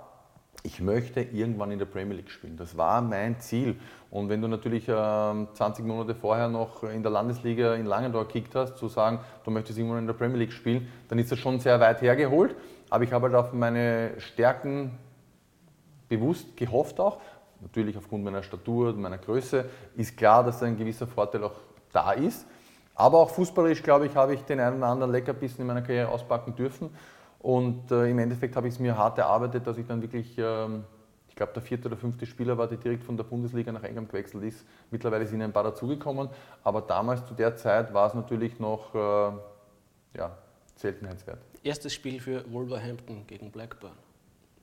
ich 0.62 0.80
möchte 0.80 1.20
irgendwann 1.20 1.70
in 1.72 1.78
der 1.78 1.86
Premier 1.86 2.16
League 2.16 2.30
spielen. 2.30 2.56
Das 2.56 2.76
war 2.76 3.02
mein 3.02 3.38
Ziel. 3.38 3.76
Und 4.10 4.30
wenn 4.30 4.40
du 4.40 4.48
natürlich 4.48 4.88
äh, 4.88 4.92
20 4.92 5.84
Monate 5.84 6.14
vorher 6.14 6.48
noch 6.48 6.84
in 6.84 7.02
der 7.02 7.12
Landesliga 7.12 7.74
in 7.74 7.84
Langendorf 7.84 8.28
gekickt 8.28 8.54
hast, 8.54 8.78
zu 8.78 8.88
sagen, 8.88 9.20
du 9.44 9.50
möchtest 9.50 9.78
irgendwann 9.78 9.98
in 9.98 10.06
der 10.06 10.14
Premier 10.14 10.38
League 10.38 10.52
spielen, 10.52 10.88
dann 11.08 11.18
ist 11.18 11.30
das 11.30 11.38
schon 11.38 11.60
sehr 11.60 11.78
weit 11.80 12.00
hergeholt. 12.00 12.56
Aber 12.88 13.04
ich 13.04 13.12
habe 13.12 13.26
halt 13.26 13.34
auf 13.34 13.52
meine 13.52 14.12
Stärken 14.18 14.98
bewusst 16.08 16.56
gehofft 16.56 17.00
auch 17.00 17.20
Natürlich 17.64 17.96
aufgrund 17.96 18.24
meiner 18.24 18.42
Statur, 18.42 18.90
und 18.90 19.00
meiner 19.00 19.16
Größe 19.16 19.64
ist 19.96 20.16
klar, 20.18 20.44
dass 20.44 20.62
ein 20.62 20.76
gewisser 20.76 21.06
Vorteil 21.06 21.44
auch 21.44 21.54
da 21.92 22.12
ist. 22.12 22.46
Aber 22.94 23.18
auch 23.18 23.30
fußballerisch, 23.30 23.82
glaube 23.82 24.06
ich, 24.06 24.14
habe 24.14 24.34
ich 24.34 24.42
den 24.42 24.60
einen 24.60 24.76
oder 24.76 24.88
anderen 24.88 25.12
Leckerbissen 25.12 25.62
in 25.62 25.66
meiner 25.66 25.80
Karriere 25.80 26.08
auspacken 26.08 26.54
dürfen. 26.54 26.90
Und 27.40 27.90
äh, 27.90 28.10
im 28.10 28.18
Endeffekt 28.18 28.54
habe 28.54 28.68
ich 28.68 28.74
es 28.74 28.80
mir 28.80 28.96
hart 28.96 29.18
erarbeitet, 29.18 29.66
dass 29.66 29.78
ich 29.78 29.86
dann 29.86 30.02
wirklich, 30.02 30.36
ähm, 30.36 30.84
ich 31.26 31.34
glaube, 31.34 31.54
der 31.54 31.62
vierte 31.62 31.88
oder 31.88 31.96
fünfte 31.96 32.26
Spieler 32.26 32.56
war, 32.58 32.66
der 32.66 32.76
direkt 32.76 33.02
von 33.02 33.16
der 33.16 33.24
Bundesliga 33.24 33.72
nach 33.72 33.82
England 33.82 34.10
gewechselt 34.10 34.44
ist. 34.44 34.66
Mittlerweile 34.90 35.26
sind 35.26 35.40
ein 35.40 35.52
paar 35.52 35.64
dazugekommen, 35.64 36.28
aber 36.62 36.82
damals 36.82 37.26
zu 37.26 37.32
der 37.32 37.56
Zeit 37.56 37.94
war 37.94 38.08
es 38.08 38.14
natürlich 38.14 38.60
noch 38.60 38.94
äh, 38.94 40.18
ja, 40.18 40.36
Seltenheitswert. 40.76 41.38
Erstes 41.62 41.94
Spiel 41.94 42.20
für 42.20 42.44
Wolverhampton 42.52 43.26
gegen 43.26 43.50
Blackburn. 43.50 43.96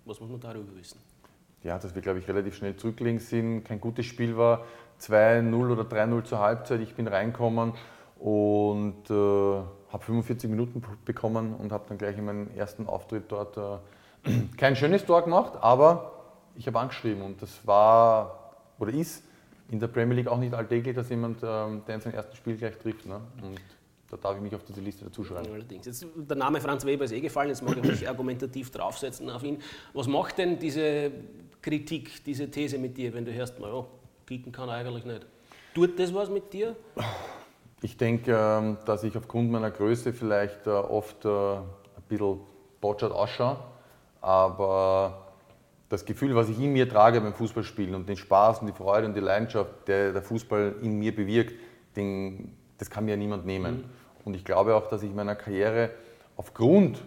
Was 0.05 0.19
muss 0.19 0.29
man 0.29 0.39
darüber 0.39 0.75
wissen? 0.75 0.99
Ja, 1.63 1.77
dass 1.77 1.93
wir, 1.93 2.01
glaube 2.01 2.19
ich, 2.19 2.27
relativ 2.27 2.55
schnell 2.55 2.75
zurückgelegen 2.75 3.19
sind, 3.19 3.63
kein 3.63 3.79
gutes 3.79 4.05
Spiel 4.05 4.35
war, 4.35 4.65
2-0 4.99 5.71
oder 5.71 5.83
3-0 5.83 6.23
zur 6.23 6.39
Halbzeit. 6.39 6.81
Ich 6.81 6.95
bin 6.95 7.07
reingekommen 7.07 7.73
und 8.17 9.09
äh, 9.09 9.13
habe 9.13 10.03
45 10.03 10.49
Minuten 10.49 10.81
bekommen 11.05 11.53
und 11.55 11.71
habe 11.71 11.85
dann 11.89 11.97
gleich 11.97 12.17
in 12.17 12.25
meinem 12.25 12.49
ersten 12.55 12.87
Auftritt 12.87 13.25
dort 13.29 13.57
äh, 13.57 14.31
kein 14.57 14.75
schönes 14.75 15.05
Tor 15.05 15.23
gemacht, 15.23 15.53
aber 15.61 16.11
ich 16.55 16.67
habe 16.67 16.79
angeschrieben 16.79 17.23
und 17.23 17.41
das 17.41 17.65
war 17.65 18.53
oder 18.79 18.91
ist 18.93 19.23
in 19.69 19.79
der 19.79 19.87
Premier 19.87 20.15
League 20.17 20.27
auch 20.27 20.37
nicht 20.37 20.53
alltäglich, 20.53 20.95
dass 20.95 21.09
jemand, 21.09 21.39
ähm, 21.43 21.83
der 21.87 21.95
in 21.95 22.01
seinem 22.01 22.15
ersten 22.15 22.35
Spiel 22.35 22.57
gleich 22.57 22.77
trifft. 22.77 23.05
Ne? 23.05 23.21
Und 23.41 23.61
da 24.09 24.17
darf 24.17 24.35
ich 24.35 24.41
mich 24.41 24.53
auf 24.53 24.63
diese 24.63 24.81
Liste 24.81 25.05
dazu 25.05 25.23
schreiben. 25.23 25.47
Allerdings. 25.53 25.85
Jetzt, 25.85 26.05
der 26.15 26.35
Name 26.35 26.59
Franz 26.59 26.85
Weber 26.85 27.05
ist 27.05 27.13
eh 27.13 27.21
gefallen, 27.21 27.49
jetzt 27.49 27.63
mag 27.63 27.77
ich 27.77 27.83
mich 27.83 28.09
argumentativ 28.09 28.69
draufsetzen 28.69 29.29
auf 29.29 29.43
ihn. 29.43 29.59
Was 29.93 30.07
macht 30.07 30.37
denn 30.37 30.59
diese 30.59 31.11
Kritik, 31.61 32.23
diese 32.23 32.49
These 32.49 32.77
mit 32.77 32.97
dir, 32.97 33.13
wenn 33.13 33.25
du 33.25 33.33
hörst, 33.33 33.59
naja, 33.59 33.85
kicken 34.25 34.51
kann 34.51 34.69
er 34.69 34.75
eigentlich 34.75 35.05
nicht? 35.05 35.25
Tut 35.73 35.99
das 35.99 36.13
was 36.13 36.29
mit 36.29 36.51
dir? 36.51 36.75
Ich 37.83 37.97
denke, 37.97 38.35
ähm, 38.37 38.77
dass 38.85 39.03
ich 39.03 39.17
aufgrund 39.17 39.51
meiner 39.51 39.71
Größe 39.71 40.13
vielleicht 40.13 40.67
äh, 40.67 40.69
oft 40.69 41.25
äh, 41.25 41.29
ein 41.29 41.63
bisschen 42.07 42.39
botschert 42.79 43.11
ausschaue, 43.11 43.57
aber 44.21 45.33
das 45.89 46.05
Gefühl, 46.05 46.35
was 46.35 46.49
ich 46.49 46.59
in 46.59 46.73
mir 46.73 46.87
trage 46.87 47.19
beim 47.19 47.33
Fußballspielen 47.33 47.95
und 47.95 48.07
den 48.07 48.17
Spaß 48.17 48.59
und 48.59 48.67
die 48.67 48.73
Freude 48.73 49.07
und 49.07 49.13
die 49.13 49.19
Leidenschaft, 49.19 49.87
der 49.87 50.13
der 50.13 50.21
Fußball 50.21 50.75
in 50.81 50.99
mir 50.99 51.13
bewirkt, 51.13 51.55
den, 51.95 52.55
das 52.77 52.89
kann 52.89 53.05
mir 53.05 53.11
ja 53.11 53.17
niemand 53.17 53.45
nehmen. 53.45 53.77
Mhm. 53.77 53.83
Und 54.25 54.35
ich 54.35 54.45
glaube 54.45 54.75
auch, 54.75 54.87
dass 54.87 55.03
ich 55.03 55.13
meiner 55.13 55.35
Karriere 55.35 55.91
aufgrund 56.37 57.01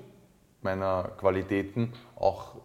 meiner 0.61 1.13
Qualitäten 1.19 1.93
auch 2.17 2.57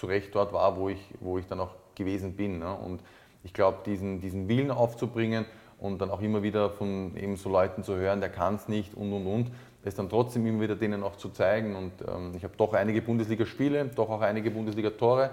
zu 0.00 0.06
Recht 0.06 0.34
dort 0.34 0.52
war, 0.54 0.76
wo 0.78 0.88
ich, 0.88 1.00
wo 1.20 1.38
ich 1.38 1.46
dann 1.46 1.60
auch 1.60 1.74
gewesen 1.94 2.34
bin. 2.34 2.58
Ne? 2.58 2.74
Und 2.74 3.02
ich 3.44 3.52
glaube, 3.52 3.78
diesen, 3.84 4.20
diesen 4.20 4.48
Willen 4.48 4.70
aufzubringen 4.70 5.44
und 5.78 6.00
dann 6.00 6.10
auch 6.10 6.22
immer 6.22 6.42
wieder 6.42 6.70
von 6.70 7.14
eben 7.16 7.36
so 7.36 7.50
Leuten 7.50 7.84
zu 7.84 7.96
hören, 7.96 8.20
der 8.20 8.30
kann 8.30 8.54
es 8.54 8.66
nicht 8.66 8.94
und 8.94 9.12
und 9.12 9.26
und, 9.26 9.50
das 9.84 9.94
dann 9.94 10.08
trotzdem 10.08 10.46
immer 10.46 10.62
wieder 10.62 10.74
denen 10.74 11.02
auch 11.02 11.16
zu 11.16 11.28
zeigen. 11.28 11.76
Und 11.76 11.92
ähm, 12.08 12.32
ich 12.34 12.44
habe 12.44 12.54
doch 12.56 12.72
einige 12.72 13.02
Bundesligaspiele, 13.02 13.86
doch 13.94 14.08
auch 14.08 14.22
einige 14.22 14.50
Bundesliga-Tore. 14.50 15.30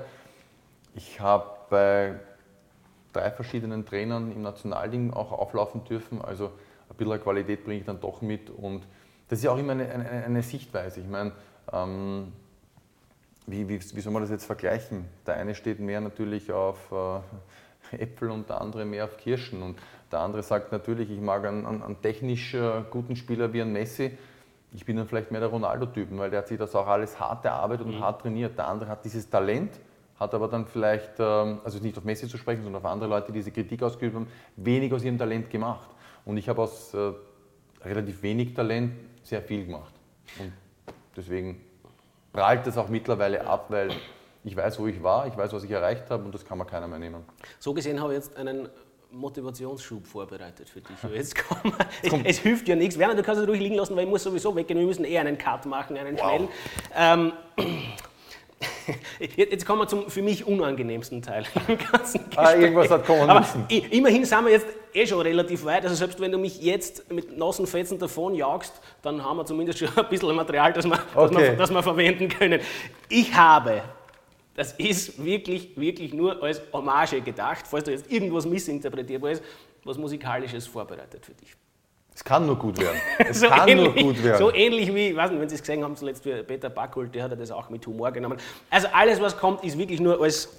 Ich 0.96 1.20
habe 1.22 1.46
bei 1.70 2.20
drei 3.14 3.32
verschiedenen 3.32 3.86
Trainern 3.86 4.32
im 4.32 4.42
Nationalding 4.42 5.14
auch 5.14 5.32
auflaufen 5.32 5.86
dürfen. 5.86 6.22
Also 6.22 6.52
ein 6.90 6.98
bisschen 6.98 7.22
Qualität 7.22 7.64
bringe 7.64 7.80
ich 7.80 7.86
dann 7.86 8.02
doch 8.02 8.22
mit. 8.22 8.50
Und 8.50 8.84
das 9.30 9.40
ist 9.40 9.46
ja 9.46 9.52
auch 9.52 9.58
immer 9.58 9.74
eine, 9.74 9.90
eine, 9.90 10.10
eine 10.10 10.44
Sichtweise. 10.44 11.00
Ich 11.00 11.08
meine, 11.08 11.32
ähm, 11.72 12.34
wie, 13.48 13.68
wie, 13.68 13.80
wie, 13.80 14.02
soll 14.02 14.12
man 14.12 14.22
das 14.22 14.30
jetzt 14.30 14.46
vergleichen? 14.46 15.06
Der 15.26 15.38
eine 15.38 15.56
steht 15.56 15.80
mehr 15.80 16.02
natürlich 16.02 16.52
auf 16.52 16.92
äh, 16.92 17.98
Äpfel 18.04 18.30
und 18.30 18.50
der 18.50 18.60
andere 18.60 18.86
mehr 18.86 19.06
auf 19.06 19.18
Kirschen. 19.18 19.64
Und 19.64 19.80
der 20.12 20.20
andere 20.20 20.44
sagt 20.44 20.74
natürlich, 20.74 21.10
ich 21.10 21.22
mag 21.22 21.46
einen, 21.46 21.66
einen 21.66 22.02
technisch 22.02 22.54
äh, 22.54 22.84
guten 22.92 23.16
Spieler 23.16 23.52
wie 23.54 23.62
ein 23.62 23.72
Messi. 23.72 24.18
Ich 24.74 24.86
bin 24.86 24.98
dann 24.98 25.08
vielleicht 25.08 25.32
mehr 25.32 25.40
der 25.40 25.50
Ronaldo-Typen, 25.50 26.20
weil 26.20 26.30
der 26.30 26.40
hat 26.40 26.50
sich 26.50 26.58
das 26.58 26.76
auch 26.76 26.88
alles 26.88 27.18
hart 27.20 27.46
erarbeitet 27.46 27.86
und 27.86 27.96
mhm. 27.96 28.02
hart 28.02 28.22
trainiert. 28.22 28.58
Der 28.58 28.68
andere 28.68 28.90
hat 28.90 29.06
dieses 29.06 29.30
Talent, 29.30 29.72
hat 30.20 30.34
aber 30.34 30.50
dann 30.50 30.66
vielleicht, 30.66 31.14
ähm, 31.20 31.60
also 31.64 31.80
nicht 31.80 31.98
auf 31.98 32.04
Messi 32.04 32.28
zu 32.28 32.38
sprechen, 32.38 32.64
sondern 32.64 32.84
auf 32.84 32.92
andere 32.92 33.10
Leute, 33.10 33.28
die 33.28 33.40
diese 33.40 33.52
Kritik 33.52 33.82
ausgeübt 33.82 34.14
haben, 34.14 34.28
wenig 34.58 34.92
aus 34.94 35.06
ihrem 35.06 35.18
Talent 35.18 35.50
gemacht. 35.50 35.90
Und 36.26 36.36
ich 36.36 36.50
habe 36.50 36.62
aus 36.62 36.94
äh, 36.94 37.14
relativ 37.86 38.22
wenig 38.22 38.54
Talent 38.54 38.92
sehr 39.24 39.42
viel 39.42 39.66
gemacht. 39.66 39.94
Und 40.38 40.52
deswegen 41.16 41.62
prallt 42.38 42.68
das 42.68 42.78
auch 42.78 42.88
mittlerweile 42.88 43.48
ab, 43.48 43.66
weil 43.70 43.90
ich 44.44 44.56
weiß, 44.56 44.80
wo 44.80 44.86
ich 44.86 45.02
war, 45.02 45.26
ich 45.26 45.36
weiß, 45.36 45.52
was 45.54 45.64
ich 45.64 45.72
erreicht 45.72 46.04
habe 46.12 46.24
und 46.24 46.34
das 46.36 46.46
kann 46.46 46.60
mir 46.60 46.66
keiner 46.66 46.88
mehr 46.88 47.00
nehmen. 47.00 47.26
So 47.58 47.74
gesehen 47.74 48.00
habe 48.00 48.14
ich 48.14 48.20
jetzt 48.20 48.38
einen 48.38 48.70
Motivationsschub 49.10 50.06
vorbereitet 50.06 50.70
für 50.70 50.82
dich. 50.82 50.96
Jetzt 51.16 51.36
komm, 51.50 51.74
es, 52.04 52.14
es, 52.24 52.38
hilft 52.38 52.68
ja 52.68 52.76
nichts. 52.76 53.00
Werner, 53.00 53.16
du 53.16 53.24
kannst 53.24 53.42
es 53.42 53.48
ruhig 53.48 53.60
liegen 53.60 53.74
lassen, 53.74 53.96
weil 53.96 54.04
ich 54.04 54.10
muss 54.10 54.22
sowieso 54.22 54.56
weggehen. 54.56 54.80
Wir 54.80 54.86
müssen 54.86 55.04
eher 55.04 55.22
einen 55.22 55.40
Cut 55.40 55.66
machen, 55.66 55.98
einen 55.98 56.16
wow. 56.16 56.28
schnellen. 56.28 56.48
Ähm, 56.96 57.34
Jetzt 59.36 59.66
kommen 59.66 59.82
wir 59.82 59.88
zum 59.88 60.10
für 60.10 60.22
mich 60.22 60.46
unangenehmsten 60.46 61.22
Teil 61.22 61.46
im 61.68 61.78
ganzen 61.78 62.22
Ah, 62.36 62.54
irgendwas 62.54 62.90
hat 62.90 63.06
kommen 63.06 63.30
Aber 63.30 63.42
müssen. 63.42 63.66
immerhin 63.68 64.26
sind 64.26 64.46
wir 64.46 64.52
jetzt 64.52 64.68
eh 64.94 65.06
schon 65.06 65.22
relativ 65.22 65.66
weit. 65.66 65.84
Also 65.84 65.96
selbst 65.96 66.20
wenn 66.20 66.32
du 66.32 66.38
mich 66.38 66.62
jetzt 66.62 67.12
mit 67.12 67.38
nassen 67.38 67.68
Fetzen 67.68 68.00
davon 68.00 68.36
jagst, 68.36 68.74
dann 69.02 69.24
haben 69.24 69.38
wir 69.38 69.46
zumindest 69.46 69.80
schon 69.80 69.90
ein 69.96 70.10
bisschen 70.10 70.36
Material, 70.36 70.74
das 70.74 70.86
wir, 70.86 71.00
okay. 71.16 71.34
das 71.34 71.38
wir, 71.38 71.56
das 71.56 71.72
wir 71.72 71.84
verwenden 71.84 72.30
können. 72.30 72.62
Ich 73.10 73.34
habe, 73.34 73.82
das 74.56 74.74
ist 74.74 75.24
wirklich, 75.24 75.78
wirklich 75.78 76.14
nur 76.14 76.42
als 76.42 76.62
Hommage 76.74 77.22
gedacht, 77.22 77.66
falls 77.68 77.84
du 77.86 77.92
jetzt 77.92 78.12
irgendwas 78.12 78.46
missinterpretierbar 78.46 79.32
ist, 79.32 79.44
was 79.84 79.98
Musikalisches 79.98 80.68
vorbereitet 80.68 81.26
für 81.26 81.34
dich. 81.34 81.56
Es 82.14 82.24
kann 82.24 82.48
nur 82.48 82.56
gut 82.56 82.80
werden. 82.80 82.98
Es 83.20 83.40
so 83.42 83.48
kann 83.48 83.68
ähnlich, 83.68 83.94
nur 83.94 84.14
gut 84.14 84.24
werden. 84.24 84.40
So 84.40 84.52
ähnlich 84.52 84.94
wie, 84.94 85.10
ich 85.10 85.16
weiß 85.16 85.30
nicht, 85.30 85.40
wenn 85.40 85.50
Sie 85.50 85.56
es 85.56 85.62
gesehen 85.62 85.84
haben, 85.84 85.96
zuletzt 85.96 86.24
für 86.24 86.44
Peter 86.44 86.70
Backhult, 86.70 87.14
der 87.14 87.26
hat 87.26 87.40
das 87.40 87.52
auch 87.52 87.70
mit 87.70 87.86
Humor 87.86 88.12
genommen. 88.12 88.40
Also 88.72 88.88
alles, 88.92 89.22
was 89.22 89.38
kommt, 89.38 89.64
ist 89.64 89.78
wirklich 89.78 90.00
nur 90.00 90.20
als 90.20 90.50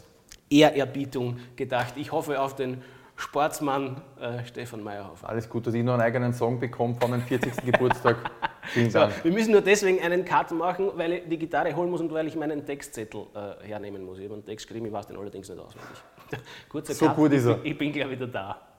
Ehrerbietung 0.49 1.39
gedacht. 1.57 1.95
Ich 1.97 2.13
hoffe 2.13 2.41
auf 2.41 2.55
den 2.55 2.81
Sportsmann 3.19 4.01
äh, 4.21 4.45
Stefan 4.47 4.83
Meyerhofer. 4.83 5.29
Alles 5.29 5.49
gut, 5.49 5.67
dass 5.67 5.75
ich 5.75 5.83
noch 5.83 5.95
einen 5.95 6.03
eigenen 6.03 6.33
Song 6.33 6.61
bekomme 6.61 6.95
vor 6.95 7.09
meinem 7.09 7.23
40. 7.23 7.53
Geburtstag. 7.65 8.17
Vielen 8.63 8.93
Dank. 8.93 9.13
So, 9.13 9.25
wir 9.25 9.33
müssen 9.33 9.51
nur 9.51 9.61
deswegen 9.61 10.01
einen 10.01 10.25
Cut 10.25 10.53
machen, 10.53 10.93
weil 10.95 11.13
ich 11.15 11.23
die 11.29 11.37
Gitarre 11.37 11.75
holen 11.75 11.91
muss 11.91 12.01
und 12.01 12.13
weil 12.13 12.29
ich 12.29 12.37
meinen 12.37 12.65
Textzettel 12.65 13.27
äh, 13.35 13.67
hernehmen 13.67 14.05
muss. 14.05 14.19
Ich 14.19 14.25
habe 14.25 14.35
einen 14.35 14.45
Text 14.45 14.69
geschrieben, 14.69 14.87
ich 14.87 14.93
weiß 14.93 15.09
den 15.09 15.17
allerdings 15.17 15.49
nicht 15.49 15.59
auswendig. 15.59 15.99
Kurzer 16.69 16.95
so 16.95 17.07
Cut, 17.07 17.17
gut 17.17 17.33
ist 17.33 17.47
er. 17.47 17.59
Ich 17.65 17.77
bin 17.77 17.93
gleich 17.93 18.09
wieder 18.09 18.29
da. 18.29 18.61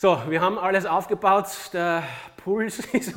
So, 0.00 0.16
wir 0.28 0.40
haben 0.40 0.60
alles 0.60 0.86
aufgebaut. 0.86 1.46
Der 1.72 2.04
Puls 2.48 2.78
ist 2.94 3.14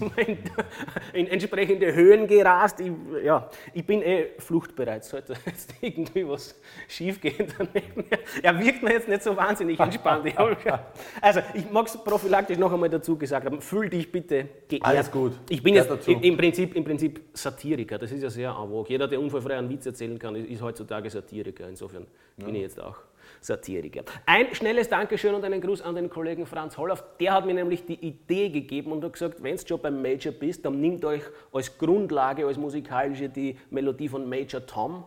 in 1.14 1.28
entsprechende 1.28 1.96
Höhen 1.96 2.28
gerast. 2.28 2.82
Ich, 2.82 2.92
ja, 3.24 3.50
ich 3.74 3.86
bin 3.86 4.02
eh 4.02 4.32
fluchtbereit. 4.38 5.06
Sollte 5.06 5.36
jetzt 5.46 5.74
irgendwie 5.80 6.28
was 6.28 6.60
schief 6.90 7.22
gehen 7.22 7.48
daneben. 7.58 8.04
Er 8.44 8.60
wirkt 8.60 8.84
mir 8.84 8.92
jetzt 8.92 9.08
nicht 9.08 9.24
so 9.24 9.34
wahnsinnig 9.38 9.80
entspannt. 9.80 10.26
also, 11.22 11.40
ich 11.54 11.72
mag 11.72 11.88
es 11.88 11.96
prophylaktisch 11.96 12.58
noch 12.58 12.74
einmal 12.74 12.90
dazu 12.90 13.18
gesagt 13.18 13.46
haben. 13.46 13.62
Fühl 13.62 13.90
dich 13.90 14.12
bitte 14.12 14.50
geehrt. 14.68 14.86
Alles 14.86 15.10
gut. 15.10 15.32
Ich 15.48 15.64
bin 15.64 15.76
jetzt 15.76 15.90
im 16.10 16.36
Prinzip, 16.36 16.76
im 16.76 16.84
Prinzip 16.84 17.22
Satiriker. 17.32 17.98
Das 17.98 18.12
ist 18.12 18.24
ja 18.24 18.30
sehr 18.30 18.50
en 18.50 18.68
vogue. 18.68 18.90
Jeder, 18.90 19.08
der 19.08 19.22
unfallfrei 19.22 19.58
einen 19.58 19.70
Witz 19.70 19.86
erzählen 19.86 20.20
kann, 20.20 20.36
ist 20.36 20.62
heutzutage 20.62 21.10
Satiriker. 21.10 21.70
Insofern 21.70 22.06
ja. 22.36 22.46
bin 22.46 22.56
ich 22.56 22.64
jetzt 22.64 22.82
auch. 22.82 22.98
Satiriker. 23.42 24.04
Ein 24.28 24.54
schnelles 24.54 24.88
Dankeschön 24.88 25.34
und 25.34 25.44
einen 25.44 25.60
Gruß 25.60 25.82
an 25.82 25.96
den 25.96 26.10
Kollegen 26.10 26.46
Franz 26.46 26.78
Hollauf. 26.78 27.04
Der 27.20 27.34
hat 27.34 27.46
mir 27.46 27.56
nämlich 27.56 27.86
die 27.86 27.96
Idee 27.96 28.50
gegeben 28.50 28.92
und 28.92 29.04
hat 29.04 29.14
gesagt, 29.14 29.42
wenn 29.42 29.58
du 29.58 29.68
schon 29.68 29.82
beim 29.82 30.00
Major 30.02 30.32
bist, 30.32 30.64
dann 30.64 30.80
nimmt 30.80 31.04
euch 31.04 31.24
als 31.52 31.76
Grundlage, 31.78 32.46
als 32.46 32.58
musikalische 32.58 33.30
die 33.30 33.58
Melodie 33.72 34.08
von 34.08 34.30
Major 34.30 34.66
Tom 34.66 35.04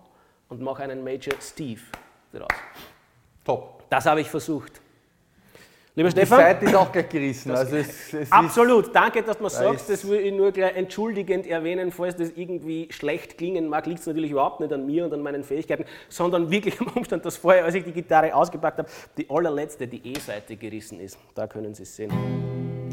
und 0.49 0.61
mach 0.61 0.81
einen 0.81 1.05
Major 1.05 1.35
Steve 1.41 1.81
daraus. 2.33 2.49
Top. 3.45 3.85
Das 3.89 4.05
habe 4.07 4.21
ich 4.21 4.29
versucht. 4.29 4.81
Lieber 5.97 6.09
die 6.09 6.13
Stefan. 6.13 6.39
Die 6.39 6.45
Zeit 6.45 6.63
ist 6.65 6.75
auch 6.75 6.91
gleich 6.91 7.09
gerissen. 7.09 7.53
Also 7.53 7.77
es, 7.77 8.13
es 8.13 8.33
Absolut, 8.33 8.93
danke, 8.93 9.23
dass 9.23 9.37
du 9.37 9.45
mir 9.45 9.51
sagst. 9.51 9.89
Das 9.89 10.09
will 10.09 10.19
ich 10.19 10.33
nur 10.33 10.51
gleich 10.51 10.75
entschuldigend 10.75 11.47
erwähnen, 11.47 11.93
falls 11.93 12.17
das 12.17 12.33
irgendwie 12.35 12.89
schlecht 12.91 13.39
klingen 13.39 13.69
mag, 13.69 13.87
liegt 13.87 14.01
es 14.01 14.07
natürlich 14.07 14.33
überhaupt 14.33 14.59
nicht 14.59 14.73
an 14.73 14.85
mir 14.87 15.05
und 15.05 15.15
an 15.15 15.23
meinen 15.23 15.45
Fähigkeiten, 15.45 15.85
sondern 16.09 16.51
wirklich 16.51 16.81
am 16.81 16.89
Umstand, 16.89 17.25
dass 17.25 17.37
vorher, 17.37 17.65
als 17.65 17.77
ich 17.77 17.85
die 17.85 17.93
Gitarre 17.93 18.35
ausgepackt 18.35 18.79
habe, 18.79 18.89
die 19.17 19.31
allerletzte, 19.31 19.87
die 19.87 20.13
E-Seite 20.13 20.57
gerissen 20.57 20.99
ist. 20.99 21.17
Da 21.33 21.47
können 21.47 21.75
Sie 21.75 21.85
es 21.85 21.95
sehen. 21.95 22.13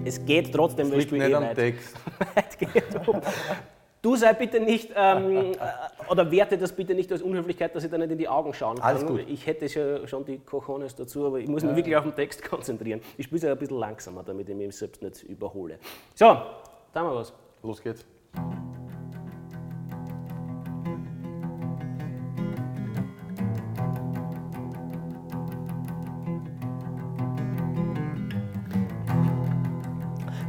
Es 0.05 0.23
geht 0.23 0.53
trotzdem, 0.53 0.91
wenn 0.91 1.07
du 1.07 1.15
nicht 1.15 1.33
am 1.33 1.55
Text. 1.55 1.95
Du 4.01 4.15
sei 4.15 4.33
bitte 4.33 4.59
nicht, 4.59 4.89
ähm, 4.95 5.51
äh, 5.51 5.55
oder 6.09 6.31
werte 6.31 6.57
das 6.57 6.71
bitte 6.71 6.95
nicht 6.95 7.11
als 7.11 7.21
Unhöflichkeit, 7.21 7.75
dass 7.75 7.83
ich 7.83 7.91
da 7.91 7.99
nicht 7.99 8.09
in 8.09 8.17
die 8.17 8.27
Augen 8.27 8.51
schauen 8.51 8.77
kann. 8.77 8.87
Alles 8.87 9.05
gut. 9.05 9.23
Ich 9.27 9.45
hätte 9.45 9.67
ja 9.67 10.07
schon 10.07 10.25
die 10.25 10.39
Cojones 10.39 10.95
dazu, 10.95 11.27
aber 11.27 11.37
ich 11.37 11.47
muss 11.47 11.61
mich 11.61 11.69
ja. 11.69 11.75
wirklich 11.77 11.95
auf 11.95 12.03
den 12.05 12.15
Text 12.15 12.43
konzentrieren. 12.43 12.99
Ich 13.17 13.25
spiele 13.25 13.37
es 13.37 13.43
ja 13.43 13.51
ein 13.51 13.59
bisschen 13.59 13.77
langsamer, 13.77 14.23
damit 14.23 14.49
ich 14.49 14.55
mich 14.55 14.75
selbst 14.75 15.03
nicht 15.03 15.21
überhole. 15.23 15.77
So, 16.15 16.25
da 16.25 16.99
haben 16.99 17.09
wir 17.09 17.15
was. 17.15 17.31
Los 17.61 17.79
geht's. 17.79 18.03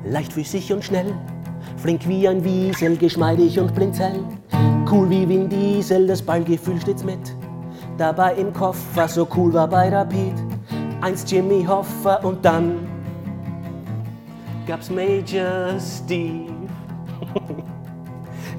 Leichtfüßig 0.05 0.73
und 0.73 0.83
schnell 0.83 1.15
Flink 1.83 2.07
wie 2.07 2.29
ein 2.29 2.45
Wiesel, 2.45 2.97
geschmeidig 2.97 3.59
und 3.59 3.75
blinzell. 3.75 4.21
Cool 4.88 5.11
wie 5.11 5.29
Vin 5.29 5.49
Diesel, 5.49 6.07
das 6.07 6.23
Ballgefühl 6.23 6.81
steht's 6.81 7.03
mit. 7.03 7.18
Dabei 7.99 8.35
im 8.35 8.53
Koffer, 8.53 9.09
so 9.09 9.27
cool 9.37 9.53
war 9.53 9.66
bei 9.66 9.88
Rapid. 9.88 10.35
Einst 11.01 11.33
Jimmy 11.33 11.64
Hoffa 11.64 12.21
und 12.23 12.45
dann 12.45 12.87
gab's 14.64 14.90
Major 14.90 15.73
Steve. 15.81 16.53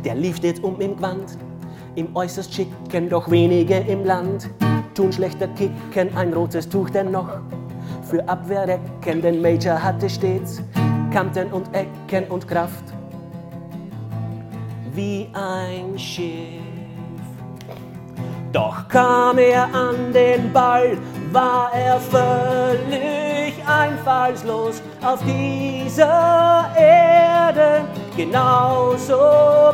Der 0.03 0.15
lief 0.15 0.39
jetzt 0.39 0.61
um 0.61 0.81
im 0.81 0.97
Gewand, 0.97 1.37
im 1.95 2.13
äußerst 2.13 2.53
schicken, 2.53 3.07
doch 3.07 3.31
wenige 3.31 3.75
im 3.75 4.03
Land. 4.03 4.49
Tun 4.95 5.13
schlechter 5.13 5.47
kicken, 5.47 6.13
ein 6.17 6.33
rotes 6.33 6.67
Tuch 6.67 6.89
dennoch. 6.89 7.29
Für 8.01 8.27
Abwehrrecken, 8.27 9.21
denn 9.21 9.41
Major 9.41 9.81
hatte 9.81 10.09
stets 10.09 10.61
Kanten 11.13 11.53
und 11.53 11.69
Ecken 11.73 12.29
und 12.29 12.45
Kraft. 12.49 12.92
Wie 14.95 15.27
ein 15.33 15.97
Schiff. 15.97 16.61
Doch 18.51 18.87
kam 18.87 19.39
er 19.39 19.63
an 19.73 20.13
den 20.13 20.53
Ball, 20.53 20.95
war 21.31 21.71
er 21.73 21.99
völlig 21.99 23.55
einfallslos 23.65 24.83
auf 25.03 25.19
dieser 25.25 26.69
Erde. 26.77 27.85
Genauso 28.15 29.17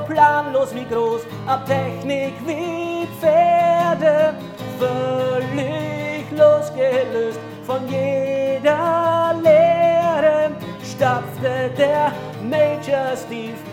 planlos 0.08 0.74
wie 0.74 0.86
groß, 0.86 1.24
ab 1.48 1.66
Technik 1.66 2.36
wie 2.46 3.06
Pferde. 3.20 4.34
Völlig 4.80 6.32
losgelöst 6.32 7.40
von 7.66 7.86
jeder 7.90 9.36
Lehre 9.44 10.52
stapfte 10.82 11.70
der 11.78 12.14
Major 12.50 13.18
Steve 13.18 13.69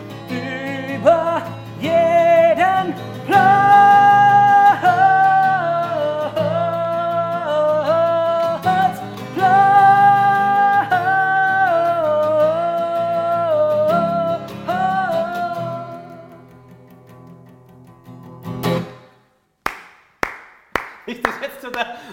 über 0.97 1.43
jeden 1.81 2.95
Platz. 3.27 3.67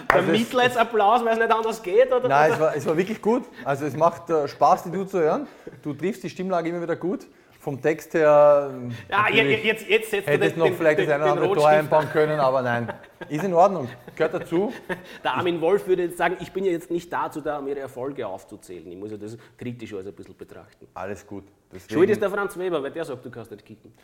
Also 0.08 0.30
Mitleidsapplaus, 0.30 1.24
weil 1.24 1.32
es 1.32 1.38
nicht 1.38 1.50
anders 1.50 1.82
geht? 1.82 2.12
Oder? 2.12 2.28
Nein, 2.28 2.52
es 2.52 2.60
war, 2.60 2.76
es 2.76 2.86
war 2.86 2.96
wirklich 2.96 3.20
gut. 3.20 3.42
Also 3.64 3.84
es 3.84 3.96
macht 3.96 4.30
äh, 4.30 4.46
Spaß, 4.46 4.84
die 4.84 4.92
du 4.92 5.04
zu 5.04 5.18
hören. 5.18 5.48
Du 5.82 5.92
triffst 5.92 6.22
die 6.22 6.30
Stimmlage 6.30 6.68
immer 6.68 6.80
wieder 6.80 6.94
gut. 6.94 7.26
Vom 7.64 7.80
Text 7.80 8.12
her 8.12 8.70
ja, 9.08 9.28
jetzt, 9.30 9.88
jetzt 9.88 10.12
hättest 10.12 10.54
du 10.54 10.58
noch 10.58 10.66
den, 10.66 10.74
vielleicht 10.74 10.98
den, 10.98 11.06
das 11.06 11.14
eine 11.14 11.24
oder 11.24 11.32
andere 11.32 11.54
Tor 11.54 11.68
einbauen 11.68 12.10
können, 12.10 12.38
aber 12.38 12.60
nein, 12.60 12.92
ist 13.30 13.42
in 13.42 13.54
Ordnung, 13.54 13.88
gehört 14.14 14.34
dazu. 14.34 14.70
Der 15.24 15.32
Armin 15.32 15.58
Wolf 15.62 15.86
würde 15.86 16.02
jetzt 16.02 16.18
sagen, 16.18 16.36
ich 16.40 16.52
bin 16.52 16.66
ja 16.66 16.72
jetzt 16.72 16.90
nicht 16.90 17.10
dazu 17.10 17.40
da, 17.40 17.60
um 17.60 17.66
ihre 17.66 17.80
Erfolge 17.80 18.26
aufzuzählen. 18.26 18.86
Ich 18.92 18.98
muss 18.98 19.12
ja 19.12 19.16
das 19.16 19.38
kritisch 19.56 19.94
alles 19.94 20.06
ein 20.06 20.12
bisschen 20.12 20.36
betrachten. 20.36 20.86
Alles 20.92 21.26
gut. 21.26 21.44
Deswegen 21.72 21.94
Schuld 21.94 22.10
ist 22.10 22.20
der 22.20 22.28
Franz 22.28 22.58
Weber, 22.58 22.82
weil 22.82 22.90
der 22.90 23.06
sagt, 23.06 23.24
du 23.24 23.30
kannst 23.30 23.50
nicht 23.50 23.64
kicken. 23.64 23.94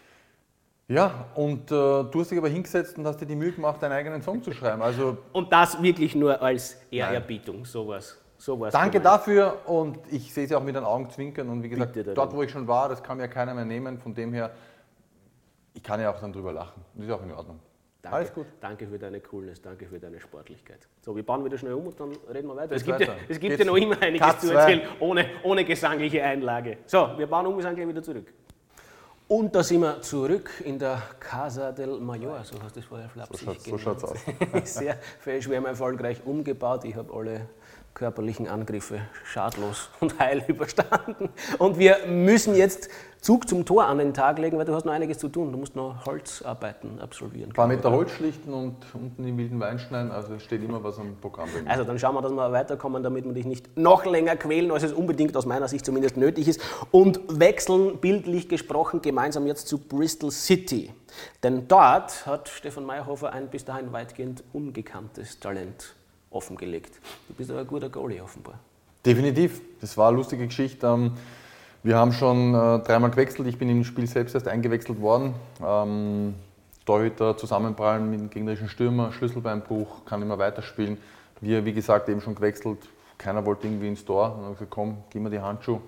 Ja, 0.89 1.27
und 1.35 1.71
äh, 1.71 1.75
du 1.75 2.13
hast 2.15 2.31
dich 2.31 2.39
aber 2.39 2.49
hingesetzt 2.49 2.97
und 2.97 3.07
hast 3.07 3.21
dir 3.21 3.27
die 3.27 3.37
Mühe 3.37 3.53
gemacht, 3.53 3.83
deinen 3.83 3.93
eigenen 3.93 4.23
Song 4.23 4.43
zu 4.43 4.53
schreiben. 4.53 4.81
Also 4.81 5.19
und 5.33 5.53
das 5.53 5.83
wirklich 5.83 6.15
nur 6.15 6.41
als 6.41 6.81
Ehrerbietung, 6.91 7.67
sowas. 7.67 8.20
Sowas 8.41 8.73
Danke 8.73 9.01
dafür 9.01 9.59
und 9.67 9.99
ich 10.11 10.33
sehe 10.33 10.47
sie 10.47 10.55
auch 10.55 10.63
mit 10.63 10.75
den 10.75 10.85
Augen 10.85 11.11
zwinkern 11.11 11.49
und 11.49 11.63
wie 11.63 11.69
gesagt, 11.69 11.97
dort 12.15 12.35
wo 12.35 12.43
ich 12.43 12.51
schon 12.51 12.67
war, 12.67 12.89
das 12.89 13.03
kann 13.03 13.19
mir 13.19 13.29
keiner 13.29 13.55
mehr 13.55 13.65
nehmen, 13.65 13.99
von 13.99 14.15
dem 14.15 14.33
her, 14.33 14.51
ich 15.75 15.83
kann 15.83 16.01
ja 16.01 16.11
auch 16.11 16.21
dann 16.21 16.33
drüber 16.33 16.53
lachen. 16.53 16.83
Das 16.95 17.07
ist 17.07 17.13
auch 17.13 17.23
in 17.23 17.33
Ordnung. 17.33 17.61
Danke, 18.03 18.17
Alles 18.17 18.33
gut. 18.33 18.47
Danke 18.61 18.87
für 18.87 18.99
deine 18.99 19.21
Coolness, 19.21 19.61
danke 19.61 19.87
für 19.87 19.99
deine 19.99 20.19
Sportlichkeit. 20.19 20.89
So, 21.03 21.15
wir 21.15 21.25
bauen 21.25 21.45
wieder 21.45 21.59
schnell 21.59 21.75
um 21.75 21.87
und 21.87 22.01
dann 22.01 22.13
reden 22.33 22.49
wir 22.49 22.57
weiter. 22.57 22.75
Es 22.75 22.83
gibt, 22.83 22.99
weiter. 22.99 23.13
Ja, 23.13 23.19
es 23.29 23.39
gibt 23.39 23.59
ja 23.59 23.65
noch 23.67 23.77
immer 23.77 24.01
einiges 24.01 24.27
Cut 24.27 24.41
zu 24.41 24.55
erzählen, 24.55 24.83
ohne, 25.01 25.27
ohne 25.43 25.65
gesangliche 25.67 26.23
Einlage. 26.25 26.79
So, 26.87 27.11
wir 27.19 27.27
bauen 27.27 27.47
um, 27.47 27.57
wir 27.57 27.63
sind 27.63 27.75
gleich 27.75 27.89
wieder 27.89 28.03
zurück. 28.03 28.33
Und 29.29 29.55
da 29.55 29.63
sind 29.63 29.83
wir 29.83 30.01
zurück 30.01 30.51
in 30.65 30.79
der 30.79 31.03
Casa 31.21 31.73
del 31.73 32.01
Mayor, 32.01 32.43
so 32.43 32.57
hast 32.63 32.75
du 32.75 32.81
es 32.81 32.87
vorher 32.87 33.09
flapsig 33.11 33.47
so, 33.61 33.79
schaut, 33.79 34.01
so 34.01 34.05
schaut's 34.05 34.05
aus. 34.05 34.19
Sehr 34.75 34.97
schwer 35.41 35.65
erfolgreich 35.65 36.23
umgebaut. 36.25 36.85
Ich 36.85 36.97
habe 36.97 37.13
alle 37.15 37.49
körperlichen 37.95 38.49
Angriffe 38.49 39.01
schadlos 39.25 39.91
und 40.01 40.19
heil 40.19 40.45
überstanden. 40.47 41.29
Und 41.59 41.79
wir 41.79 41.99
müssen 42.07 42.55
jetzt 42.55 42.89
Zug 43.21 43.47
zum 43.47 43.67
Tor 43.67 43.85
an 43.85 43.99
den 43.99 44.15
Tag 44.15 44.39
legen, 44.39 44.57
weil 44.57 44.65
du 44.65 44.75
hast 44.75 44.87
noch 44.87 44.95
einiges 44.95 45.19
zu 45.19 45.29
tun. 45.29 45.53
Du 45.53 45.59
musst 45.59 45.77
noch 45.77 46.07
Holzarbeiten 46.07 47.01
absolvieren. 47.01 47.51
Ein 47.51 47.55
paar 47.55 47.67
Meter 47.67 47.91
Holz 47.91 48.13
schlichten 48.13 48.53
und 48.55 48.77
unten 48.95 49.27
im 49.27 49.37
wilden 49.37 49.61
Wein 49.61 49.79
schneiden, 49.79 50.11
also 50.11 50.35
es 50.35 50.43
steht 50.43 50.63
immer 50.63 50.83
was 50.83 50.99
am 50.99 51.17
Programm. 51.21 51.49
Also 51.67 51.85
dann 51.85 51.99
schauen 51.99 52.15
wir, 52.15 52.23
dass 52.23 52.33
wir 52.33 52.51
weiterkommen, 52.51 53.03
damit 53.03 53.27
wir 53.27 53.33
dich 53.33 53.45
nicht 53.45 53.77
noch 53.77 54.07
länger 54.07 54.37
quälen, 54.37 54.71
als 54.71 54.85
es 54.85 54.95
unbedingt 54.95 55.37
aus 55.37 55.45
meiner 55.45 55.69
Sicht 55.69 55.85
zumindest 55.85 56.17
nötig 56.17 56.49
ist. 56.49 56.63
Und 56.91 57.21
wechseln, 57.29 57.99
bildlich 57.99 58.49
gesprochen, 58.49 59.03
gemeinsam 59.03 59.47
jetzt 59.47 59.69
zu 59.69 59.79
Bristol 59.79 60.31
City. 60.31 60.91
Denn 61.43 61.69
dort 61.69 62.25
hat 62.25 62.49
Stefan 62.49 62.87
Meyerhofer 62.87 63.33
ein 63.33 63.49
bis 63.49 63.67
dahin 63.67 63.93
weitgehend 63.93 64.43
ungekanntes 64.55 65.41
Talent 65.41 65.95
offengelegt. 66.31 67.01
Du 67.29 67.35
bist 67.35 67.51
aber 67.51 67.61
ein 67.61 67.67
guter 67.67 67.89
Goalie 67.89 68.23
offenbar. 68.23 68.59
Definitiv. 69.05 69.61
Das 69.81 69.97
war 69.97 70.09
eine 70.09 70.17
lustige 70.17 70.47
Geschichte. 70.47 70.87
Ähm, 70.87 71.13
wir 71.83 71.97
haben 71.97 72.13
schon 72.13 72.55
äh, 72.55 72.79
dreimal 72.81 73.11
gewechselt. 73.11 73.49
Ich 73.49 73.59
bin 73.59 73.69
im 73.71 73.85
Spiel 73.85 74.07
selbst 74.07 74.35
erst 74.35 74.47
eingewechselt 74.47 75.01
worden. 75.01 75.35
Ähm, 75.65 76.35
Torhüter 76.85 77.37
zusammenprallen 77.37 78.11
mit 78.11 78.21
dem 78.21 78.31
gegnerischen 78.31 78.69
Stürmer, 78.69 79.13
Schlüsselbeinbruch, 79.13 80.05
kann 80.05 80.21
immer 80.23 80.39
weiterspielen. 80.39 80.99
Wir, 81.41 81.65
wie 81.65 81.73
gesagt, 81.73 82.09
eben 82.09 82.21
schon 82.21 82.35
gewechselt. 82.35 82.79
Keiner 83.17 83.45
wollte 83.47 83.67
irgendwie 83.67 83.89
ins 83.89 84.05
Tor. 84.05 84.35
Und 84.35 84.43
dann 84.43 84.53
gesagt, 84.53 84.71
komm, 84.71 84.99
gib 85.11 85.23
mir 85.23 85.31
die 85.31 85.41
Handschuhe. 85.41 85.81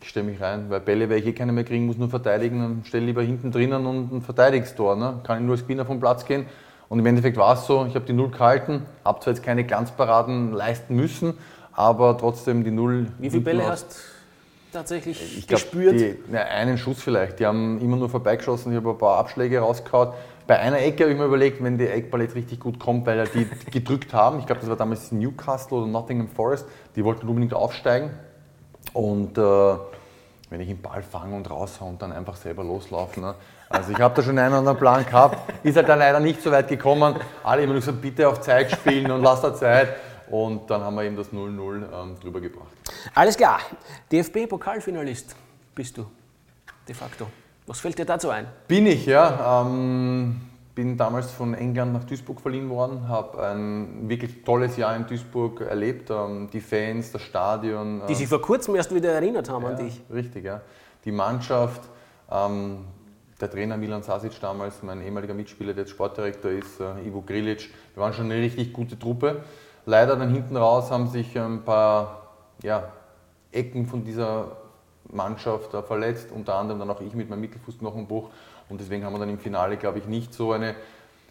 Ich 0.00 0.08
stelle 0.08 0.26
mich 0.26 0.40
rein, 0.40 0.70
weil 0.70 0.80
Bälle 0.80 1.08
werde 1.08 1.20
ich 1.20 1.26
eh 1.26 1.32
keine 1.32 1.52
mehr 1.52 1.64
kriegen, 1.64 1.86
muss 1.86 1.98
nur 1.98 2.08
verteidigen. 2.08 2.58
Dann 2.58 2.84
stelle 2.84 3.04
lieber 3.04 3.22
hinten 3.22 3.52
drinnen 3.52 3.86
und 3.86 4.12
ein 4.12 4.22
Verteidigungstor. 4.22 4.96
Ne? 4.96 5.20
Kann 5.24 5.38
ich 5.38 5.44
nur 5.44 5.54
als 5.54 5.62
Gewinner 5.62 5.84
vom 5.84 6.00
Platz 6.00 6.24
gehen. 6.24 6.46
Und 6.90 6.98
im 6.98 7.06
Endeffekt 7.06 7.36
war 7.36 7.54
es 7.54 7.66
so, 7.66 7.86
ich 7.86 7.94
habe 7.94 8.04
die 8.04 8.12
Null 8.12 8.30
gehalten, 8.30 8.84
habe 9.04 9.20
zwar 9.20 9.32
jetzt 9.32 9.44
keine 9.44 9.62
Glanzparaden 9.62 10.52
leisten 10.52 10.96
müssen, 10.96 11.38
aber 11.72 12.18
trotzdem 12.18 12.64
die 12.64 12.72
Null. 12.72 13.06
Wie 13.20 13.30
viele 13.30 13.42
Bälle 13.42 13.66
hast 13.68 13.92
du 13.92 14.72
tatsächlich 14.72 15.38
ich 15.38 15.46
gespürt? 15.46 16.00
Die, 16.00 16.18
na, 16.28 16.40
einen 16.40 16.78
Schuss 16.78 17.00
vielleicht. 17.00 17.38
Die 17.38 17.46
haben 17.46 17.80
immer 17.80 17.96
nur 17.96 18.10
vorbeigeschossen, 18.10 18.72
ich 18.72 18.76
habe 18.76 18.90
ein 18.90 18.98
paar 18.98 19.18
Abschläge 19.18 19.60
rausgehauen. 19.60 20.14
Bei 20.48 20.58
einer 20.58 20.80
Ecke 20.80 21.04
habe 21.04 21.12
ich 21.12 21.18
mir 21.18 21.26
überlegt, 21.26 21.62
wenn 21.62 21.78
die 21.78 21.86
Eckball 21.86 22.22
jetzt 22.22 22.34
richtig 22.34 22.58
gut 22.58 22.80
kommt, 22.80 23.06
weil 23.06 23.24
die 23.28 23.46
gedrückt 23.70 24.12
haben. 24.12 24.40
Ich 24.40 24.46
glaube, 24.46 24.60
das 24.60 24.68
war 24.68 24.76
damals 24.76 25.12
Newcastle 25.12 25.78
oder 25.78 25.86
Nottingham 25.86 26.26
Forest. 26.26 26.66
Die 26.96 27.04
wollten 27.04 27.28
unbedingt 27.28 27.54
aufsteigen. 27.54 28.10
Und 28.94 29.38
äh, 29.38 29.42
wenn 30.50 30.60
ich 30.60 30.66
den 30.66 30.82
Ball 30.82 31.04
fange 31.04 31.36
und 31.36 31.48
raushaue 31.48 31.88
und 31.88 32.02
dann 32.02 32.10
einfach 32.10 32.34
selber 32.34 32.64
loslaufen. 32.64 33.22
Ne? 33.22 33.36
Also 33.72 33.92
ich 33.92 34.00
habe 34.00 34.12
da 34.16 34.22
schon 34.22 34.36
einen 34.36 34.52
anderen 34.52 34.76
Plan 34.76 35.06
gehabt, 35.06 35.38
ist 35.62 35.76
halt 35.76 35.88
dann 35.88 36.00
leider 36.00 36.18
nicht 36.18 36.42
so 36.42 36.50
weit 36.50 36.66
gekommen. 36.66 37.14
Alle 37.44 37.62
immer 37.62 37.74
gesagt, 37.74 38.02
bitte 38.02 38.28
auf 38.28 38.40
Zeit 38.40 38.72
spielen 38.72 39.08
und 39.12 39.22
lass 39.22 39.42
da 39.42 39.54
Zeit. 39.54 39.94
Und 40.28 40.68
dann 40.68 40.82
haben 40.82 40.96
wir 40.96 41.04
eben 41.04 41.14
das 41.14 41.28
0-0 41.28 41.84
ähm, 41.92 42.16
drüber 42.20 42.40
gebracht. 42.40 42.72
Alles 43.14 43.36
klar, 43.36 43.60
DFB-Pokalfinalist 44.10 45.36
bist 45.72 45.96
du 45.96 46.04
de 46.88 46.94
facto. 46.96 47.28
Was 47.68 47.78
fällt 47.78 47.96
dir 47.96 48.04
dazu 48.04 48.30
ein? 48.30 48.48
Bin 48.66 48.86
ich, 48.86 49.06
ja. 49.06 49.62
Ähm, 49.62 50.40
bin 50.74 50.96
damals 50.96 51.30
von 51.30 51.54
England 51.54 51.92
nach 51.92 52.02
Duisburg 52.02 52.40
verliehen 52.40 52.68
worden, 52.70 53.06
habe 53.08 53.40
ein 53.40 54.08
wirklich 54.08 54.42
tolles 54.42 54.76
Jahr 54.76 54.96
in 54.96 55.06
Duisburg 55.06 55.60
erlebt. 55.60 56.10
Ähm, 56.10 56.48
die 56.52 56.60
Fans, 56.60 57.12
das 57.12 57.22
Stadion. 57.22 58.02
Die 58.08 58.16
sich 58.16 58.26
vor 58.26 58.42
kurzem 58.42 58.74
erst 58.74 58.92
wieder 58.92 59.12
erinnert 59.12 59.48
haben 59.48 59.62
ja, 59.62 59.70
an 59.70 59.76
dich. 59.76 60.00
Richtig, 60.12 60.44
ja. 60.44 60.60
Die 61.04 61.12
Mannschaft. 61.12 61.82
Ähm, 62.32 62.78
der 63.40 63.50
Trainer 63.50 63.76
Milan 63.76 64.02
Sasic 64.02 64.38
damals, 64.40 64.82
mein 64.82 65.02
ehemaliger 65.02 65.34
Mitspieler, 65.34 65.72
der 65.72 65.84
jetzt 65.84 65.90
Sportdirektor 65.90 66.50
ist, 66.50 66.80
äh, 66.80 67.06
Ivo 67.06 67.22
Grilic. 67.22 67.70
Wir 67.94 68.02
waren 68.02 68.12
schon 68.12 68.26
eine 68.26 68.36
richtig 68.36 68.72
gute 68.72 68.98
Truppe. 68.98 69.42
Leider 69.86 70.16
dann 70.16 70.30
hinten 70.30 70.56
raus 70.56 70.90
haben 70.90 71.08
sich 71.08 71.38
ein 71.38 71.62
paar 71.64 72.28
ja, 72.62 72.92
Ecken 73.50 73.86
von 73.86 74.04
dieser 74.04 74.56
Mannschaft 75.10 75.72
äh, 75.72 75.82
verletzt, 75.82 76.30
unter 76.32 76.56
anderem 76.56 76.80
dann 76.80 76.90
auch 76.90 77.00
ich 77.00 77.14
mit 77.14 77.30
meinem 77.30 77.40
Mittelfußknochenbruch. 77.40 78.28
Und 78.68 78.80
deswegen 78.80 79.04
haben 79.04 79.14
wir 79.14 79.18
dann 79.18 79.30
im 79.30 79.38
Finale, 79.38 79.76
glaube 79.78 79.98
ich, 79.98 80.06
nicht 80.06 80.34
so 80.34 80.52
eine 80.52 80.74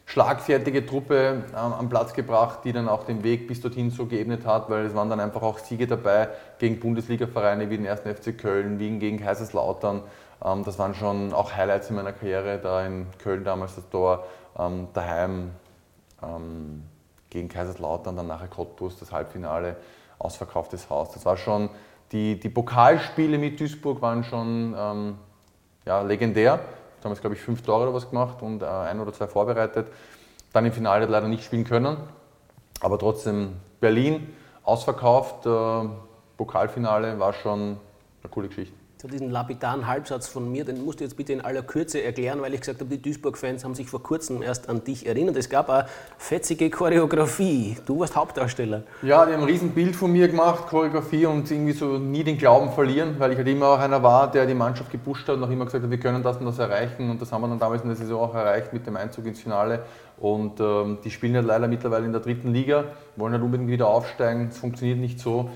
schlagfertige 0.08 0.88
Truppe 0.88 1.44
ähm, 1.52 1.74
am 1.74 1.90
Platz 1.90 2.14
gebracht, 2.14 2.62
die 2.64 2.74
dann 2.74 2.90
auch 2.90 3.04
den 3.04 3.24
Weg 3.24 3.48
bis 3.48 3.62
dorthin 3.62 3.92
so 3.92 4.08
geebnet 4.08 4.44
hat, 4.48 4.68
weil 4.68 4.86
es 4.86 4.96
waren 4.96 5.12
dann 5.12 5.20
einfach 5.20 5.44
auch 5.44 5.60
Siege 5.60 5.86
dabei 5.86 6.30
gegen 6.58 6.80
Bundesliga-Vereine 6.80 7.70
wie 7.70 7.78
den 7.78 7.88
1. 7.88 8.02
FC 8.02 8.36
Köln, 8.36 8.80
Wien 8.80 9.00
gegen 9.00 9.20
Kaiserslautern 9.20 10.02
das 10.42 10.80
waren 10.80 10.96
schon 10.96 11.34
auch 11.34 11.54
Highlights 11.54 11.90
in 11.90 11.98
meiner 11.98 12.14
Karriere, 12.14 12.60
da 12.60 12.86
in 12.86 13.08
Köln 13.18 13.44
damals 13.44 13.76
das 13.76 13.90
Tor, 13.90 14.26
ähm, 14.58 14.88
daheim 14.94 15.52
ähm, 16.24 16.84
gegen 17.30 17.50
Kaiserslautern, 17.50 18.16
dann 18.16 18.28
nachher 18.28 18.48
Cottbus, 18.48 18.98
das 19.00 19.12
Halbfinale, 19.12 19.76
ausverkauftes 20.18 20.90
Haus. 20.90 21.12
Das 21.12 21.26
war 21.26 21.38
schon, 21.38 21.70
die, 22.12 22.40
die 22.40 22.50
Pokalspiele 22.50 23.38
mit 23.38 23.60
Duisburg 23.60 24.02
waren 24.02 24.24
schon 24.24 24.74
ja, 25.86 26.02
legendär. 26.02 26.60
Damals, 27.02 27.22
glaube 27.22 27.36
ich, 27.36 27.42
fünf 27.42 27.62
Tore 27.62 27.84
oder 27.84 27.94
was 27.94 28.10
gemacht 28.10 28.42
und 28.42 28.62
äh, 28.62 28.66
ein 28.66 29.00
oder 29.00 29.14
zwei 29.14 29.28
vorbereitet. 29.28 29.88
Dann 30.54 30.66
im 30.66 30.72
Finale 30.72 31.06
leider 31.06 31.28
nicht 31.28 31.44
spielen 31.44 31.64
können. 31.64 31.98
Aber 32.82 33.00
trotzdem 33.00 33.56
Berlin 33.80 34.34
ausverkauft. 34.64 35.46
Äh, 35.46 35.90
Pokalfinale 36.38 37.20
war 37.20 37.34
schon 37.34 37.78
eine 38.22 38.30
coole 38.30 38.50
Geschichte 38.50 38.79
zu 39.00 39.08
diesen 39.08 39.32
lapidaren 39.32 39.88
Halbsatz 39.88 40.28
von 40.28 40.52
mir, 40.52 40.66
den 40.66 40.84
musst 40.84 41.00
du 41.00 41.06
jetzt 41.06 41.16
bitte 41.16 41.32
in 41.32 41.40
aller 41.40 41.62
Kürze 41.62 42.04
erklären, 42.04 42.42
weil 42.42 42.54
ich 42.54 42.60
gesagt 42.60 42.82
habe, 42.82 42.90
die 42.90 43.02
Duisburg-Fans 43.02 43.64
haben 43.64 43.74
sich 43.74 43.88
vor 43.88 44.04
kurzem 44.04 44.42
erst 44.42 44.68
an 44.68 44.84
dich 44.84 45.08
erinnert. 45.08 45.38
Es 45.38 45.50
gab 45.50 45.70
eine 45.70 45.86
fetzige 46.18 46.70
Choreografie. 46.70 47.78
Du 47.86 48.02
warst 48.02 48.18
Hauptdarsteller. 48.18 48.84
Ja, 49.02 49.26
die 49.26 49.32
haben 49.32 49.44
ein 49.44 49.48
Riesenbild 49.48 49.96
von 49.96 50.12
mir 50.12 50.28
gemacht, 50.28 50.68
Choreografie 50.68 51.28
und 51.28 51.50
irgendwie 51.50 51.72
so 51.72 51.98
nie 51.98 52.26
den 52.26 52.38
Glauben 52.38 52.74
verlieren, 52.74 53.16
weil 53.20 53.32
ich 53.32 53.38
halt 53.38 53.48
immer 53.48 53.68
auch 53.68 53.80
einer 53.80 54.04
war, 54.04 54.30
der 54.30 54.46
die 54.46 54.54
Mannschaft 54.54 54.92
gepusht 54.92 55.30
hat 55.30 55.38
und 55.38 55.46
auch 55.46 55.50
immer 55.50 55.64
gesagt 55.64 55.86
hat, 55.86 55.90
wir 55.90 56.00
können 56.00 56.22
das 56.22 56.36
und 56.36 56.46
das 56.48 56.60
erreichen 56.60 57.10
und 57.10 57.22
das 57.22 57.32
haben 57.32 57.40
wir 57.40 57.48
dann 57.48 57.60
damals 57.60 57.84
in 57.84 57.88
der 57.88 57.96
Saison 57.96 58.20
auch 58.20 58.36
erreicht 58.36 58.74
mit 58.74 58.86
dem 58.86 58.98
Einzug 58.98 59.26
ins 59.28 59.40
Finale. 59.40 59.84
Und 60.18 60.60
ähm, 60.60 60.98
die 61.06 61.12
spielen 61.12 61.36
halt 61.36 61.46
leider 61.46 61.70
mittlerweile 61.70 62.06
in 62.06 62.12
der 62.12 62.20
dritten 62.20 62.52
Liga, 62.52 62.84
wollen 63.16 63.32
halt 63.32 63.44
unbedingt 63.44 63.70
wieder 63.70 63.88
aufsteigen. 63.88 64.50
Es 64.50 64.58
funktioniert 64.58 65.00
nicht 65.00 65.22
so. 65.22 65.50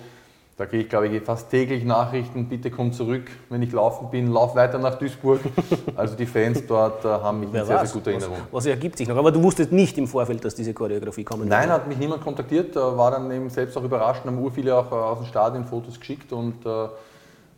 Da 0.56 0.68
kriege 0.68 0.84
ich, 0.84 0.89
glaube 0.89 1.08
ich, 1.08 1.24
fast 1.24 1.49
täglich 1.49 1.84
Nachrichten, 1.84 2.47
bitte 2.47 2.70
komm 2.70 2.93
zurück, 2.93 3.24
wenn 3.49 3.64
ich 3.64 3.72
laufen 3.72 4.12
bin, 4.12 4.32
lauf 4.32 4.56
weiter 4.56 4.78
nach 4.78 4.95
Duisburg. 4.95 5.41
Also 5.95 6.16
die 6.16 6.26
Fans 6.26 6.66
dort 6.68 7.06
äh, 7.06 7.08
haben 7.08 7.39
mich 7.39 7.49
in 7.49 7.66
sehr, 7.66 7.66
sehr 7.66 7.88
guter 7.88 8.12
Erinnerung. 8.12 8.38
Was, 8.51 8.54
was, 8.54 8.66
ergibt 8.66 8.97
sich 8.97 9.08
noch? 9.08 9.16
Aber 9.16 9.32
du 9.32 9.41
wusstest 9.41 9.72
nicht 9.72 9.97
im 9.97 10.08
Vorfeld, 10.08 10.43
dass 10.43 10.56
diese 10.56 10.74
Choreografie 10.74 11.24
kommen 11.24 11.47
Nein, 11.47 11.70
wird. 11.70 11.72
hat 11.72 11.88
mich 11.88 11.97
niemand 11.97 12.24
kontaktiert, 12.24 12.76
war 12.76 13.12
dann 13.12 13.32
eben 13.32 13.49
selbst 13.49 13.78
auch 13.78 13.84
überrascht, 13.84 14.26
haben 14.26 14.51
viele 14.51 14.76
auch 14.76 14.91
äh, 14.91 14.95
aus 14.95 15.20
dem 15.20 15.28
Stadion 15.28 15.66
Fotos 15.66 15.99
geschickt 15.99 16.34
und 16.34 16.66
äh, 16.66 16.88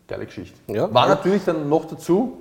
geile 0.08 0.26
Geschichte. 0.26 0.58
Ja, 0.68 0.93
war 0.93 1.08
ja. 1.08 1.16
natürlich 1.16 1.43
dann 1.46 1.68
noch 1.70 1.86
dazu 1.86 2.38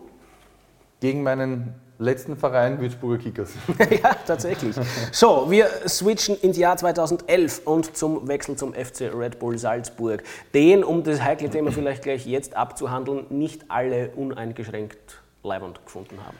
gegen 1.01 1.23
meinen 1.23 1.75
letzten 2.05 2.37
Verein 2.37 2.81
Würzburger 2.81 3.19
Kickers. 3.19 3.53
ja, 4.03 4.15
tatsächlich. 4.27 4.77
So, 5.11 5.51
wir 5.51 5.67
switchen 5.89 6.37
ins 6.41 6.57
Jahr 6.57 6.77
2011 6.77 7.63
und 7.65 7.97
zum 7.97 8.29
Wechsel 8.29 8.57
zum 8.57 8.75
FC 8.75 9.13
Red 9.15 9.39
Bull 9.39 9.59
Salzburg. 9.59 10.23
Den, 10.53 10.85
um 10.85 11.03
das 11.03 11.23
heikle 11.23 11.51
Thema 11.51 11.73
vielleicht 11.73 12.03
gleich 12.03 12.27
jetzt 12.27 12.57
abzuhandeln, 12.57 13.27
nicht 13.31 13.71
alle 13.71 14.11
uneingeschränkt 14.11 15.23
leibend 15.43 15.85
gefunden 15.85 16.19
haben. 16.25 16.37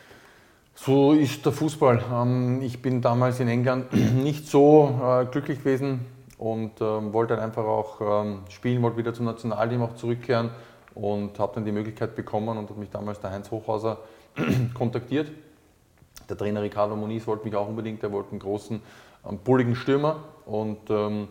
So 0.75 1.13
ist 1.13 1.45
der 1.47 1.53
Fußball. 1.53 2.05
Ähm, 2.13 2.61
ich 2.63 2.83
bin 2.83 3.01
damals 3.01 3.41
in 3.41 3.49
England 3.49 3.93
nicht 4.23 4.49
so 4.49 5.01
äh, 5.03 5.25
glücklich 5.27 5.61
gewesen 5.61 6.07
und 6.37 6.81
ähm, 6.81 7.13
wollte 7.13 7.37
dann 7.37 7.45
einfach 7.45 7.65
auch 7.65 8.01
ähm, 8.01 8.41
spielen, 8.49 8.83
wollte 8.83 8.97
wieder 8.97 9.15
zum 9.15 9.27
Nationalteam 9.27 9.83
auch 9.83 9.95
zurückkehren 9.95 10.51
und 10.95 11.39
habe 11.39 11.53
dann 11.55 11.65
die 11.65 11.73
Möglichkeit 11.73 12.17
bekommen 12.17 12.49
und 12.49 12.69
hat 12.69 12.77
mich 12.77 12.91
damals 12.91 13.21
der 13.21 13.31
Heinz 13.31 13.51
Hochhauser 13.51 13.99
kontaktiert 14.75 15.31
der 16.29 16.37
Trainer 16.37 16.63
Ricardo 16.63 16.97
Moniz 16.97 17.27
wollte 17.27 17.45
mich 17.45 17.55
auch 17.57 17.69
unbedingt, 17.69 18.03
er 18.03 18.13
wollte 18.13 18.31
einen 18.31 18.41
großen, 18.41 18.81
bulligen 19.45 19.75
Stürmer 19.75 20.17
und 20.47 20.91
ähm, 20.91 21.29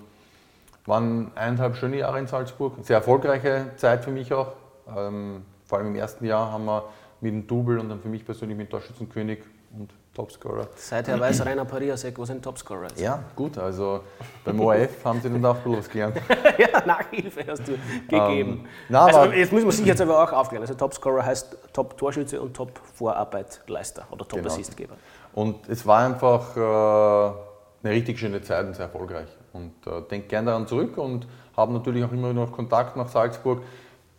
waren 0.85 1.31
eineinhalb 1.35 1.75
schöne 1.75 1.97
Jahre 1.97 2.19
in 2.19 2.27
Salzburg. 2.27 2.73
Sehr 2.81 2.97
erfolgreiche 2.97 3.71
Zeit 3.75 4.03
für 4.03 4.11
mich 4.11 4.33
auch. 4.33 4.53
Ähm, 4.95 5.43
vor 5.65 5.77
allem 5.77 5.87
im 5.87 5.95
ersten 5.95 6.25
Jahr 6.25 6.51
haben 6.51 6.65
wir 6.65 6.85
mit 7.21 7.31
dem 7.33 7.47
Double 7.47 7.79
und 7.79 7.89
dann 7.89 8.01
für 8.01 8.09
mich 8.09 8.25
persönlich 8.25 8.57
mit 8.57 8.69
Torschützenkönig 8.69 9.39
und 9.77 9.93
Topscorer. 10.13 10.67
Seither 10.75 11.19
weiß 11.19 11.43
Rainer 11.43 11.65
Pariasek, 11.65 12.19
was 12.19 12.29
ein 12.29 12.39
Topscorer 12.39 12.85
ist. 12.85 12.99
Ja, 12.99 13.23
gut, 13.35 13.57
also 13.57 14.01
beim 14.45 14.59
ORF 14.59 15.03
haben 15.03 15.19
sie 15.19 15.29
dann 15.29 15.43
auch 15.43 15.57
bloß 15.57 15.89
gelernt. 15.89 16.17
ja, 16.59 16.85
Nachhilfe 16.85 17.43
hast 17.47 17.67
du 17.67 17.71
gegeben. 18.07 18.51
Um, 18.51 18.59
ähm, 18.59 18.65
na, 18.89 19.05
also, 19.05 19.31
jetzt 19.31 19.51
müssen 19.51 19.65
wir 19.65 19.71
sich 19.71 19.87
jetzt 19.87 20.01
aber 20.01 20.23
auch 20.23 20.31
aufklären. 20.31 20.61
Also 20.61 20.75
Topscorer 20.75 21.25
heißt 21.25 21.57
Top-Torschütze 21.73 22.39
und 22.39 22.53
Top-Vorarbeitleister 22.55 24.05
oder 24.11 24.27
Top-Assistgeber. 24.27 24.93
Genau. 24.93 25.41
Und 25.41 25.67
es 25.67 25.83
war 25.87 26.05
einfach 26.05 26.55
äh, 26.57 27.87
eine 27.87 27.95
richtig 27.95 28.19
schöne 28.19 28.43
Zeit 28.43 28.67
und 28.67 28.75
sehr 28.75 28.85
erfolgreich. 28.85 29.29
Und 29.51 29.73
äh, 29.87 30.01
denke 30.11 30.27
gerne 30.27 30.51
daran 30.51 30.67
zurück 30.67 30.95
und 30.99 31.25
habe 31.57 31.73
natürlich 31.73 32.03
auch 32.03 32.11
immer 32.11 32.33
noch 32.33 32.51
Kontakt 32.51 32.95
nach 32.97 33.07
Salzburg. 33.07 33.63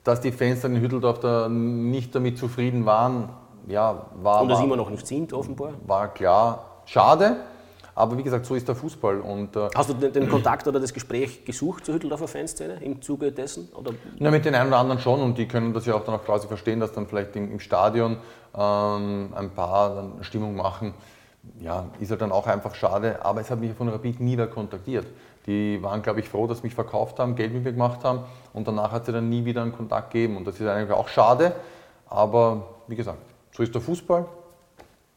Dass 0.03 0.21
die 0.21 0.33
Fans 0.33 0.61
dann 0.61 0.75
in 0.75 0.83
Hütteldorf 0.83 1.21
da 1.21 1.49
nicht 1.49 2.15
damit 2.15 2.37
zufrieden 2.37 2.85
waren, 2.85 3.29
ja, 3.67 4.07
war. 4.15 4.43
Und 4.43 4.49
das 4.49 4.61
immer 4.61 4.77
noch 4.77 4.91
nicht 4.91 5.07
sind, 5.07 5.33
offenbar? 5.33 5.73
War 5.87 6.13
klar. 6.13 6.83
Schade. 6.85 7.37
Aber 7.97 8.19
wie 8.19 8.23
gesagt, 8.25 8.45
so 8.45 8.55
ist 8.55 8.67
der 8.67 8.75
Fußball. 8.75 9.21
Und, 9.21 9.55
äh, 9.55 9.69
Hast 9.75 9.91
du 9.91 9.95
den, 9.95 10.13
den, 10.13 10.29
Kontakt 10.29 10.67
oder 10.67 10.81
das 10.81 10.93
Gespräch 10.93 11.45
gesucht 11.45 11.87
zur 11.87 11.95
Hütteldorfer 11.95 12.27
Fanszene 12.27 12.83
im 12.83 13.01
Zuge 13.01 13.31
dessen? 13.31 13.69
Oder? 13.75 13.93
Ja, 14.19 14.31
mit 14.31 14.45
den 14.45 14.55
einen 14.55 14.69
oder 14.69 14.79
anderen 14.79 15.01
schon 15.01 15.21
und 15.21 15.39
die 15.39 15.47
können 15.47 15.73
das 15.73 15.87
ja 15.87 15.95
auch 15.95 16.05
dann 16.05 16.17
auch 16.17 16.25
quasi 16.25 16.49
verstehen, 16.49 16.81
dass 16.81 16.93
dann 16.93 17.07
vielleicht 17.07 17.37
im, 17.37 17.53
im 17.53 17.61
Stadion 17.61 18.17
ähm, 18.57 19.33
ein 19.35 19.51
paar 19.55 19.95
dann 19.95 20.25
Stimmung 20.25 20.57
machen. 20.57 20.95
Ja, 21.61 21.87
ist 22.01 22.11
halt 22.11 22.23
dann 22.23 22.33
auch 22.33 22.47
einfach 22.47 22.75
schade, 22.75 23.25
aber 23.25 23.43
es 23.43 23.51
hat 23.51 23.61
mich 23.61 23.73
von 23.75 23.89
Rapid 23.89 24.19
nie 24.19 24.33
wieder 24.33 24.47
kontaktiert. 24.47 25.07
Die 25.47 25.81
waren, 25.83 26.01
glaube 26.01 26.21
ich, 26.21 26.29
froh, 26.29 26.47
dass 26.47 26.59
sie 26.59 26.65
mich 26.65 26.75
verkauft 26.75 27.19
haben, 27.19 27.37
Geld 27.37 27.53
mit 27.53 27.65
mir 27.65 27.73
gemacht 27.73 28.03
haben 28.03 28.21
und 28.55 28.67
danach 28.67 28.93
hat 28.93 29.05
sie 29.05 29.13
dann 29.13 29.29
nie 29.29 29.45
wieder 29.45 29.61
einen 29.61 29.73
Kontakt 29.73 30.11
gegeben. 30.11 30.39
Und 30.39 30.47
das 30.47 30.59
ist 30.59 30.67
eigentlich 30.67 30.91
auch 30.91 31.07
schade, 31.07 31.53
aber 32.09 32.63
wie 32.89 32.97
gesagt, 32.97 33.19
so 33.57 33.63
ist 33.63 33.75
der 33.75 33.81
Fußball, 33.81 34.27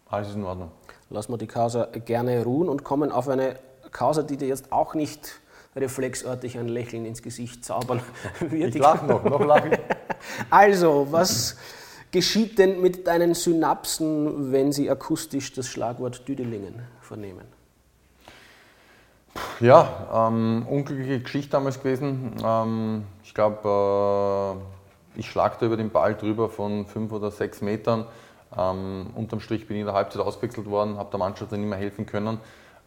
alles 0.10 0.30
ist 0.30 0.36
in 0.36 0.44
Ordnung. 0.44 0.72
Lassen 1.10 1.32
wir 1.34 1.38
die 1.38 1.48
Causa 1.48 1.86
gerne 1.86 2.44
ruhen 2.44 2.70
und 2.70 2.84
kommen 2.84 3.12
auf 3.12 3.28
eine 3.28 3.58
Causa, 3.92 4.22
die 4.22 4.38
dir 4.38 4.48
jetzt 4.48 4.72
auch 4.72 4.94
nicht 4.94 5.40
reflexartig 5.76 6.58
ein 6.58 6.68
Lächeln 6.68 7.06
ins 7.06 7.22
Gesicht 7.22 7.66
zaubern 7.66 8.02
wird. 8.40 8.76
Ich 8.76 8.82
lache 8.82 9.06
noch, 9.06 9.24
noch 9.24 9.44
lache 9.44 9.70
ich. 9.70 9.80
Also, 10.50 11.08
was 11.12 11.58
geschieht 12.12 12.58
denn 12.58 12.82
mit 12.82 13.06
deinen 13.06 13.34
Synapsen, 13.36 14.52
wenn 14.52 14.72
sie 14.72 14.90
akustisch 14.90 15.54
das 15.54 15.68
Schlagwort 15.68 16.28
Düdelingen 16.28 16.82
vernehmen? 17.02 17.46
Ja, 19.60 20.28
ähm, 20.28 20.66
unglückliche 20.68 21.22
Geschichte 21.22 21.52
damals 21.52 21.80
gewesen. 21.80 22.36
Ähm, 22.44 23.04
ich 23.24 23.34
glaube, 23.34 24.58
äh, 25.16 25.20
ich 25.20 25.30
schlagte 25.30 25.66
über 25.66 25.78
den 25.78 25.92
Ball 25.92 26.16
drüber 26.16 26.50
von 26.50 26.86
fünf 26.86 27.12
oder 27.12 27.32
sechs 27.32 27.62
Metern. 27.62 28.06
Ähm, 28.58 29.08
unterm 29.16 29.39
Strich 29.39 29.68
bin 29.68 29.78
ich 29.78 29.82
in 29.82 29.86
der 29.86 29.95
Halbzeit 29.95 30.22
ausgewechselt 30.22 30.68
worden, 30.70 30.97
habe 30.97 31.10
der 31.12 31.20
Mannschaft 31.20 31.51
dann 31.51 31.60
nicht 31.60 31.70
mehr 31.70 31.78
helfen 31.78 32.05
können. 32.05 32.39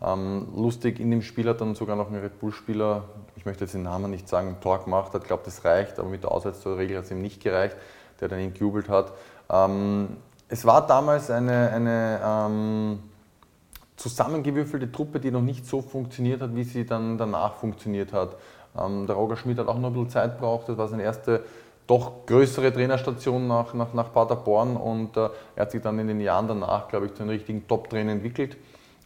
Ähm, 0.02 0.48
lustig, 0.56 0.98
in 0.98 1.10
dem 1.10 1.22
Spiel 1.22 1.48
hat 1.48 1.60
dann 1.60 1.74
sogar 1.74 1.94
noch 1.94 2.10
ein 2.10 2.16
Red 2.16 2.40
Bull-Spieler, 2.40 3.04
ich 3.36 3.44
möchte 3.44 3.64
jetzt 3.64 3.74
den 3.74 3.82
Namen 3.82 4.10
nicht 4.10 4.28
sagen, 4.28 4.56
Tor 4.60 4.82
gemacht 4.82 5.12
hat, 5.12 5.24
glaube 5.24 5.42
das 5.44 5.64
reicht, 5.64 5.98
aber 5.98 6.08
mit 6.08 6.22
der 6.22 6.32
Auswärtstorregel 6.32 6.96
hat 6.96 7.04
es 7.04 7.10
ihm 7.10 7.20
nicht 7.20 7.42
gereicht, 7.42 7.76
der 8.20 8.28
dann 8.28 8.40
ihn 8.40 8.54
gejubelt 8.54 8.88
hat. 8.88 9.12
Ähm, 9.50 10.16
es 10.48 10.64
war 10.64 10.86
damals 10.86 11.30
eine, 11.30 11.70
eine 11.70 12.20
ähm, 12.24 12.98
zusammengewürfelte 13.96 14.90
Truppe, 14.90 15.20
die 15.20 15.30
noch 15.30 15.42
nicht 15.42 15.66
so 15.66 15.82
funktioniert 15.82 16.40
hat, 16.40 16.56
wie 16.56 16.64
sie 16.64 16.86
dann 16.86 17.18
danach 17.18 17.54
funktioniert 17.54 18.14
hat. 18.14 18.36
Ähm, 18.78 19.06
der 19.06 19.16
Roger 19.16 19.36
Schmidt 19.36 19.58
hat 19.58 19.68
auch 19.68 19.78
noch 19.78 19.90
ein 19.90 19.92
bisschen 19.92 20.10
Zeit 20.10 20.36
gebraucht, 20.36 20.68
das 20.68 20.78
war 20.78 20.88
seine 20.88 21.02
erste 21.02 21.44
doch 21.90 22.24
größere 22.24 22.72
Trainerstation 22.72 23.48
nach, 23.48 23.74
nach, 23.74 23.92
nach 23.94 24.12
Paderborn 24.12 24.76
und 24.76 25.16
äh, 25.16 25.28
er 25.56 25.62
hat 25.62 25.72
sich 25.72 25.82
dann 25.82 25.98
in 25.98 26.06
den 26.06 26.20
Jahren 26.20 26.46
danach, 26.46 26.86
glaube 26.86 27.06
ich, 27.06 27.14
zu 27.14 27.22
einem 27.22 27.30
richtigen 27.30 27.66
Top-Trainer 27.66 28.12
entwickelt. 28.12 28.56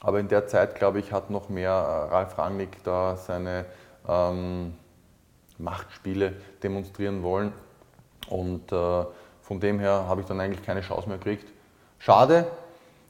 Aber 0.01 0.20
in 0.20 0.28
der 0.28 0.47
Zeit, 0.47 0.74
glaube 0.74 0.99
ich, 0.99 1.11
hat 1.11 1.30
noch 1.30 1.49
mehr 1.49 1.70
äh, 1.70 2.12
Ralf 2.12 2.37
Rangnick 2.37 2.85
da 2.85 3.16
seine 3.16 3.64
ähm, 4.07 4.74
Machtspiele 5.57 6.35
demonstrieren 6.62 7.22
wollen. 7.22 7.55
Und 8.28 8.70
äh, 8.70 9.05
von 9.41 9.61
dem 9.61 9.80
her 9.80 10.05
habe 10.07 10.20
ich 10.20 10.26
dann 10.26 10.39
eigentlich 10.41 10.62
keine 10.62 10.82
Chance 10.82 11.09
mehr 11.09 11.16
gekriegt. 11.16 11.51
Schade, 11.99 12.47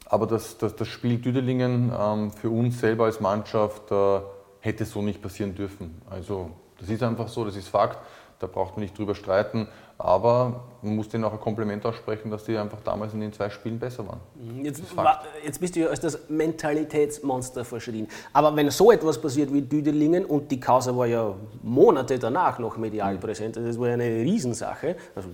aber 0.06 0.28
das, 0.28 0.56
das, 0.56 0.76
das 0.76 0.86
Spiel 0.86 1.18
Düdelingen 1.18 1.92
ähm, 1.98 2.30
für 2.30 2.50
uns 2.50 2.78
selber 2.78 3.06
als 3.06 3.18
Mannschaft 3.18 3.90
äh, 3.90 4.20
hätte 4.60 4.84
so 4.84 5.02
nicht 5.02 5.20
passieren 5.20 5.56
dürfen. 5.56 6.00
Also 6.08 6.52
das 6.78 6.88
ist 6.90 7.02
einfach 7.02 7.26
so, 7.26 7.44
das 7.44 7.56
ist 7.56 7.66
Fakt 7.66 7.98
da 8.44 8.52
braucht 8.52 8.76
man 8.76 8.82
nicht 8.82 8.96
drüber 8.98 9.14
streiten. 9.14 9.68
Aber 9.96 10.64
man 10.82 10.96
muss 10.96 11.08
denen 11.08 11.24
auch 11.24 11.32
ein 11.32 11.40
Kompliment 11.40 11.86
aussprechen, 11.86 12.30
dass 12.30 12.44
die 12.44 12.58
einfach 12.58 12.80
damals 12.84 13.14
in 13.14 13.20
den 13.20 13.32
zwei 13.32 13.48
Spielen 13.48 13.78
besser 13.78 14.06
waren. 14.06 14.18
Mhm. 14.34 14.64
Jetzt, 14.64 14.82
jetzt 15.44 15.60
bist 15.60 15.76
du 15.76 15.80
ja 15.80 15.86
als 15.86 16.00
das 16.00 16.28
Mentalitätsmonster 16.28 17.64
verschrien. 17.64 18.08
Aber 18.32 18.54
wenn 18.56 18.70
so 18.70 18.90
etwas 18.90 19.20
passiert 19.20 19.52
wie 19.52 19.62
Düdelingen 19.62 20.24
und 20.24 20.50
die 20.50 20.58
Causa 20.58 20.94
war 20.96 21.06
ja 21.06 21.32
Monate 21.62 22.18
danach 22.18 22.58
noch 22.58 22.76
medial 22.76 23.14
mhm. 23.14 23.20
präsent, 23.20 23.56
das 23.56 23.78
war 23.78 23.88
ja 23.88 23.94
eine 23.94 24.04
Riesensache. 24.04 24.96
Also 25.14 25.28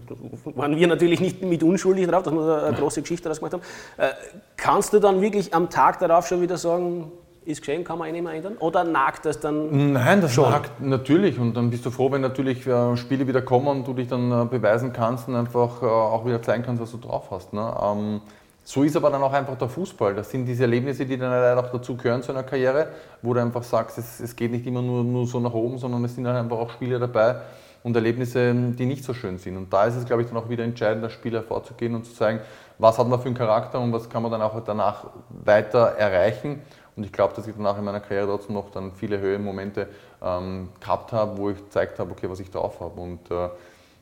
waren 0.55 0.77
wir 0.77 0.87
natürlich 0.87 1.21
nicht 1.21 1.43
mit 1.43 1.63
unschuldig 1.63 2.07
drauf, 2.07 2.23
dass 2.23 2.33
wir 2.35 2.65
eine 2.65 2.77
große 2.77 3.01
Geschichte 3.01 3.25
daraus 3.25 3.39
gemacht 3.39 3.55
haben. 3.55 3.63
Äh, 3.97 4.11
kannst 4.59 4.93
du 4.93 5.01
dann 5.01 5.23
wirklich 5.23 5.55
am 5.55 5.71
Tag 5.71 5.99
darauf 6.01 6.27
schon 6.27 6.43
wieder 6.43 6.59
sagen, 6.59 7.11
ist 7.45 7.61
geschehen, 7.61 7.85
kann 7.85 7.99
man 7.99 8.09
eh 8.09 8.13
nicht 8.13 8.23
mehr 8.23 8.35
ändern? 8.35 8.57
Oder 8.59 8.85
nagt 8.85 9.25
das 9.25 9.41
dann? 9.41 9.93
Nein, 9.93 10.21
das 10.21 10.33
schon? 10.33 10.51
nagt 10.51 10.81
natürlich. 10.81 11.39
Und 11.39 11.55
dann 11.55 11.71
bist 11.71 11.87
du 11.87 11.91
froh, 11.91 12.11
wenn 12.13 12.21
natürlich 12.21 12.67
äh, 12.67 12.97
Spiele 12.97 13.27
wieder 13.27 13.43
kommen 13.43 13.69
und 13.69 13.87
du 13.87 13.95
dich 13.95 14.09
dann 14.09 14.31
äh, 14.31 14.45
beweisen 14.45 14.93
kannst 14.93 15.29
und 15.29 15.37
einfach 15.37 15.83
äh, 15.83 15.87
auch 15.87 16.25
wieder 16.27 16.43
zeigen 16.43 16.63
kannst, 16.63 16.83
was 16.83 16.91
du 16.91 16.99
drauf 16.99 17.31
hast. 17.31 17.53
Ne? 17.53 17.75
Ähm, 17.83 18.21
so 18.63 18.83
ist 18.83 18.97
aber 18.97 19.11
dann 19.11 19.23
auch 19.23 19.33
einfach 19.33 19.57
der 19.57 19.69
Fußball. 19.69 20.15
Das 20.15 20.31
sind 20.31 20.47
diese 20.47 20.65
Erlebnisse, 20.65 21.07
die 21.07 21.17
dann 21.17 21.31
leider 21.31 21.59
auch 21.59 21.73
dazu 21.73 21.97
gehören 21.97 22.23
zu 22.23 22.33
einer 22.33 22.43
Karriere, 22.43 22.89
wo 23.23 23.35
du 23.35 23.41
einfach 23.41 23.63
sagst, 23.63 23.99
es, 23.99 24.21
es 24.21 24.37
geht 24.37 24.53
nicht 24.53 24.67
immer 24.67 24.83
nur, 24.83 25.03
nur 25.03 25.27
so 25.27 25.41
nach 25.41 25.55
oben, 25.55 25.79
sondern 25.79 26.05
es 26.05 26.15
sind 26.15 26.25
dann 26.25 26.37
einfach 26.37 26.59
auch 26.59 26.71
Spiele 26.71 26.99
dabei, 26.99 27.37
und 27.83 27.97
Erlebnisse, 27.97 28.53
die 28.55 28.87
nicht 28.87 29.05
so 29.05 29.15
schön 29.15 29.39
sind. 29.39 29.57
Und 29.57 29.73
da 29.73 29.85
ist 29.85 29.97
es, 29.97 30.05
glaube 30.05 30.23
ich, 30.23 30.29
dann 30.29 30.37
auch 30.37 30.49
wieder 30.49 30.65
entscheidend, 30.65 31.03
als 31.05 31.13
Spieler 31.13 31.43
vorzugehen 31.43 31.95
und 31.95 32.05
zu 32.05 32.13
sagen, 32.13 32.41
was 32.79 32.99
hat 32.99 33.09
man 33.09 33.21
für 33.21 33.27
einen 33.27 33.35
Charakter 33.35 33.81
und 33.81 33.93
was 33.93 34.09
kann 34.09 34.23
man 34.23 34.31
dann 34.31 34.43
auch 34.43 34.63
danach 34.65 35.07
weiter 35.31 35.95
erreichen. 35.99 36.61
Und 37.01 37.07
ich 37.07 37.13
glaube, 37.13 37.33
dass 37.35 37.47
ich 37.47 37.55
danach 37.57 37.79
in 37.79 37.85
meiner 37.85 38.01
Karriere 38.01 38.27
trotzdem 38.27 38.57
noch 38.57 38.71
dann 38.73 38.93
viele 38.93 39.19
Höhenmomente 39.21 39.89
ähm, 40.21 40.69
gehabt 40.81 41.15
habe, 41.15 41.39
wo 41.39 41.49
ich 41.49 41.57
gezeigt 41.57 41.99
habe, 41.99 42.11
okay, 42.11 42.29
was 42.29 42.41
ich 42.41 42.51
drauf 42.51 42.79
habe. 42.79 43.01
Und 43.01 43.31
äh, 43.31 43.49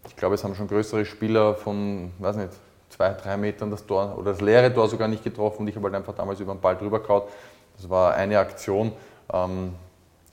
ich 0.09 0.17
glaube, 0.17 0.35
es 0.35 0.43
haben 0.43 0.57
schon 0.57 0.67
größere 0.67 1.05
Spieler 1.05 1.55
von, 1.55 2.11
weiß 2.19 2.35
nicht, 2.35 2.51
zwei, 2.89 3.11
drei 3.11 3.37
Metern 3.37 3.71
das 3.71 3.87
Tor 3.87 4.17
oder 4.19 4.33
das 4.33 4.41
leere 4.41 4.75
Tor 4.75 4.89
sogar 4.89 5.07
nicht 5.07 5.23
getroffen 5.23 5.63
und 5.63 5.69
ich 5.69 5.77
habe 5.77 5.85
halt 5.85 5.95
einfach 5.95 6.13
damals 6.13 6.41
über 6.41 6.53
den 6.53 6.61
Ball 6.61 6.77
drüber 6.77 6.99
gehauen. 6.99 7.23
Das 7.77 7.89
war 7.89 8.15
eine 8.15 8.37
Aktion. 8.41 8.91
Ähm, 9.33 9.75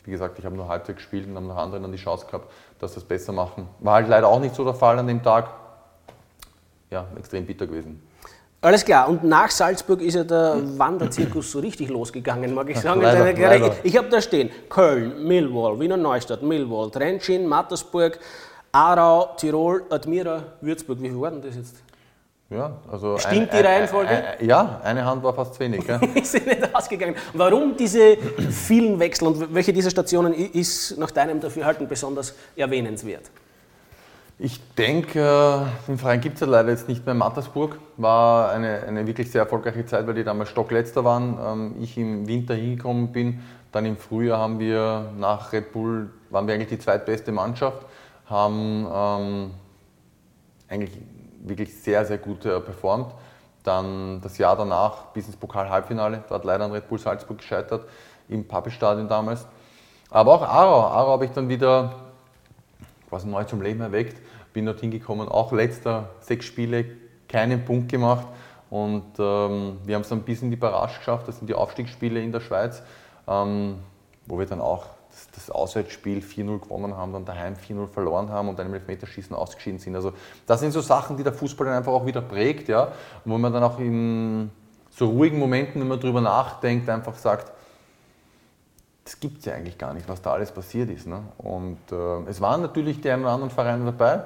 wie 0.04 0.10
gesagt, 0.10 0.40
ich 0.40 0.46
habe 0.46 0.56
nur 0.56 0.68
Halbzeit 0.68 0.96
gespielt 0.96 1.28
und 1.28 1.36
haben 1.36 1.46
noch 1.46 1.58
anderen 1.58 1.84
dann 1.84 1.92
die 1.92 2.00
Chance 2.00 2.26
gehabt, 2.26 2.52
dass 2.80 2.96
das 2.96 3.04
besser 3.04 3.32
machen. 3.32 3.68
War 3.80 3.94
halt 3.94 4.08
leider 4.08 4.28
auch 4.28 4.40
nicht 4.40 4.56
so 4.56 4.64
der 4.64 4.74
Fall 4.74 4.98
an 4.98 5.06
dem 5.06 5.22
Tag. 5.22 5.52
Ja, 6.90 7.06
extrem 7.16 7.46
bitter 7.46 7.68
gewesen. 7.68 8.02
Alles 8.66 8.84
klar, 8.84 9.08
und 9.08 9.24
nach 9.24 9.52
Salzburg 9.52 10.02
ist 10.02 10.16
ja 10.16 10.24
der 10.24 10.58
Wanderzirkus 10.76 11.52
so 11.52 11.60
richtig 11.60 11.88
losgegangen, 11.88 12.52
mag 12.52 12.68
ich 12.68 12.80
sagen. 12.80 13.00
Leider, 13.00 13.32
leider. 13.32 13.76
Ich 13.84 13.96
habe 13.96 14.10
da 14.10 14.20
stehen: 14.20 14.50
Köln, 14.70 15.24
Millwall, 15.24 15.80
Wiener 15.80 15.98
Neustadt, 15.98 16.42
Millwall, 16.42 16.90
Trentschin, 16.90 17.46
Mattersburg, 17.46 18.18
Aarau, 18.72 19.36
Tirol, 19.38 19.84
Admira, 19.92 20.42
Würzburg. 20.62 21.00
Wie 21.00 21.10
viel 21.10 21.22
war 21.22 21.30
denn 21.30 21.44
das 21.44 21.56
jetzt? 21.56 21.76
Ja, 22.50 22.72
also 22.92 23.20
Stimmt 23.20 23.52
eine, 23.52 23.62
die 23.62 23.68
Reihenfolge? 23.68 24.10
Eine, 24.10 24.28
eine, 24.30 24.48
ja, 24.48 24.82
eine 24.84 25.06
Hand 25.06 25.22
war 25.22 25.36
fast 25.36 25.54
zu 25.54 25.60
wenig. 25.60 25.86
Ja. 25.86 25.98
ist 26.16 26.34
nicht 26.34 26.76
ausgegangen. 26.76 27.14
Warum 27.34 27.78
diese 27.78 28.18
vielen 28.50 29.00
Wechsel 29.00 29.28
und 29.28 29.54
welche 29.54 29.74
dieser 29.74 29.92
Stationen 29.92 30.34
ist 30.34 30.98
nach 30.98 31.12
deinem 31.12 31.40
Dafürhalten 31.40 31.88
besonders 31.88 32.34
erwähnenswert? 32.56 33.30
Ich 34.38 34.60
denke, 34.76 35.66
den 35.88 35.98
Verein 35.98 36.20
gibt 36.20 36.36
es 36.36 36.42
ja 36.42 36.48
leider 36.48 36.70
jetzt 36.70 36.90
nicht 36.90 37.06
mehr. 37.06 37.16
Mattersburg 37.16 37.80
war 37.96 38.50
eine, 38.50 38.84
eine 38.84 39.08
wirklich 39.08 39.32
sehr 39.32 39.44
erfolgreiche 39.44 39.86
Zeit, 39.86 40.06
weil 40.08 40.14
die 40.14 40.26
damals 40.26 40.50
stockletzter 40.50 41.06
waren. 41.06 41.38
Ähm, 41.42 41.76
ich 41.82 41.98
im 41.98 42.28
Winter 42.28 42.54
hingekommen 42.54 43.14
bin. 43.14 43.42
Dann 43.72 43.86
im 43.86 43.96
Frühjahr 43.96 44.40
haben 44.40 44.60
wir 44.60 45.12
nach 45.18 45.54
Red 45.54 45.72
Bull, 45.72 46.10
waren 46.32 46.48
wir 46.48 46.54
eigentlich 46.54 46.68
die 46.68 46.80
zweitbeste 46.80 47.32
Mannschaft, 47.32 47.86
haben 48.26 48.86
ähm, 48.94 49.52
eigentlich 50.68 50.98
wirklich 51.42 51.74
sehr, 51.74 52.06
sehr 52.06 52.18
gut 52.18 52.46
äh, 52.46 52.60
performt. 52.60 53.14
Dann 53.64 54.20
das 54.20 54.38
Jahr 54.38 54.58
danach 54.58 55.14
bis 55.14 55.28
ins 55.28 55.38
Pokal-Halbfinale, 55.38 56.26
dort 56.28 56.44
leider 56.44 56.66
an 56.66 56.72
Red 56.74 56.90
Bull 56.90 57.00
Salzburg 57.00 57.38
gescheitert, 57.38 57.88
im 58.28 58.46
Pappelstadion 58.46 59.08
damals. 59.08 59.48
Aber 60.10 60.34
auch 60.34 60.42
Aarau. 60.42 60.82
Aarau 60.88 61.12
habe 61.12 61.26
ich 61.26 61.32
dann 61.32 61.48
wieder 61.48 62.05
quasi 63.16 63.30
neu 63.30 63.46
zum 63.46 63.62
Leben 63.62 63.80
erweckt. 63.80 64.22
Bin 64.52 64.66
dort 64.66 64.82
hingekommen, 64.82 65.30
auch 65.30 65.54
letzter 65.54 66.10
sechs 66.20 66.46
Spiele, 66.46 66.86
keinen 67.30 67.64
Punkt 67.64 67.90
gemacht. 67.90 68.28
Und 68.70 69.06
ähm, 69.20 69.78
wir 69.86 69.96
haben 69.96 70.02
es 70.02 70.10
dann 70.10 70.24
bis 70.24 70.42
in 70.42 70.50
die 70.50 70.58
Barrage 70.58 70.98
geschafft, 70.98 71.30
das 71.30 71.38
sind 71.38 71.48
die 71.48 71.54
Aufstiegsspiele 71.54 72.22
in 72.22 72.34
der 72.34 72.42
Schweiz, 72.42 72.84
ähm, 73.26 73.76
wo 74.26 74.38
wir 74.38 74.46
dann 74.46 74.60
auch 74.60 74.88
das, 75.10 75.30
das 75.34 75.50
Auswärtsspiel 75.50 76.20
4-0 76.20 76.60
gewonnen 76.60 76.98
haben, 76.98 77.14
dann 77.14 77.24
daheim 77.24 77.54
4-0 77.54 77.88
verloren 77.88 78.30
haben 78.30 78.50
und 78.50 78.60
dann 78.60 78.68
im 78.68 78.74
Elfmeterschießen 78.74 79.34
ausgeschieden 79.34 79.80
sind. 79.80 79.96
Also 79.96 80.12
das 80.46 80.60
sind 80.60 80.72
so 80.72 80.82
Sachen, 80.82 81.16
die 81.16 81.24
der 81.24 81.32
Fußball 81.32 81.68
dann 81.68 81.78
einfach 81.78 81.94
auch 81.94 82.06
wieder 82.06 82.22
prägt, 82.22 82.68
ja, 82.68 82.92
wo 83.24 83.38
man 83.38 83.54
dann 83.54 83.64
auch 83.64 83.80
in 83.80 84.50
so 84.90 85.08
ruhigen 85.08 85.40
Momenten, 85.40 85.80
wenn 85.80 85.88
man 85.88 86.02
darüber 86.02 86.20
nachdenkt, 86.20 86.90
einfach 86.90 87.16
sagt, 87.16 87.55
das 89.06 89.20
gibt 89.20 89.40
es 89.40 89.46
ja 89.46 89.54
eigentlich 89.54 89.78
gar 89.78 89.94
nicht, 89.94 90.10
was 90.10 90.22
da 90.22 90.34
alles 90.34 90.52
passiert 90.52 90.90
ist. 90.90 91.06
Ne? 91.08 91.22
Und 91.38 91.78
äh, 91.92 92.28
es 92.28 92.42
waren 92.42 92.62
natürlich 92.62 93.02
die 93.02 93.10
einen 93.10 93.22
oder 93.22 93.34
anderen 93.34 93.52
Vereine 93.52 93.86
dabei, 93.86 94.24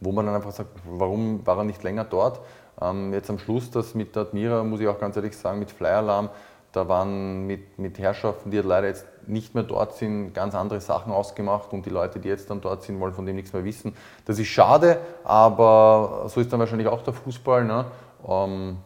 wo 0.00 0.12
man 0.12 0.26
dann 0.26 0.36
einfach 0.36 0.52
sagt, 0.52 0.70
warum 0.84 1.44
war 1.44 1.58
er 1.58 1.64
nicht 1.64 1.82
länger 1.82 2.04
dort? 2.04 2.40
Ähm, 2.80 3.12
jetzt 3.12 3.28
am 3.28 3.38
Schluss, 3.40 3.70
das 3.72 3.96
mit 3.96 4.14
der 4.14 4.22
Admira, 4.22 4.62
muss 4.62 4.78
ich 4.78 4.86
auch 4.86 5.00
ganz 5.00 5.16
ehrlich 5.16 5.36
sagen, 5.36 5.58
mit 5.58 5.72
Flyalarm, 5.72 6.30
da 6.70 6.86
waren 6.86 7.48
mit, 7.48 7.80
mit 7.80 7.98
Herrschaften, 7.98 8.52
die 8.52 8.58
leider 8.58 8.86
jetzt 8.86 9.06
nicht 9.26 9.56
mehr 9.56 9.64
dort 9.64 9.94
sind, 9.94 10.34
ganz 10.34 10.54
andere 10.54 10.80
Sachen 10.80 11.12
ausgemacht 11.12 11.72
und 11.72 11.84
die 11.84 11.90
Leute, 11.90 12.20
die 12.20 12.28
jetzt 12.28 12.50
dann 12.50 12.60
dort 12.60 12.84
sind, 12.84 13.00
wollen 13.00 13.12
von 13.12 13.26
dem 13.26 13.34
nichts 13.34 13.52
mehr 13.52 13.64
wissen. 13.64 13.96
Das 14.24 14.38
ist 14.38 14.46
schade, 14.46 14.98
aber 15.24 16.26
so 16.28 16.40
ist 16.40 16.52
dann 16.52 16.60
wahrscheinlich 16.60 16.86
auch 16.86 17.02
der 17.02 17.14
Fußball. 17.14 17.64
Ne? 17.64 17.86
Ähm, 18.26 18.76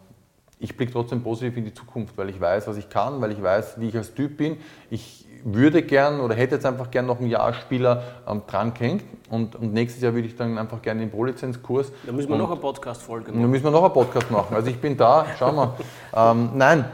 ich 0.63 0.77
blicke 0.77 0.93
trotzdem 0.93 1.23
positiv 1.23 1.57
in 1.57 1.65
die 1.65 1.75
Zukunft, 1.75 2.17
weil 2.17 2.29
ich 2.31 2.41
weiß, 2.41 2.69
was 2.69 2.77
ich 2.77 2.89
kann, 2.89 3.21
weil 3.21 3.33
ich 3.33 3.43
weiß, 3.43 3.81
wie 3.81 3.89
ich 3.89 3.97
als 3.97 4.15
Typ 4.15 4.37
bin. 4.37 4.59
Ich 4.91 5.27
würde 5.45 5.83
gern 5.83 6.21
oder 6.21 6.37
hätte 6.37 6.55
jetzt 6.55 6.65
einfach 6.65 6.93
gern 6.93 7.07
noch 7.07 7.19
ein 7.19 7.27
Jahr 7.27 7.53
Spieler 7.53 8.03
ähm, 8.29 8.43
dran 8.47 8.73
gehängt 8.73 9.05
und, 9.29 9.57
und, 9.57 9.73
nächstes 9.73 10.01
Jahr 10.01 10.15
würde 10.15 10.29
ich 10.29 10.37
dann 10.37 10.57
einfach 10.57 10.81
gerne 10.81 11.01
den 11.01 11.11
Pro-Lizenzkurs. 11.11 11.91
Da 12.07 12.13
müssen 12.13 12.31
wir 12.31 12.37
noch 12.37 12.53
eine 12.53 12.61
Podcast-Folge 12.61 13.33
machen. 13.33 13.43
Da 13.43 13.49
müssen 13.49 13.65
wir 13.65 13.71
noch 13.73 13.83
einen 13.83 13.93
Podcast 13.93 14.31
machen. 14.31 14.55
Also 14.55 14.71
ich 14.71 14.81
bin 14.81 14.97
da, 14.97 15.27
schauen 15.37 15.57
wir. 15.57 15.75
ähm, 16.15 16.51
nein, 16.55 16.85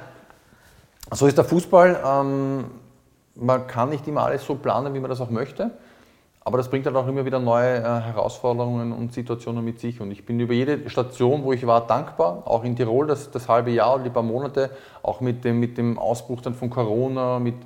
so 1.13 1.27
ist 1.27 1.37
der 1.37 1.45
Fußball. 1.45 2.01
Ähm, 2.03 2.65
man 3.35 3.67
kann 3.67 3.91
nicht 3.91 4.09
immer 4.09 4.23
alles 4.23 4.47
so 4.47 4.55
planen, 4.55 4.95
wie 4.95 5.01
man 5.01 5.11
das 5.11 5.21
auch 5.21 5.31
möchte. 5.31 5.73
Aber 6.49 6.57
das 6.57 6.71
bringt 6.71 6.87
halt 6.87 6.97
auch 6.97 7.07
immer 7.07 7.27
wieder 7.27 7.41
neue 7.41 7.77
äh, 7.77 7.83
Herausforderungen 7.83 8.91
und 8.93 9.13
Situationen 9.13 9.63
mit 9.63 9.81
sich. 9.81 10.01
Und 10.01 10.11
ich 10.11 10.25
bin 10.25 10.41
über 10.41 10.55
jede 10.55 10.89
Station, 10.89 11.45
wo 11.45 11.53
ich 11.53 11.67
war, 11.67 11.87
dankbar. 11.87 12.43
Auch 12.47 12.65
in 12.65 12.75
Tirol, 12.75 13.07
das, 13.07 13.31
das 13.31 13.51
halbe 13.51 13.71
Jahr 13.71 13.97
oder 13.97 14.05
die 14.05 14.09
paar 14.09 14.23
Monate, 14.23 14.71
auch 15.03 15.21
mit 15.21 15.45
dem, 15.45 15.61
mit 15.61 15.77
dem 15.77 15.99
Ausbruch 15.99 16.41
dann 16.41 16.55
von 16.55 16.71
Corona, 16.71 17.39
mit 17.39 17.57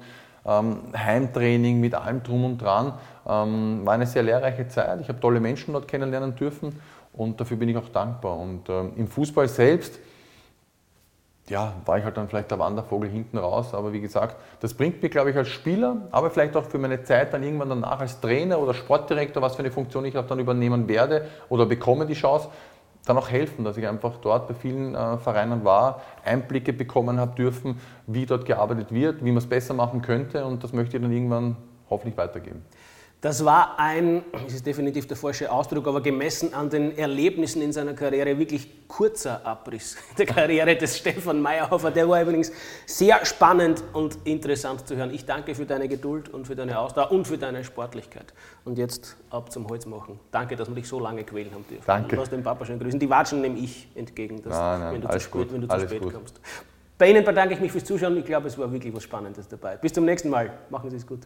ähm, 0.45 0.79
Heimtraining, 0.97 1.79
mit 1.79 1.95
allem 1.95 2.25
drum 2.25 2.45
und 2.45 2.59
dran. 2.59 2.95
Ähm, 3.25 3.83
war 3.85 3.95
eine 3.95 4.07
sehr 4.07 4.25
lehrreiche 4.25 4.67
Zeit. 4.67 5.01
Ich 5.01 5.09
habe 5.09 5.21
tolle 5.21 5.39
Menschen 5.39 5.75
dort 5.75 5.87
kennenlernen 5.87 6.35
dürfen 6.35 6.81
und 7.13 7.41
dafür 7.41 7.59
bin 7.59 7.69
ich 7.69 7.77
auch 7.77 7.89
dankbar. 7.89 8.37
Und 8.37 8.69
ähm, 8.69 8.95
im 8.97 9.07
Fußball 9.07 9.47
selbst 9.47 10.01
ja, 11.49 11.73
war 11.85 11.99
ich 11.99 12.05
halt 12.05 12.17
dann 12.17 12.29
vielleicht 12.29 12.51
der 12.51 12.59
Wandervogel 12.59 13.11
hinten 13.11 13.37
raus. 13.39 13.75
Aber 13.75 13.93
wie 13.93 14.01
gesagt, 14.01 14.37
das 14.61 14.75
bringt 14.75 15.03
mir, 15.03 15.09
glaube 15.09 15.31
ich, 15.31 15.37
als 15.37 15.49
Spieler, 15.49 16.09
aber 16.11 16.31
vielleicht 16.31 16.57
auch 16.57 16.65
für 16.65 16.79
meine 16.79 17.03
Zeit 17.03 17.33
dann 17.35 17.43
irgendwann 17.43 17.69
danach 17.69 18.01
als 18.01 18.21
Trainer 18.21 18.59
oder 18.59 18.75
Sportdirektor, 18.75 19.43
was 19.43 19.57
für 19.57 19.61
eine 19.61 19.71
Funktion 19.71 20.05
ich 20.05 20.17
auch 20.17 20.27
dann 20.27 20.39
übernehmen 20.39 20.89
werde 20.89 21.27
oder 21.49 21.67
bekomme 21.67 22.07
die 22.07 22.15
Chance, 22.15 22.49
dann 23.05 23.19
auch 23.19 23.29
helfen, 23.29 23.65
dass 23.65 23.77
ich 23.77 23.87
einfach 23.87 24.19
dort 24.19 24.47
bei 24.47 24.55
vielen 24.55 24.95
äh, 24.95 25.19
Vereinen 25.19 25.65
war, 25.65 26.03
Einblicke 26.25 26.73
bekommen 26.73 27.19
habe 27.19 27.35
dürfen, 27.35 27.81
wie 28.07 28.27
dort 28.27 28.47
gearbeitet 28.47 28.93
wird, 28.93 29.25
wie 29.25 29.31
man 29.31 29.39
es 29.39 29.49
besser 29.49 29.75
machen 29.75 30.03
könnte 30.03 30.45
und 30.45 30.63
das 30.63 30.73
möchte 30.73 30.97
ich 30.97 31.03
dann 31.03 31.13
irgendwann 31.13 31.57
hoffentlich 31.91 32.17
weitergeben. 32.17 32.65
Das 33.23 33.45
war 33.45 33.79
ein, 33.79 34.25
das 34.33 34.53
ist 34.53 34.67
definitiv 34.67 35.07
der 35.07 35.17
falsche 35.17 35.51
Ausdruck, 35.51 35.87
aber 35.87 36.01
gemessen 36.01 36.53
an 36.55 36.69
den 36.69 36.99
Erlebnissen 36.99 37.63
in 37.63 37.73
seiner 37.73 37.95
Karriere 37.95 38.37
wirklich 38.37 38.89
kurzer 38.89 39.47
Abriss 39.47 39.97
der 40.19 40.27
Karriere 40.27 40.75
des 40.75 40.99
Stefan 40.99 41.41
Meyerhofer. 41.41 41.93
Der 41.93 42.09
war 42.09 42.21
übrigens 42.21 42.51
sehr 42.85 43.25
spannend 43.25 43.85
und 43.93 44.19
interessant 44.25 44.89
zu 44.89 44.97
hören. 44.97 45.15
Ich 45.15 45.25
danke 45.25 45.55
für 45.55 45.65
deine 45.65 45.87
Geduld 45.87 46.31
und 46.31 46.49
für 46.49 46.57
deine 46.57 46.77
Ausdauer 46.81 47.13
und 47.13 47.29
für 47.29 47.39
deine 47.39 47.63
Sportlichkeit. 47.63 48.35
Und 48.65 48.77
jetzt 48.77 49.17
ab 49.31 49.53
zum 49.53 49.69
Holz 49.69 49.87
machen. 49.87 50.19
Danke, 50.33 50.57
dass 50.57 50.67
wir 50.67 50.75
dich 50.75 50.89
so 50.89 50.99
lange 50.99 51.23
quälen 51.23 51.55
haben 51.55 51.65
dürfen. 51.71 51.85
Danke. 51.87 52.17
Du 52.17 52.23
hast 52.23 52.33
den 52.33 52.43
Papa 52.43 52.65
schön 52.65 52.81
grüßen. 52.81 52.99
Die 52.99 53.09
Watschen 53.09 53.41
nehme 53.41 53.57
ich 53.57 53.87
entgegen, 53.95 54.43
dass, 54.43 54.53
nein, 54.53 54.81
nein, 54.81 54.95
wenn 54.95 55.01
du 55.01 55.09
zu 55.09 55.21
spät, 55.21 55.53
wenn 55.53 55.61
du 55.61 55.69
zu 55.69 55.79
spät 55.79 56.03
kommst. 56.13 56.41
Bei 56.99 57.09
Ihnen 57.09 57.25
bedanke 57.25 57.55
ich 57.55 57.61
mich 57.61 57.71
fürs 57.71 57.85
Zuschauen. 57.85 58.17
Ich 58.17 58.25
glaube, 58.25 58.49
es 58.49 58.59
war 58.59 58.73
wirklich 58.73 58.93
was 58.93 59.05
Spannendes 59.05 59.47
dabei. 59.47 59.77
Bis 59.77 59.93
zum 59.93 60.05
nächsten 60.05 60.29
Mal. 60.29 60.51
Machen 60.71 60.91
Sie 60.91 60.97
es 60.97 61.07
gut. 61.07 61.21